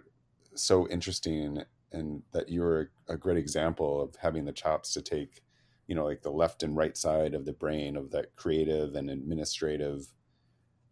so 0.54 0.88
interesting 0.88 1.62
and 1.92 2.22
that 2.32 2.48
you're 2.48 2.90
a 3.08 3.16
great 3.16 3.36
example 3.36 4.00
of 4.00 4.16
having 4.16 4.44
the 4.44 4.52
chops 4.52 4.92
to 4.94 5.02
take 5.02 5.42
you 5.86 5.94
know 5.94 6.04
like 6.04 6.22
the 6.22 6.30
left 6.30 6.62
and 6.62 6.76
right 6.76 6.96
side 6.96 7.34
of 7.34 7.44
the 7.44 7.52
brain 7.52 7.96
of 7.96 8.10
that 8.10 8.34
creative 8.36 8.94
and 8.94 9.10
administrative 9.10 10.08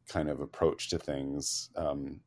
kind 0.08 0.28
of 0.28 0.40
approach 0.40 0.88
to 0.90 0.98
things 0.98 1.70
um, 1.76 2.20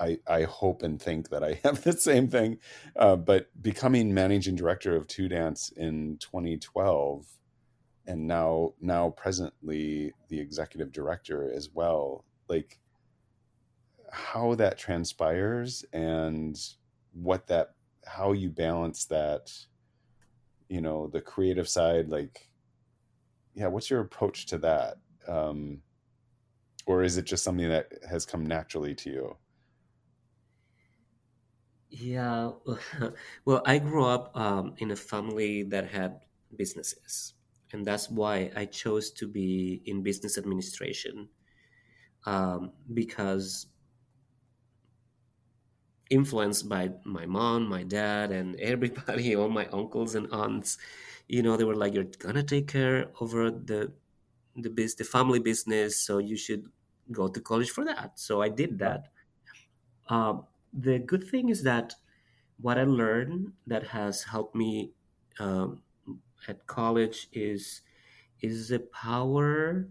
I, 0.00 0.18
I 0.26 0.42
hope 0.42 0.82
and 0.82 1.00
think 1.00 1.28
that 1.28 1.44
I 1.44 1.60
have 1.64 1.82
the 1.84 1.92
same 1.92 2.28
thing. 2.28 2.58
Uh, 2.96 3.16
but 3.16 3.48
becoming 3.62 4.14
managing 4.14 4.56
director 4.56 4.96
of 4.96 5.06
TU 5.06 5.28
Dance 5.28 5.72
in 5.76 6.16
2012, 6.18 7.26
and 8.06 8.26
now 8.26 8.72
now 8.80 9.10
presently 9.10 10.12
the 10.28 10.40
executive 10.40 10.90
director 10.90 11.52
as 11.52 11.70
well, 11.72 12.24
like 12.48 12.80
how 14.10 14.54
that 14.56 14.78
transpires 14.78 15.84
and 15.92 16.58
what 17.12 17.46
that 17.46 17.74
how 18.04 18.32
you 18.32 18.50
balance 18.50 19.04
that 19.06 19.52
you 20.68 20.80
know 20.80 21.08
the 21.08 21.20
creative 21.20 21.68
side 21.68 22.08
like 22.08 22.48
yeah 23.54 23.66
what's 23.66 23.90
your 23.90 24.00
approach 24.00 24.46
to 24.46 24.58
that 24.58 24.96
um 25.28 25.80
or 26.86 27.02
is 27.02 27.16
it 27.16 27.24
just 27.24 27.44
something 27.44 27.68
that 27.68 27.88
has 28.08 28.24
come 28.24 28.44
naturally 28.44 28.94
to 28.94 29.10
you 29.10 29.36
yeah 31.90 32.50
well 33.44 33.62
i 33.66 33.78
grew 33.78 34.04
up 34.04 34.34
um, 34.36 34.74
in 34.78 34.90
a 34.90 34.96
family 34.96 35.62
that 35.64 35.88
had 35.90 36.20
businesses 36.56 37.34
and 37.72 37.84
that's 37.84 38.08
why 38.08 38.50
i 38.56 38.64
chose 38.64 39.10
to 39.10 39.26
be 39.26 39.82
in 39.84 40.02
business 40.02 40.38
administration 40.38 41.28
um, 42.26 42.72
because 42.94 43.66
influenced 46.10 46.68
by 46.68 46.90
my 47.04 47.26
mom, 47.26 47.68
my 47.68 47.82
dad, 47.82 48.32
and 48.32 48.56
everybody, 48.60 49.34
all 49.34 49.48
my 49.48 49.66
uncles 49.68 50.14
and 50.14 50.30
aunts. 50.32 50.78
You 51.28 51.42
know, 51.42 51.56
they 51.56 51.64
were 51.64 51.76
like, 51.76 51.94
"You're 51.94 52.10
gonna 52.18 52.42
take 52.42 52.68
care 52.68 53.12
over 53.20 53.50
the 53.50 53.92
the 54.56 54.70
biz, 54.70 54.96
the 54.96 55.04
family 55.04 55.40
business, 55.40 55.98
so 56.00 56.18
you 56.18 56.36
should 56.36 56.66
go 57.12 57.28
to 57.28 57.40
college 57.40 57.70
for 57.70 57.84
that." 57.84 58.18
So 58.18 58.42
I 58.42 58.48
did 58.48 58.78
that. 58.80 59.12
Uh, 60.08 60.42
the 60.72 60.98
good 60.98 61.24
thing 61.28 61.48
is 61.48 61.62
that 61.64 61.94
what 62.60 62.78
I 62.78 62.84
learned 62.84 63.54
that 63.66 63.88
has 63.88 64.24
helped 64.24 64.54
me 64.54 64.94
um, 65.38 65.82
at 66.48 66.66
college 66.66 67.28
is 67.32 67.82
is 68.40 68.68
the 68.68 68.80
power, 68.80 69.88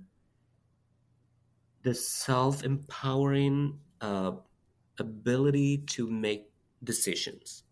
the 1.84 1.94
self 1.94 2.64
empowering 2.64 3.80
uh, 4.02 4.34
ability 5.00 5.80
to 5.80 6.10
make 6.10 6.52
decisions, 6.84 7.64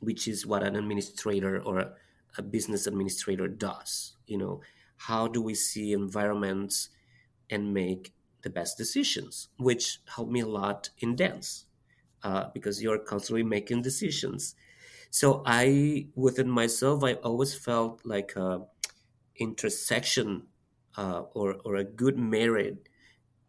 which 0.00 0.26
is 0.26 0.46
what 0.46 0.62
an 0.62 0.76
administrator 0.76 1.60
or 1.62 1.78
a, 1.78 1.96
a 2.38 2.42
business 2.42 2.86
administrator 2.86 3.48
does. 3.48 4.16
You 4.26 4.38
know, 4.38 4.62
how 4.96 5.28
do 5.28 5.40
we 5.42 5.54
see 5.54 5.92
environments 5.92 6.88
and 7.50 7.74
make 7.74 8.14
the 8.42 8.50
best 8.50 8.78
decisions, 8.78 9.48
which 9.58 10.00
helped 10.16 10.32
me 10.32 10.40
a 10.40 10.46
lot 10.46 10.90
in 10.98 11.16
dance 11.16 11.66
uh, 12.22 12.50
because 12.54 12.82
you're 12.82 12.98
constantly 12.98 13.42
making 13.42 13.82
decisions. 13.82 14.54
So 15.10 15.42
I, 15.46 16.08
within 16.14 16.50
myself, 16.50 17.04
I 17.04 17.14
always 17.14 17.54
felt 17.54 18.04
like 18.06 18.36
a 18.36 18.66
intersection 19.36 20.48
uh, 20.96 21.22
or 21.34 21.56
or 21.64 21.76
a 21.76 21.84
good 21.84 22.18
merit 22.18 22.88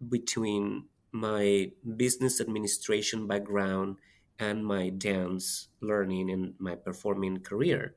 between 0.07 0.89
my 1.11 1.71
business 1.97 2.41
administration 2.41 3.27
background 3.27 3.97
and 4.39 4.65
my 4.65 4.89
dance 4.89 5.69
learning 5.81 6.29
and 6.31 6.55
my 6.59 6.75
performing 6.75 7.39
career. 7.41 7.95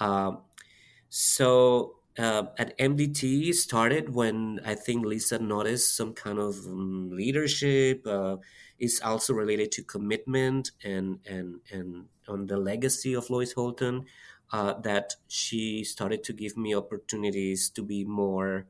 Uh, 0.00 0.36
so 1.08 1.98
uh, 2.18 2.46
at 2.58 2.76
MDT 2.78 3.52
started 3.52 4.10
when 4.14 4.60
I 4.64 4.74
think 4.74 5.04
Lisa 5.06 5.38
noticed 5.38 5.96
some 5.96 6.14
kind 6.14 6.38
of 6.38 6.66
um, 6.66 7.10
leadership. 7.10 8.06
Uh, 8.06 8.38
is 8.80 9.00
also 9.00 9.34
related 9.34 9.72
to 9.72 9.84
commitment 9.84 10.72
and 10.82 11.20
and 11.26 11.60
and 11.70 12.08
on 12.28 12.46
the 12.46 12.56
legacy 12.56 13.14
of 13.14 13.30
Loyce 13.30 13.54
Houlton. 13.54 14.06
Uh, 14.52 14.74
that 14.80 15.14
she 15.28 15.84
started 15.84 16.24
to 16.24 16.32
give 16.32 16.56
me 16.56 16.74
opportunities 16.74 17.70
to 17.70 17.84
be 17.84 18.04
more 18.04 18.66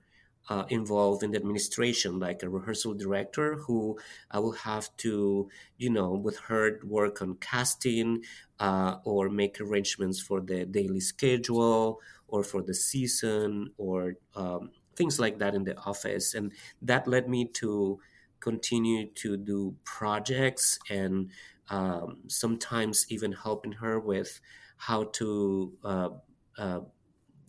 uh, 0.48 0.64
involved 0.68 1.22
in 1.22 1.30
the 1.30 1.38
administration, 1.38 2.18
like 2.18 2.42
a 2.42 2.48
rehearsal 2.48 2.94
director 2.94 3.56
who 3.56 3.98
I 4.30 4.40
will 4.40 4.52
have 4.52 4.94
to, 4.98 5.48
you 5.78 5.90
know, 5.90 6.10
with 6.10 6.38
her 6.40 6.80
work 6.84 7.22
on 7.22 7.36
casting 7.36 8.24
uh, 8.58 8.96
or 9.04 9.28
make 9.28 9.60
arrangements 9.60 10.20
for 10.20 10.40
the 10.40 10.66
daily 10.66 11.00
schedule 11.00 12.00
or 12.26 12.42
for 12.42 12.62
the 12.62 12.74
season 12.74 13.72
or 13.76 14.16
um, 14.34 14.72
things 14.96 15.20
like 15.20 15.38
that 15.38 15.54
in 15.54 15.64
the 15.64 15.76
office. 15.78 16.34
And 16.34 16.52
that 16.82 17.06
led 17.06 17.28
me 17.28 17.46
to 17.60 18.00
continue 18.40 19.10
to 19.12 19.36
do 19.36 19.76
projects 19.84 20.78
and 20.90 21.30
um, 21.68 22.22
sometimes 22.28 23.06
even 23.10 23.32
helping 23.32 23.72
her 23.72 24.00
with 24.00 24.40
how 24.76 25.04
to 25.04 25.76
uh, 25.84 26.10
uh, 26.58 26.80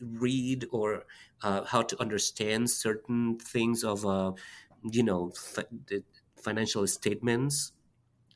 read 0.02 0.66
or 0.72 1.06
uh, 1.44 1.64
how 1.64 1.82
to 1.82 2.00
understand 2.02 2.70
certain 2.70 3.38
things 3.40 3.84
of, 3.84 4.06
uh, 4.06 4.32
you 4.84 5.04
know, 5.04 5.32
f- 5.36 5.66
financial 6.42 6.86
statements 6.88 7.72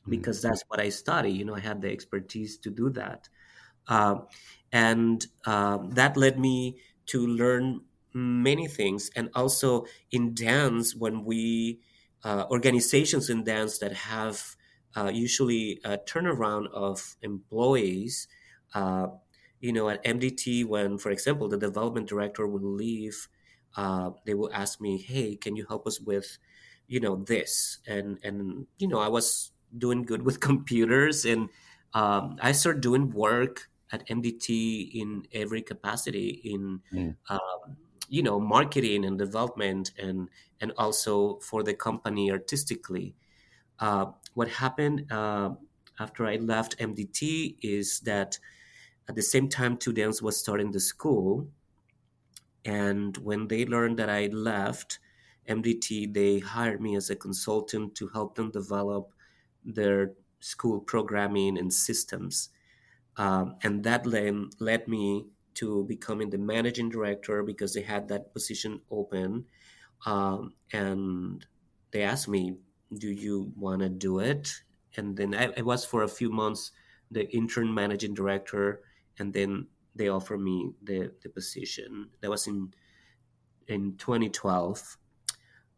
mm-hmm. 0.00 0.10
because 0.10 0.42
that's 0.42 0.62
what 0.68 0.80
I 0.80 0.88
study. 0.88 1.30
You 1.30 1.44
know, 1.44 1.54
I 1.54 1.60
had 1.60 1.80
the 1.82 1.90
expertise 1.90 2.56
to 2.58 2.70
do 2.70 2.90
that. 2.90 3.28
Uh, 3.88 4.20
and 4.72 5.26
um, 5.46 5.90
that 5.90 6.16
led 6.16 6.38
me 6.38 6.80
to 7.06 7.26
learn 7.26 7.82
many 8.12 8.66
things. 8.66 9.10
And 9.14 9.30
also 9.34 9.86
in 10.10 10.34
dance, 10.34 10.94
when 10.96 11.24
we, 11.24 11.80
uh, 12.24 12.46
organizations 12.50 13.30
in 13.30 13.44
dance 13.44 13.78
that 13.78 13.92
have 13.92 14.56
uh, 14.96 15.10
usually 15.12 15.80
a 15.84 15.98
turnaround 15.98 16.68
of 16.72 17.16
employees, 17.22 18.28
uh, 18.74 19.08
you 19.60 19.72
know, 19.72 19.88
at 19.88 20.02
MDT, 20.04 20.64
when, 20.64 20.98
for 20.98 21.10
example, 21.10 21.48
the 21.48 21.58
development 21.58 22.08
director 22.08 22.46
will 22.46 22.60
leave, 22.60 23.28
uh, 23.76 24.10
they 24.24 24.34
will 24.34 24.50
ask 24.52 24.80
me, 24.80 24.98
"Hey, 24.98 25.36
can 25.36 25.56
you 25.56 25.66
help 25.66 25.86
us 25.86 26.00
with, 26.00 26.38
you 26.86 27.00
know, 27.00 27.16
this?" 27.16 27.78
And 27.86 28.18
and 28.22 28.66
you 28.78 28.88
know, 28.88 28.98
I 28.98 29.08
was 29.08 29.52
doing 29.76 30.02
good 30.02 30.22
with 30.22 30.40
computers, 30.50 31.24
and 31.24 31.50
um, 31.94 32.38
I 32.40 32.52
started 32.52 32.80
doing 32.80 33.10
work 33.10 33.68
at 33.92 34.06
MDT 34.08 34.90
in 34.94 35.26
every 35.32 35.62
capacity 35.62 36.40
in. 36.44 36.80
Mm. 36.92 37.16
Um, 37.28 37.76
you 38.08 38.22
know 38.22 38.38
marketing 38.40 39.04
and 39.04 39.18
development 39.18 39.92
and 39.98 40.28
and 40.60 40.72
also 40.78 41.38
for 41.40 41.62
the 41.62 41.74
company 41.74 42.30
artistically 42.30 43.14
uh, 43.80 44.06
what 44.34 44.48
happened 44.48 45.10
uh, 45.12 45.50
after 45.98 46.26
i 46.26 46.36
left 46.36 46.78
mdt 46.78 47.56
is 47.62 48.00
that 48.00 48.38
at 49.08 49.14
the 49.14 49.22
same 49.22 49.48
time, 49.48 49.76
TU 49.76 49.92
Dance 49.92 50.20
was 50.20 50.36
starting 50.36 50.72
the 50.72 50.80
school. 50.80 51.48
And 52.64 53.16
when 53.18 53.46
they 53.46 53.64
learned 53.64 53.98
that 53.98 54.10
I 54.10 54.26
left 54.26 54.98
MDT, 55.48 56.12
they 56.12 56.40
hired 56.40 56.80
me 56.80 56.96
as 56.96 57.10
a 57.10 57.16
consultant 57.16 57.94
to 57.96 58.08
help 58.08 58.34
them 58.34 58.50
develop 58.50 59.12
their 59.64 60.14
school 60.40 60.80
programming 60.80 61.56
and 61.56 61.72
systems. 61.72 62.50
Um, 63.16 63.56
and 63.62 63.84
that 63.84 64.04
then 64.04 64.50
led 64.58 64.88
me 64.88 65.26
to 65.56 65.84
becoming 65.84 66.30
the 66.30 66.38
managing 66.38 66.88
director 66.88 67.42
because 67.42 67.74
they 67.74 67.82
had 67.82 68.08
that 68.08 68.32
position 68.32 68.80
open. 68.90 69.46
Um, 70.04 70.54
and 70.72 71.44
they 71.90 72.02
asked 72.02 72.28
me, 72.28 72.56
Do 72.96 73.10
you 73.10 73.52
want 73.56 73.82
to 73.82 73.88
do 73.88 74.18
it? 74.20 74.52
And 74.96 75.16
then 75.16 75.34
I, 75.34 75.52
I 75.56 75.62
was 75.62 75.84
for 75.84 76.02
a 76.02 76.08
few 76.08 76.30
months 76.30 76.72
the 77.10 77.28
intern 77.34 77.72
managing 77.72 78.14
director 78.14 78.82
and 79.18 79.32
then 79.32 79.68
they 79.94 80.08
offered 80.08 80.40
me 80.40 80.72
the, 80.82 81.12
the 81.22 81.28
position. 81.28 82.10
That 82.20 82.30
was 82.30 82.46
in 82.46 82.72
in 83.66 83.96
2012. 83.96 84.96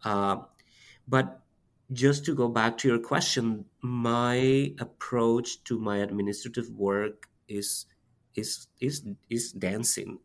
Uh, 0.05 0.37
but 1.07 1.43
just 1.93 2.25
to 2.27 2.35
go 2.35 2.49
back 2.49 2.77
to 2.79 2.89
your 2.89 2.99
question, 2.99 3.65
my 3.81 4.75
approach 4.79 5.65
to 5.65 5.79
my 5.79 5.99
administrative 5.99 6.69
work 6.71 7.29
is 7.49 7.87
is 8.39 8.69
is 8.81 9.05
is 9.29 9.53
dancing. 9.53 10.19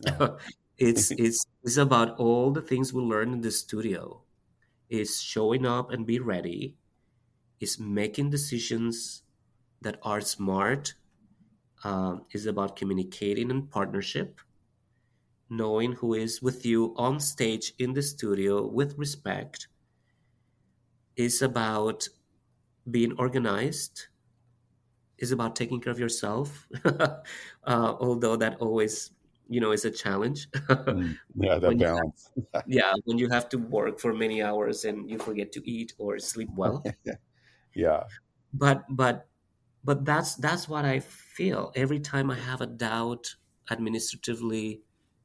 Yeah. 0.00 0.36
it's 0.78 1.10
it's 1.26 1.44
it's 1.62 1.76
about 1.76 2.18
all 2.18 2.52
the 2.52 2.62
things 2.62 2.92
we 2.92 3.02
learn 3.02 3.32
in 3.32 3.40
the 3.40 3.50
studio. 3.50 4.22
Is 4.88 5.20
showing 5.20 5.66
up 5.66 5.90
and 5.90 6.06
be 6.06 6.18
ready. 6.18 6.76
Is 7.60 7.78
making 7.78 8.30
decisions 8.30 9.22
that 9.82 9.98
are 10.02 10.20
smart 10.20 10.94
uh, 11.84 12.16
is 12.32 12.46
about 12.46 12.76
communicating 12.76 13.50
and 13.50 13.70
partnership, 13.70 14.40
knowing 15.48 15.92
who 15.92 16.14
is 16.14 16.42
with 16.42 16.64
you 16.64 16.94
on 16.96 17.20
stage 17.20 17.72
in 17.78 17.92
the 17.92 18.02
studio 18.02 18.66
with 18.66 18.98
respect, 18.98 19.68
is 21.16 21.42
about 21.42 22.08
being 22.90 23.12
organized, 23.18 24.06
is 25.18 25.32
about 25.32 25.56
taking 25.56 25.80
care 25.80 25.92
of 25.92 25.98
yourself, 25.98 26.68
uh, 26.84 27.16
although 27.64 28.36
that 28.36 28.56
always 28.60 29.10
you 29.48 29.60
know 29.60 29.72
is 29.72 29.84
a 29.84 29.90
challenge. 29.90 30.48
Mm, 30.90 31.18
yeah 31.34 31.58
that 31.58 31.76
balance 31.78 32.32
have, 32.54 32.64
yeah 32.66 32.92
when 33.04 33.18
you 33.18 33.28
have 33.28 33.48
to 33.50 33.58
work 33.58 34.00
for 34.00 34.14
many 34.14 34.42
hours 34.42 34.84
and 34.84 35.10
you 35.10 35.18
forget 35.18 35.52
to 35.52 35.60
eat 35.70 35.92
or 35.98 36.18
sleep 36.18 36.48
well. 36.54 36.82
Yeah. 37.74 38.04
But 38.52 38.84
but 38.90 39.28
but 39.84 40.04
that's 40.04 40.36
that's 40.36 40.68
what 40.68 40.84
i 40.84 41.00
feel. 41.00 41.72
Every 41.76 42.00
time 42.00 42.30
i 42.30 42.36
have 42.36 42.60
a 42.60 42.66
doubt 42.66 43.36
administratively 43.70 44.82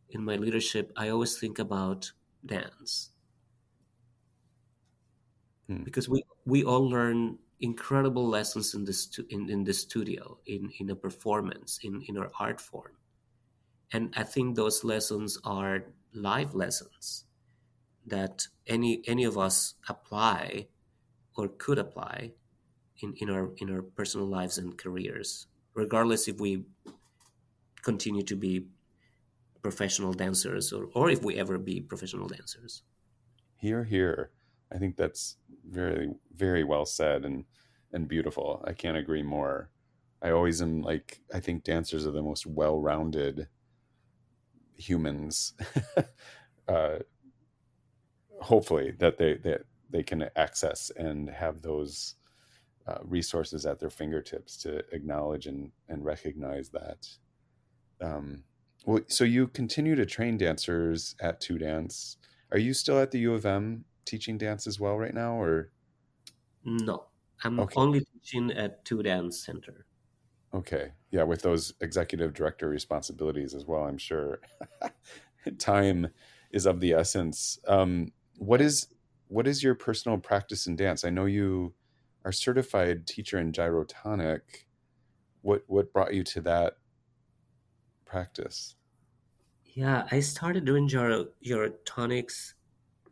in 0.09 0.23
my 0.23 0.35
leadership 0.37 0.91
i 0.97 1.09
always 1.09 1.39
think 1.39 1.59
about 1.59 2.13
dance. 2.45 3.11
Hmm. 5.67 5.83
because 5.83 6.09
we 6.09 6.23
we 6.45 6.63
all 6.63 6.89
learn 6.89 7.39
incredible 7.63 8.27
lessons 8.27 8.73
in 8.75 8.83
the 8.85 8.93
stu- 8.93 9.25
in, 9.29 9.49
in 9.49 9.63
the 9.63 9.73
studio 9.73 10.37
in 10.45 10.71
in 10.79 10.89
a 10.89 10.95
performance 10.95 11.79
in 11.83 12.03
in 12.07 12.17
our 12.17 12.29
art 12.39 12.59
form 12.59 12.93
and 13.93 14.13
i 14.17 14.23
think 14.23 14.55
those 14.55 14.83
lessons 14.83 15.39
are 15.43 15.85
life 16.13 16.53
lessons 16.53 17.25
that 18.05 18.47
any 18.67 19.01
any 19.07 19.23
of 19.23 19.37
us 19.37 19.75
apply 19.87 20.67
or 21.35 21.47
could 21.47 21.79
apply 21.79 22.31
in, 23.01 23.13
in 23.17 23.29
our 23.29 23.51
in 23.57 23.73
our 23.73 23.81
personal 23.81 24.27
lives 24.27 24.57
and 24.57 24.77
careers, 24.77 25.47
regardless 25.73 26.27
if 26.27 26.39
we 26.39 26.65
continue 27.81 28.23
to 28.23 28.35
be 28.35 28.67
professional 29.61 30.13
dancers 30.13 30.73
or, 30.73 30.87
or 30.93 31.09
if 31.09 31.23
we 31.23 31.35
ever 31.35 31.57
be 31.57 31.79
professional 31.81 32.27
dancers. 32.27 32.83
Here, 33.55 33.83
here. 33.83 34.31
I 34.71 34.77
think 34.77 34.97
that's 34.97 35.37
very, 35.67 36.09
very 36.35 36.63
well 36.63 36.85
said. 36.85 37.25
And 37.25 37.45
and 37.93 38.07
beautiful. 38.07 38.63
I 38.65 38.73
can't 38.73 38.97
agree 38.97 39.23
more. 39.23 39.69
I 40.21 40.31
always 40.31 40.61
am 40.61 40.81
like 40.81 41.21
I 41.33 41.39
think 41.39 41.63
dancers 41.63 42.05
are 42.05 42.11
the 42.11 42.23
most 42.23 42.45
well-rounded 42.45 43.47
humans. 44.75 45.53
uh, 46.67 46.99
hopefully 48.41 48.93
that 48.99 49.17
they 49.17 49.35
that 49.35 49.61
they 49.89 50.03
can 50.03 50.29
access 50.35 50.91
and 50.97 51.29
have 51.29 51.61
those 51.61 52.15
uh, 52.87 52.97
resources 53.03 53.65
at 53.65 53.79
their 53.79 53.91
fingertips 53.91 54.57
to 54.57 54.77
acknowledge 54.91 55.45
and 55.45 55.71
and 55.87 56.03
recognize 56.03 56.69
that. 56.69 57.07
Um, 58.01 58.43
well, 58.85 59.01
so 59.07 59.23
you 59.23 59.47
continue 59.47 59.95
to 59.95 60.05
train 60.05 60.37
dancers 60.37 61.15
at 61.21 61.39
TU 61.39 61.57
Dance. 61.57 62.17
Are 62.51 62.57
you 62.57 62.73
still 62.73 62.99
at 62.99 63.11
the 63.11 63.19
U 63.19 63.33
of 63.33 63.45
M 63.45 63.85
teaching 64.05 64.37
dance 64.37 64.67
as 64.67 64.79
well 64.79 64.97
right 64.97 65.13
now, 65.13 65.39
or? 65.41 65.71
No, 66.65 67.07
I'm 67.41 67.57
Okay. 67.57 67.77
only 67.77 68.01
teaching 68.03 68.51
at 68.51 68.83
TU 68.83 69.01
Dance 69.01 69.41
Center. 69.45 69.85
Okay. 70.53 70.93
Yeah, 71.09 71.23
with 71.23 71.41
those 71.41 71.73
executive 71.81 72.33
director 72.33 72.69
responsibilities 72.69 73.55
as 73.55 73.65
well, 73.65 73.83
I'm 73.85 73.97
sure 73.97 74.39
time 75.57 76.09
is 76.51 76.65
of 76.65 76.79
the 76.79 76.93
essence. 76.93 77.59
Um, 77.67 78.13
what 78.37 78.61
is 78.61 78.87
what 79.27 79.47
is 79.47 79.63
your 79.63 79.75
personal 79.75 80.17
practice 80.19 80.67
in 80.67 80.75
dance? 80.75 81.03
I 81.03 81.09
know 81.09 81.25
you 81.25 81.75
are 82.25 82.31
certified 82.31 83.07
teacher 83.07 83.39
in 83.39 83.51
gyrotonic. 83.51 84.41
What 85.41 85.63
what 85.67 85.93
brought 85.93 86.13
you 86.13 86.23
to 86.25 86.41
that 86.41 86.77
practice? 88.05 88.75
Yeah, 89.65 90.07
I 90.11 90.19
started 90.21 90.65
doing 90.65 90.87
gyro 90.87 91.25
gyrotonics 91.43 92.53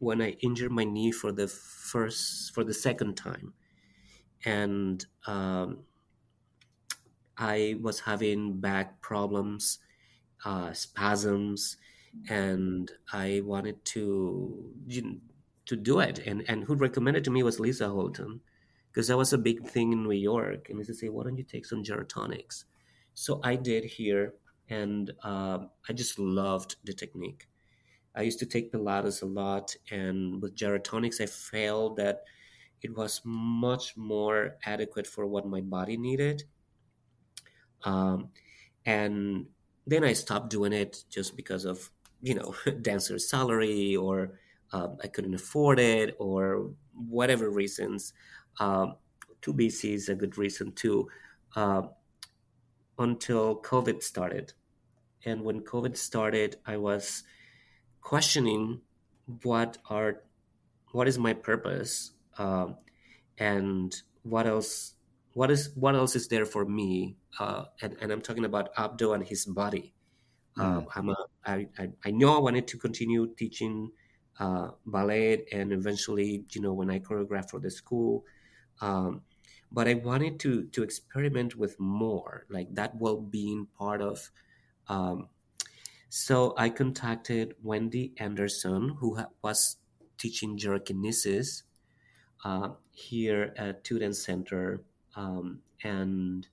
when 0.01 0.21
I 0.21 0.31
injured 0.41 0.71
my 0.71 0.85
knee 0.85 1.11
for 1.11 1.31
the 1.31 1.47
first 1.47 2.53
for 2.55 2.65
the 2.65 2.73
second 2.73 3.15
time, 3.17 3.53
and 4.45 5.05
um, 5.27 5.85
I 7.37 7.77
was 7.81 8.01
having 8.01 8.59
back 8.59 9.01
problems, 9.01 9.79
uh, 10.45 10.73
spasms, 10.73 11.77
and 12.29 12.91
I 13.13 13.41
wanted 13.45 13.85
to 13.85 14.73
you 14.87 15.03
know, 15.03 15.17
to 15.67 15.77
do 15.77 15.99
it. 15.99 16.19
And 16.19 16.43
and 16.49 16.65
who 16.65 16.75
recommended 16.75 17.23
to 17.25 17.31
me 17.31 17.43
was 17.43 17.59
Lisa 17.59 17.85
Houlton, 17.85 18.41
because 18.89 19.07
that 19.09 19.17
was 19.17 19.33
a 19.33 19.39
big 19.39 19.67
thing 19.67 19.93
in 19.93 20.03
New 20.03 20.11
York. 20.11 20.69
And 20.69 20.79
Lisa 20.79 20.95
said, 20.95 21.11
"Why 21.11 21.25
don't 21.25 21.37
you 21.37 21.45
take 21.45 21.65
some 21.67 21.83
gyrotonics?" 21.83 22.65
So 23.15 23.41
I 23.43 23.57
did 23.57 23.85
here, 23.85 24.35
and 24.69 25.11
uh, 25.23 25.67
I 25.89 25.93
just 25.93 26.19
loved 26.19 26.77
the 26.85 26.93
technique. 26.93 27.49
I 28.15 28.23
used 28.23 28.39
to 28.39 28.45
take 28.45 28.71
Pilates 28.71 29.21
a 29.21 29.25
lot, 29.25 29.75
and 29.89 30.41
with 30.41 30.55
gyrotonics, 30.55 31.21
I 31.21 31.25
felt 31.25 31.95
that 31.97 32.23
it 32.81 32.95
was 32.95 33.21
much 33.23 33.95
more 33.95 34.57
adequate 34.65 35.07
for 35.07 35.25
what 35.25 35.47
my 35.47 35.61
body 35.61 35.97
needed. 35.97 36.43
Um, 37.83 38.29
and 38.85 39.45
then 39.85 40.03
I 40.03 40.13
stopped 40.13 40.49
doing 40.49 40.73
it 40.73 41.03
just 41.09 41.35
because 41.35 41.65
of, 41.65 41.89
you 42.21 42.35
know, 42.35 42.55
dancer's 42.81 43.29
salary 43.29 43.95
or 43.95 44.39
um, 44.73 44.97
I 45.03 45.07
couldn't 45.07 45.35
afford 45.35 45.79
it 45.79 46.15
or 46.19 46.71
whatever 46.93 47.49
reasons. 47.49 48.13
Um, 48.59 48.95
too 49.41 49.53
busy 49.53 49.93
is 49.93 50.09
a 50.09 50.15
good 50.15 50.37
reason 50.37 50.71
too. 50.73 51.07
Uh, 51.55 51.83
until 52.97 53.61
COVID 53.61 54.01
started. 54.01 54.53
And 55.25 55.43
when 55.43 55.61
COVID 55.61 55.97
started, 55.97 56.57
I 56.65 56.77
was 56.77 57.23
questioning 58.01 58.81
what 59.43 59.77
are 59.89 60.23
what 60.91 61.07
is 61.07 61.17
my 61.17 61.33
purpose 61.33 62.11
um, 62.37 62.77
and 63.37 64.03
what 64.23 64.47
else 64.47 64.95
what 65.33 65.51
is 65.51 65.75
what 65.75 65.95
else 65.95 66.15
is 66.15 66.27
there 66.29 66.45
for 66.45 66.65
me 66.65 67.17
uh, 67.39 67.65
and, 67.81 67.97
and 68.01 68.11
i'm 68.11 68.21
talking 68.21 68.45
about 68.45 68.73
abdo 68.75 69.13
and 69.15 69.25
his 69.27 69.45
body. 69.45 69.95
Uh, 70.59 70.81
Mm, 70.81 70.87
I'm 70.95 71.09
a, 71.09 71.15
I, 71.45 71.69
I, 71.79 71.93
I 72.05 72.11
know 72.11 72.35
i 72.35 72.39
wanted 72.39 72.67
to 72.69 72.77
continue 72.77 73.33
teaching 73.35 73.91
uh, 74.39 74.71
ballet 74.85 75.45
and 75.51 75.71
eventually 75.73 76.45
you 76.51 76.61
know 76.61 76.73
when 76.73 76.89
i 76.91 76.99
choreographed 76.99 77.51
for 77.51 77.59
the 77.59 77.71
school 77.71 78.25
um, 78.81 79.23
but 79.71 79.87
i 79.87 79.93
wanted 79.95 80.39
to 80.41 80.67
to 80.69 80.83
experiment 80.83 81.55
with 81.55 81.79
more 81.79 82.45
like 82.49 82.73
that 82.75 82.95
well-being 82.97 83.67
part 83.67 84.01
of 84.01 84.31
um, 84.87 85.29
so 86.11 86.53
I 86.57 86.69
contacted 86.69 87.55
Wendy 87.63 88.13
Anderson, 88.17 88.89
who 88.99 89.15
ha- 89.15 89.29
was 89.41 89.77
teaching 90.17 90.57
gyrokinesis 90.57 91.63
uh, 92.45 92.75
here 92.91 93.53
at 93.57 93.83
TU 93.83 93.99
Dance 93.99 94.23
Center. 94.23 94.83
Um, 95.15 95.63
and 95.83 96.47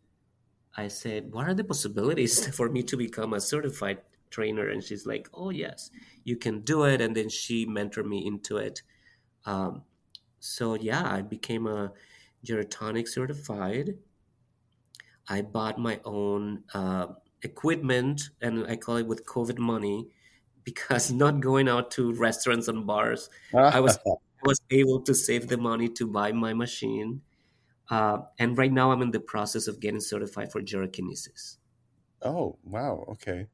I 0.76 0.88
said, 0.88 1.32
What 1.32 1.48
are 1.48 1.54
the 1.54 1.64
possibilities 1.64 2.48
for 2.56 2.70
me 2.70 2.82
to 2.84 2.96
become 2.96 3.34
a 3.34 3.40
certified 3.40 4.02
trainer? 4.30 4.68
And 4.68 4.84
she's 4.84 5.06
like, 5.06 5.28
Oh, 5.34 5.50
yes, 5.50 5.90
you 6.24 6.36
can 6.36 6.62
do 6.62 6.84
it. 6.84 7.00
And 7.00 7.16
then 7.16 7.28
she 7.30 7.66
mentored 7.66 8.06
me 8.08 8.26
into 8.26 8.58
it. 8.58 8.82
Um, 9.46 9.84
so, 10.40 10.74
yeah, 10.74 11.04
I 11.10 11.22
became 11.22 11.66
a 11.66 11.92
gyrotonic 12.44 13.08
certified. 13.08 13.98
I 15.28 15.42
bought 15.42 15.78
my 15.78 16.00
own 16.04 16.64
uh, 16.74 17.14
equipment, 17.42 18.30
and 18.40 18.66
I 18.66 18.76
call 18.76 18.96
it 18.96 19.06
with 19.06 19.26
COVID 19.26 19.58
money 19.58 20.08
because 20.64 21.10
not 21.24 21.40
going 21.40 21.68
out 21.68 21.90
to 21.92 22.12
restaurants 22.14 22.68
and 22.68 22.86
bars, 22.86 23.30
I 23.54 23.80
was 23.80 23.98
I 24.06 24.46
was 24.46 24.60
able 24.70 25.00
to 25.02 25.14
save 25.14 25.48
the 25.48 25.56
money 25.56 25.88
to 25.90 26.06
buy 26.06 26.32
my 26.32 26.54
machine. 26.54 27.22
Uh, 27.90 28.18
and 28.38 28.56
right 28.58 28.72
now, 28.72 28.92
I'm 28.92 29.02
in 29.02 29.10
the 29.10 29.20
process 29.20 29.66
of 29.66 29.80
getting 29.80 30.00
certified 30.00 30.52
for 30.52 30.60
gyrokinesis. 30.60 31.56
oh, 32.22 32.58
wow. 32.62 33.04
Okay. 33.08 33.46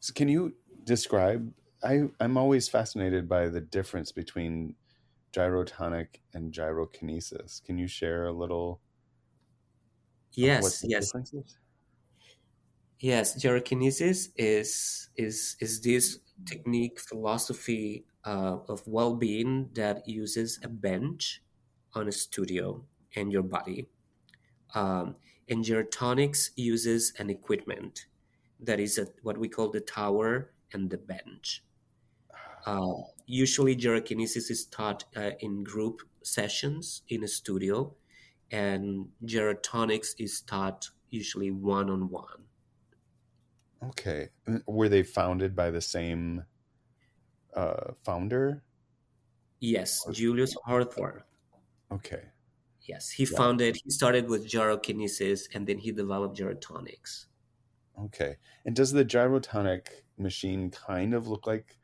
So 0.00 0.12
can 0.12 0.28
you 0.28 0.54
describe? 0.84 1.52
I 1.82 2.04
I'm 2.20 2.36
always 2.36 2.68
fascinated 2.68 3.28
by 3.28 3.48
the 3.48 3.60
difference 3.60 4.12
between 4.12 4.74
gyrotonic 5.32 6.20
and 6.32 6.52
gyrokinesis. 6.52 7.62
Can 7.62 7.78
you 7.78 7.86
share 7.86 8.26
a 8.26 8.32
little 8.32 8.80
Yes, 10.36 10.84
yes? 10.86 11.12
Yes. 13.00 13.36
Gyrokinesis 13.42 14.30
is 14.36 15.08
is 15.16 15.56
is 15.60 15.80
this 15.80 16.18
technique 16.46 17.00
philosophy 17.00 18.04
uh, 18.24 18.58
of 18.68 18.82
well-being 18.86 19.70
that 19.74 20.08
uses 20.08 20.58
a 20.64 20.68
bench 20.68 21.42
on 21.94 22.08
a 22.08 22.12
studio 22.12 22.84
and 23.16 23.32
your 23.32 23.42
body 23.42 23.88
Um, 24.74 25.16
and 25.48 25.64
Gyrotonics 25.64 26.50
uses 26.56 27.12
an 27.18 27.30
equipment 27.30 28.06
that 28.60 28.80
is 28.80 28.98
a, 28.98 29.08
what 29.22 29.38
we 29.38 29.48
call 29.48 29.70
the 29.70 29.80
tower 29.80 30.52
and 30.72 30.90
the 30.90 30.98
bench. 30.98 31.64
Uh, 32.66 32.94
usually, 33.26 33.76
gyrokinesis 33.76 34.50
is 34.50 34.66
taught 34.66 35.04
uh, 35.16 35.32
in 35.40 35.64
group 35.64 36.02
sessions 36.22 37.02
in 37.08 37.24
a 37.24 37.28
studio, 37.28 37.94
and 38.50 39.08
gyrotonics 39.24 40.14
is 40.18 40.40
taught 40.42 40.88
usually 41.10 41.50
one 41.50 41.90
on 41.90 42.08
one. 42.10 42.44
Okay. 43.88 44.30
Were 44.66 44.88
they 44.88 45.02
founded 45.02 45.54
by 45.56 45.70
the 45.70 45.80
same 45.80 46.44
uh, 47.54 47.92
founder? 48.02 48.62
Yes, 49.60 50.04
Juliu 50.06 50.46
Horvath. 50.66 51.24
Okay. 51.90 52.32
Yes, 52.82 53.10
he 53.10 53.24
Yeah. 53.24 53.36
founded, 53.36 53.76
he 53.82 53.90
started 53.90 54.28
with 54.28 54.46
gyrokinesis 54.46 55.48
and 55.54 55.66
then 55.66 55.78
he 55.78 55.90
developed 55.90 56.36
gyrotonics. 56.38 57.26
Okay. 57.98 58.36
And 58.64 58.74
does 58.76 58.92
the 58.92 59.04
gyrotonic 59.04 59.88
machine 60.18 60.70
kind 60.70 61.14
of 61.14 61.28
look 61.28 61.46
like, 61.46 61.78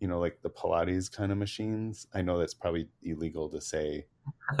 you 0.00 0.08
know, 0.08 0.18
like 0.20 0.42
the 0.42 0.50
Pilates 0.50 1.10
kind 1.10 1.32
of 1.32 1.38
machines? 1.38 2.06
I 2.14 2.22
know 2.22 2.38
that's 2.38 2.54
probably 2.54 2.88
illegal 3.02 3.48
to 3.50 3.60
say 3.60 4.06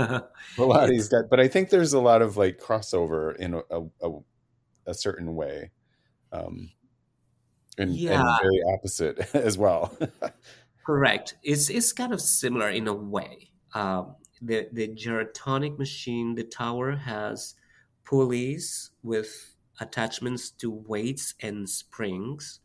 Pilates, 0.56 1.10
that, 1.10 1.28
but 1.30 1.40
I 1.40 1.48
think 1.48 1.70
there's 1.70 1.92
a 1.92 2.00
lot 2.00 2.22
of 2.22 2.36
like 2.36 2.58
crossover 2.58 3.36
in 3.36 3.54
a, 3.54 3.62
a, 3.70 3.82
a, 4.02 4.20
a 4.86 4.94
certain 4.94 5.34
way, 5.34 5.72
um, 6.34 6.70
and 7.78 7.94
yeah, 7.94 8.20
and 8.20 8.38
very 8.42 8.62
opposite 8.74 9.18
as 9.34 9.56
well. 9.58 9.96
Correct. 10.86 11.36
It's 11.42 11.70
it's 11.70 11.92
kind 11.92 12.12
of 12.12 12.20
similar 12.20 12.68
in 12.70 12.88
a 12.88 12.94
way. 12.94 13.50
Um, 13.74 14.16
the 14.40 14.68
the 14.72 14.88
gyrotonic 14.88 15.78
machine, 15.78 16.34
the 16.34 16.44
tower 16.44 16.96
has 16.96 17.54
pulleys 18.04 18.90
with 19.02 19.56
attachments 19.80 20.50
to 20.50 20.70
weights 20.70 21.34
and 21.40 21.68
springs 21.68 22.60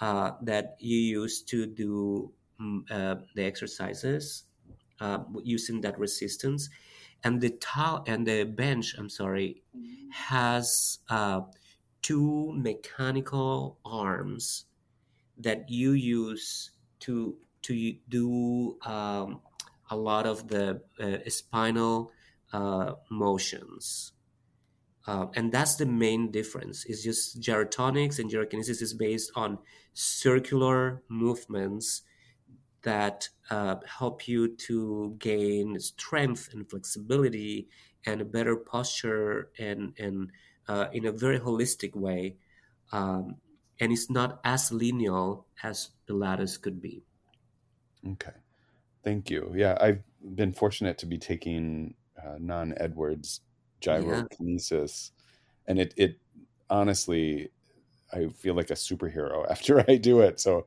uh, 0.00 0.32
that 0.42 0.76
you 0.78 0.98
use 0.98 1.42
to 1.42 1.66
do 1.66 2.32
mm, 2.60 2.80
uh, 2.90 3.16
the 3.34 3.44
exercises 3.44 4.44
uh, 5.00 5.18
using 5.42 5.80
that 5.80 5.98
resistance. 5.98 6.68
And 7.24 7.40
the 7.40 7.50
tower 7.50 8.04
and 8.06 8.24
the 8.26 8.44
bench, 8.44 8.94
I'm 8.96 9.08
sorry, 9.08 9.62
has 10.12 11.00
uh, 11.08 11.40
two 12.02 12.52
mechanical 12.54 13.78
arms 13.84 14.66
that 15.38 15.68
you 15.70 15.92
use 15.92 16.70
to 17.00 17.36
to 17.62 17.94
do 18.08 18.78
um, 18.84 19.40
a 19.90 19.96
lot 19.96 20.26
of 20.26 20.48
the 20.48 20.80
uh, 21.00 21.18
spinal 21.28 22.12
uh, 22.52 22.92
motions. 23.10 24.12
Uh, 25.06 25.26
and 25.34 25.50
that's 25.52 25.76
the 25.76 25.86
main 25.86 26.30
difference. 26.30 26.84
It's 26.84 27.02
just 27.02 27.40
gyrotonics 27.40 28.18
and 28.18 28.30
gyrokinesis 28.30 28.82
is 28.82 28.92
based 28.92 29.32
on 29.34 29.58
circular 29.94 31.02
movements 31.08 32.02
that 32.82 33.28
uh, 33.50 33.76
help 33.86 34.28
you 34.28 34.54
to 34.54 35.16
gain 35.18 35.80
strength 35.80 36.50
and 36.52 36.68
flexibility 36.68 37.68
and 38.04 38.20
a 38.20 38.24
better 38.24 38.56
posture 38.56 39.50
and, 39.58 39.94
and 39.98 40.30
uh, 40.68 40.86
in 40.92 41.06
a 41.06 41.12
very 41.12 41.40
holistic 41.40 41.96
way. 41.96 42.36
Um, 42.92 43.36
and 43.80 43.92
it's 43.92 44.10
not 44.10 44.40
as 44.44 44.72
linear 44.72 45.36
as 45.62 45.90
Pilates 46.08 46.60
could 46.60 46.80
be. 46.80 47.02
Okay. 48.06 48.32
Thank 49.04 49.30
you. 49.30 49.52
Yeah, 49.54 49.76
I've 49.80 50.02
been 50.34 50.52
fortunate 50.52 50.98
to 50.98 51.06
be 51.06 51.18
taking 51.18 51.94
uh, 52.18 52.36
non 52.38 52.74
Edwards 52.76 53.40
gyrokinesis, 53.80 55.10
yeah. 55.10 55.70
and 55.70 55.78
it 55.78 55.94
it 55.96 56.18
honestly, 56.68 57.50
I 58.12 58.28
feel 58.28 58.54
like 58.54 58.70
a 58.70 58.74
superhero 58.74 59.46
after 59.50 59.84
I 59.88 59.96
do 59.96 60.20
it. 60.20 60.40
So, 60.40 60.66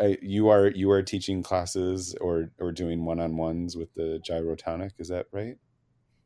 I, 0.00 0.16
you 0.22 0.48
are 0.48 0.68
you 0.68 0.90
are 0.90 1.02
teaching 1.02 1.42
classes 1.42 2.14
or 2.20 2.50
or 2.58 2.72
doing 2.72 3.04
one 3.04 3.20
on 3.20 3.36
ones 3.36 3.76
with 3.76 3.92
the 3.94 4.20
gyrotonic. 4.26 4.92
Is 4.98 5.08
that 5.08 5.26
right? 5.32 5.56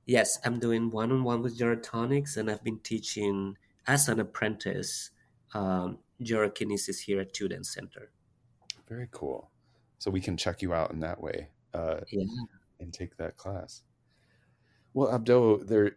Yes, 0.07 0.39
I'm 0.45 0.59
doing 0.59 0.91
one 0.91 1.13
on 1.13 1.25
one 1.25 1.43
with 1.43 1.59
gyrotonics, 1.59 2.37
and 2.37 2.51
I've 2.51 2.65
been 2.65 2.81
teaching 2.81 3.57
as 3.87 4.09
an 4.09 4.21
apprentice 4.21 5.11
um, 5.55 5.99
gyrokinesis 6.21 7.01
here 7.01 7.21
at 7.21 7.33
TU 7.33 7.49
Dance 7.49 7.73
Center. 7.73 8.11
Very 8.89 9.09
cool. 9.11 9.51
So 9.99 10.11
we 10.11 10.21
can 10.21 10.37
check 10.37 10.63
you 10.63 10.75
out 10.75 10.91
in 10.91 11.01
that 11.01 11.21
way 11.21 11.49
uh, 11.75 12.01
yeah. 12.11 12.25
and 12.81 12.93
take 12.93 13.17
that 13.17 13.37
class. 13.37 13.83
Well, 14.95 15.17
Abdo, 15.17 15.67
there, 15.67 15.97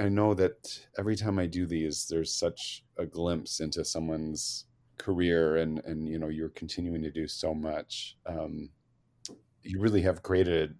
I 0.00 0.08
know 0.08 0.34
that 0.34 0.80
every 0.98 1.16
time 1.16 1.38
I 1.38 1.46
do 1.46 1.66
these, 1.66 2.06
there's 2.08 2.34
such 2.34 2.84
a 2.98 3.06
glimpse 3.06 3.60
into 3.60 3.84
someone's 3.84 4.66
career, 4.98 5.56
and 5.56 5.80
and 5.84 6.08
you 6.08 6.18
know 6.18 6.28
you're 6.28 6.50
continuing 6.50 7.02
to 7.02 7.10
do 7.10 7.26
so 7.26 7.54
much. 7.54 8.16
Um, 8.26 8.70
you 9.62 9.80
really 9.80 10.02
have 10.02 10.22
created. 10.22 10.76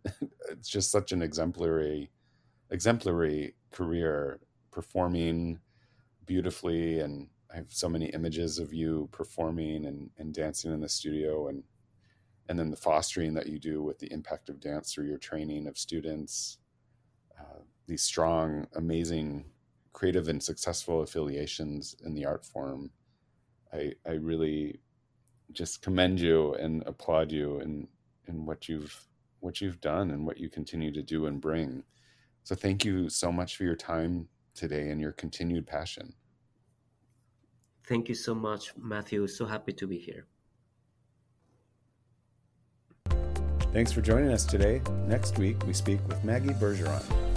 it's 0.50 0.68
just 0.76 0.90
such 0.90 1.12
an 1.12 1.22
exemplary, 1.22 2.10
exemplary 2.70 3.54
career, 3.70 4.40
performing 4.70 5.60
beautifully, 6.26 7.00
and 7.00 7.28
I 7.52 7.56
have 7.56 7.72
so 7.72 7.88
many 7.88 8.06
images 8.06 8.58
of 8.58 8.72
you 8.72 9.08
performing 9.12 9.86
and, 9.86 10.10
and 10.18 10.34
dancing 10.34 10.72
in 10.72 10.80
the 10.80 10.88
studio, 10.88 11.48
and 11.48 11.64
and 12.48 12.58
then 12.58 12.70
the 12.70 12.76
fostering 12.76 13.34
that 13.34 13.46
you 13.48 13.58
do 13.58 13.82
with 13.82 13.98
the 13.98 14.12
impact 14.12 14.50
of 14.50 14.60
dance 14.60 14.92
through 14.92 15.06
your 15.06 15.18
training 15.18 15.66
of 15.66 15.78
students 15.78 16.58
uh, 17.38 17.60
these 17.86 18.02
strong, 18.02 18.66
amazing, 18.76 19.44
creative 19.92 20.28
and 20.28 20.42
successful 20.42 21.02
affiliations 21.02 21.96
in 22.04 22.14
the 22.14 22.24
art 22.24 22.44
form. 22.44 22.90
I 23.72 23.94
I 24.06 24.12
really 24.12 24.80
just 25.52 25.82
commend 25.82 26.20
you 26.20 26.54
and 26.54 26.82
applaud 26.86 27.32
you 27.32 27.60
in 27.60 27.88
in 28.28 28.46
what 28.46 28.68
you've 28.68 29.06
what 29.40 29.60
you've 29.60 29.80
done 29.80 30.10
and 30.10 30.26
what 30.26 30.38
you 30.38 30.48
continue 30.48 30.92
to 30.92 31.02
do 31.02 31.26
and 31.26 31.40
bring. 31.40 31.84
So 32.44 32.54
thank 32.54 32.84
you 32.84 33.08
so 33.08 33.32
much 33.32 33.56
for 33.56 33.64
your 33.64 33.74
time 33.74 34.28
today 34.54 34.90
and 34.90 35.00
your 35.00 35.12
continued 35.12 35.66
passion. 35.66 36.14
Thank 37.86 38.08
you 38.08 38.14
so 38.14 38.34
much, 38.34 38.72
Matthew. 38.76 39.26
So 39.26 39.46
happy 39.46 39.72
to 39.72 39.86
be 39.86 39.98
here. 39.98 40.26
Thanks 43.72 43.92
for 43.92 44.00
joining 44.00 44.30
us 44.30 44.44
today. 44.44 44.80
Next 45.06 45.36
week, 45.38 45.56
we 45.66 45.72
speak 45.72 46.06
with 46.06 46.22
Maggie 46.22 46.50
Bergeron. 46.50 47.33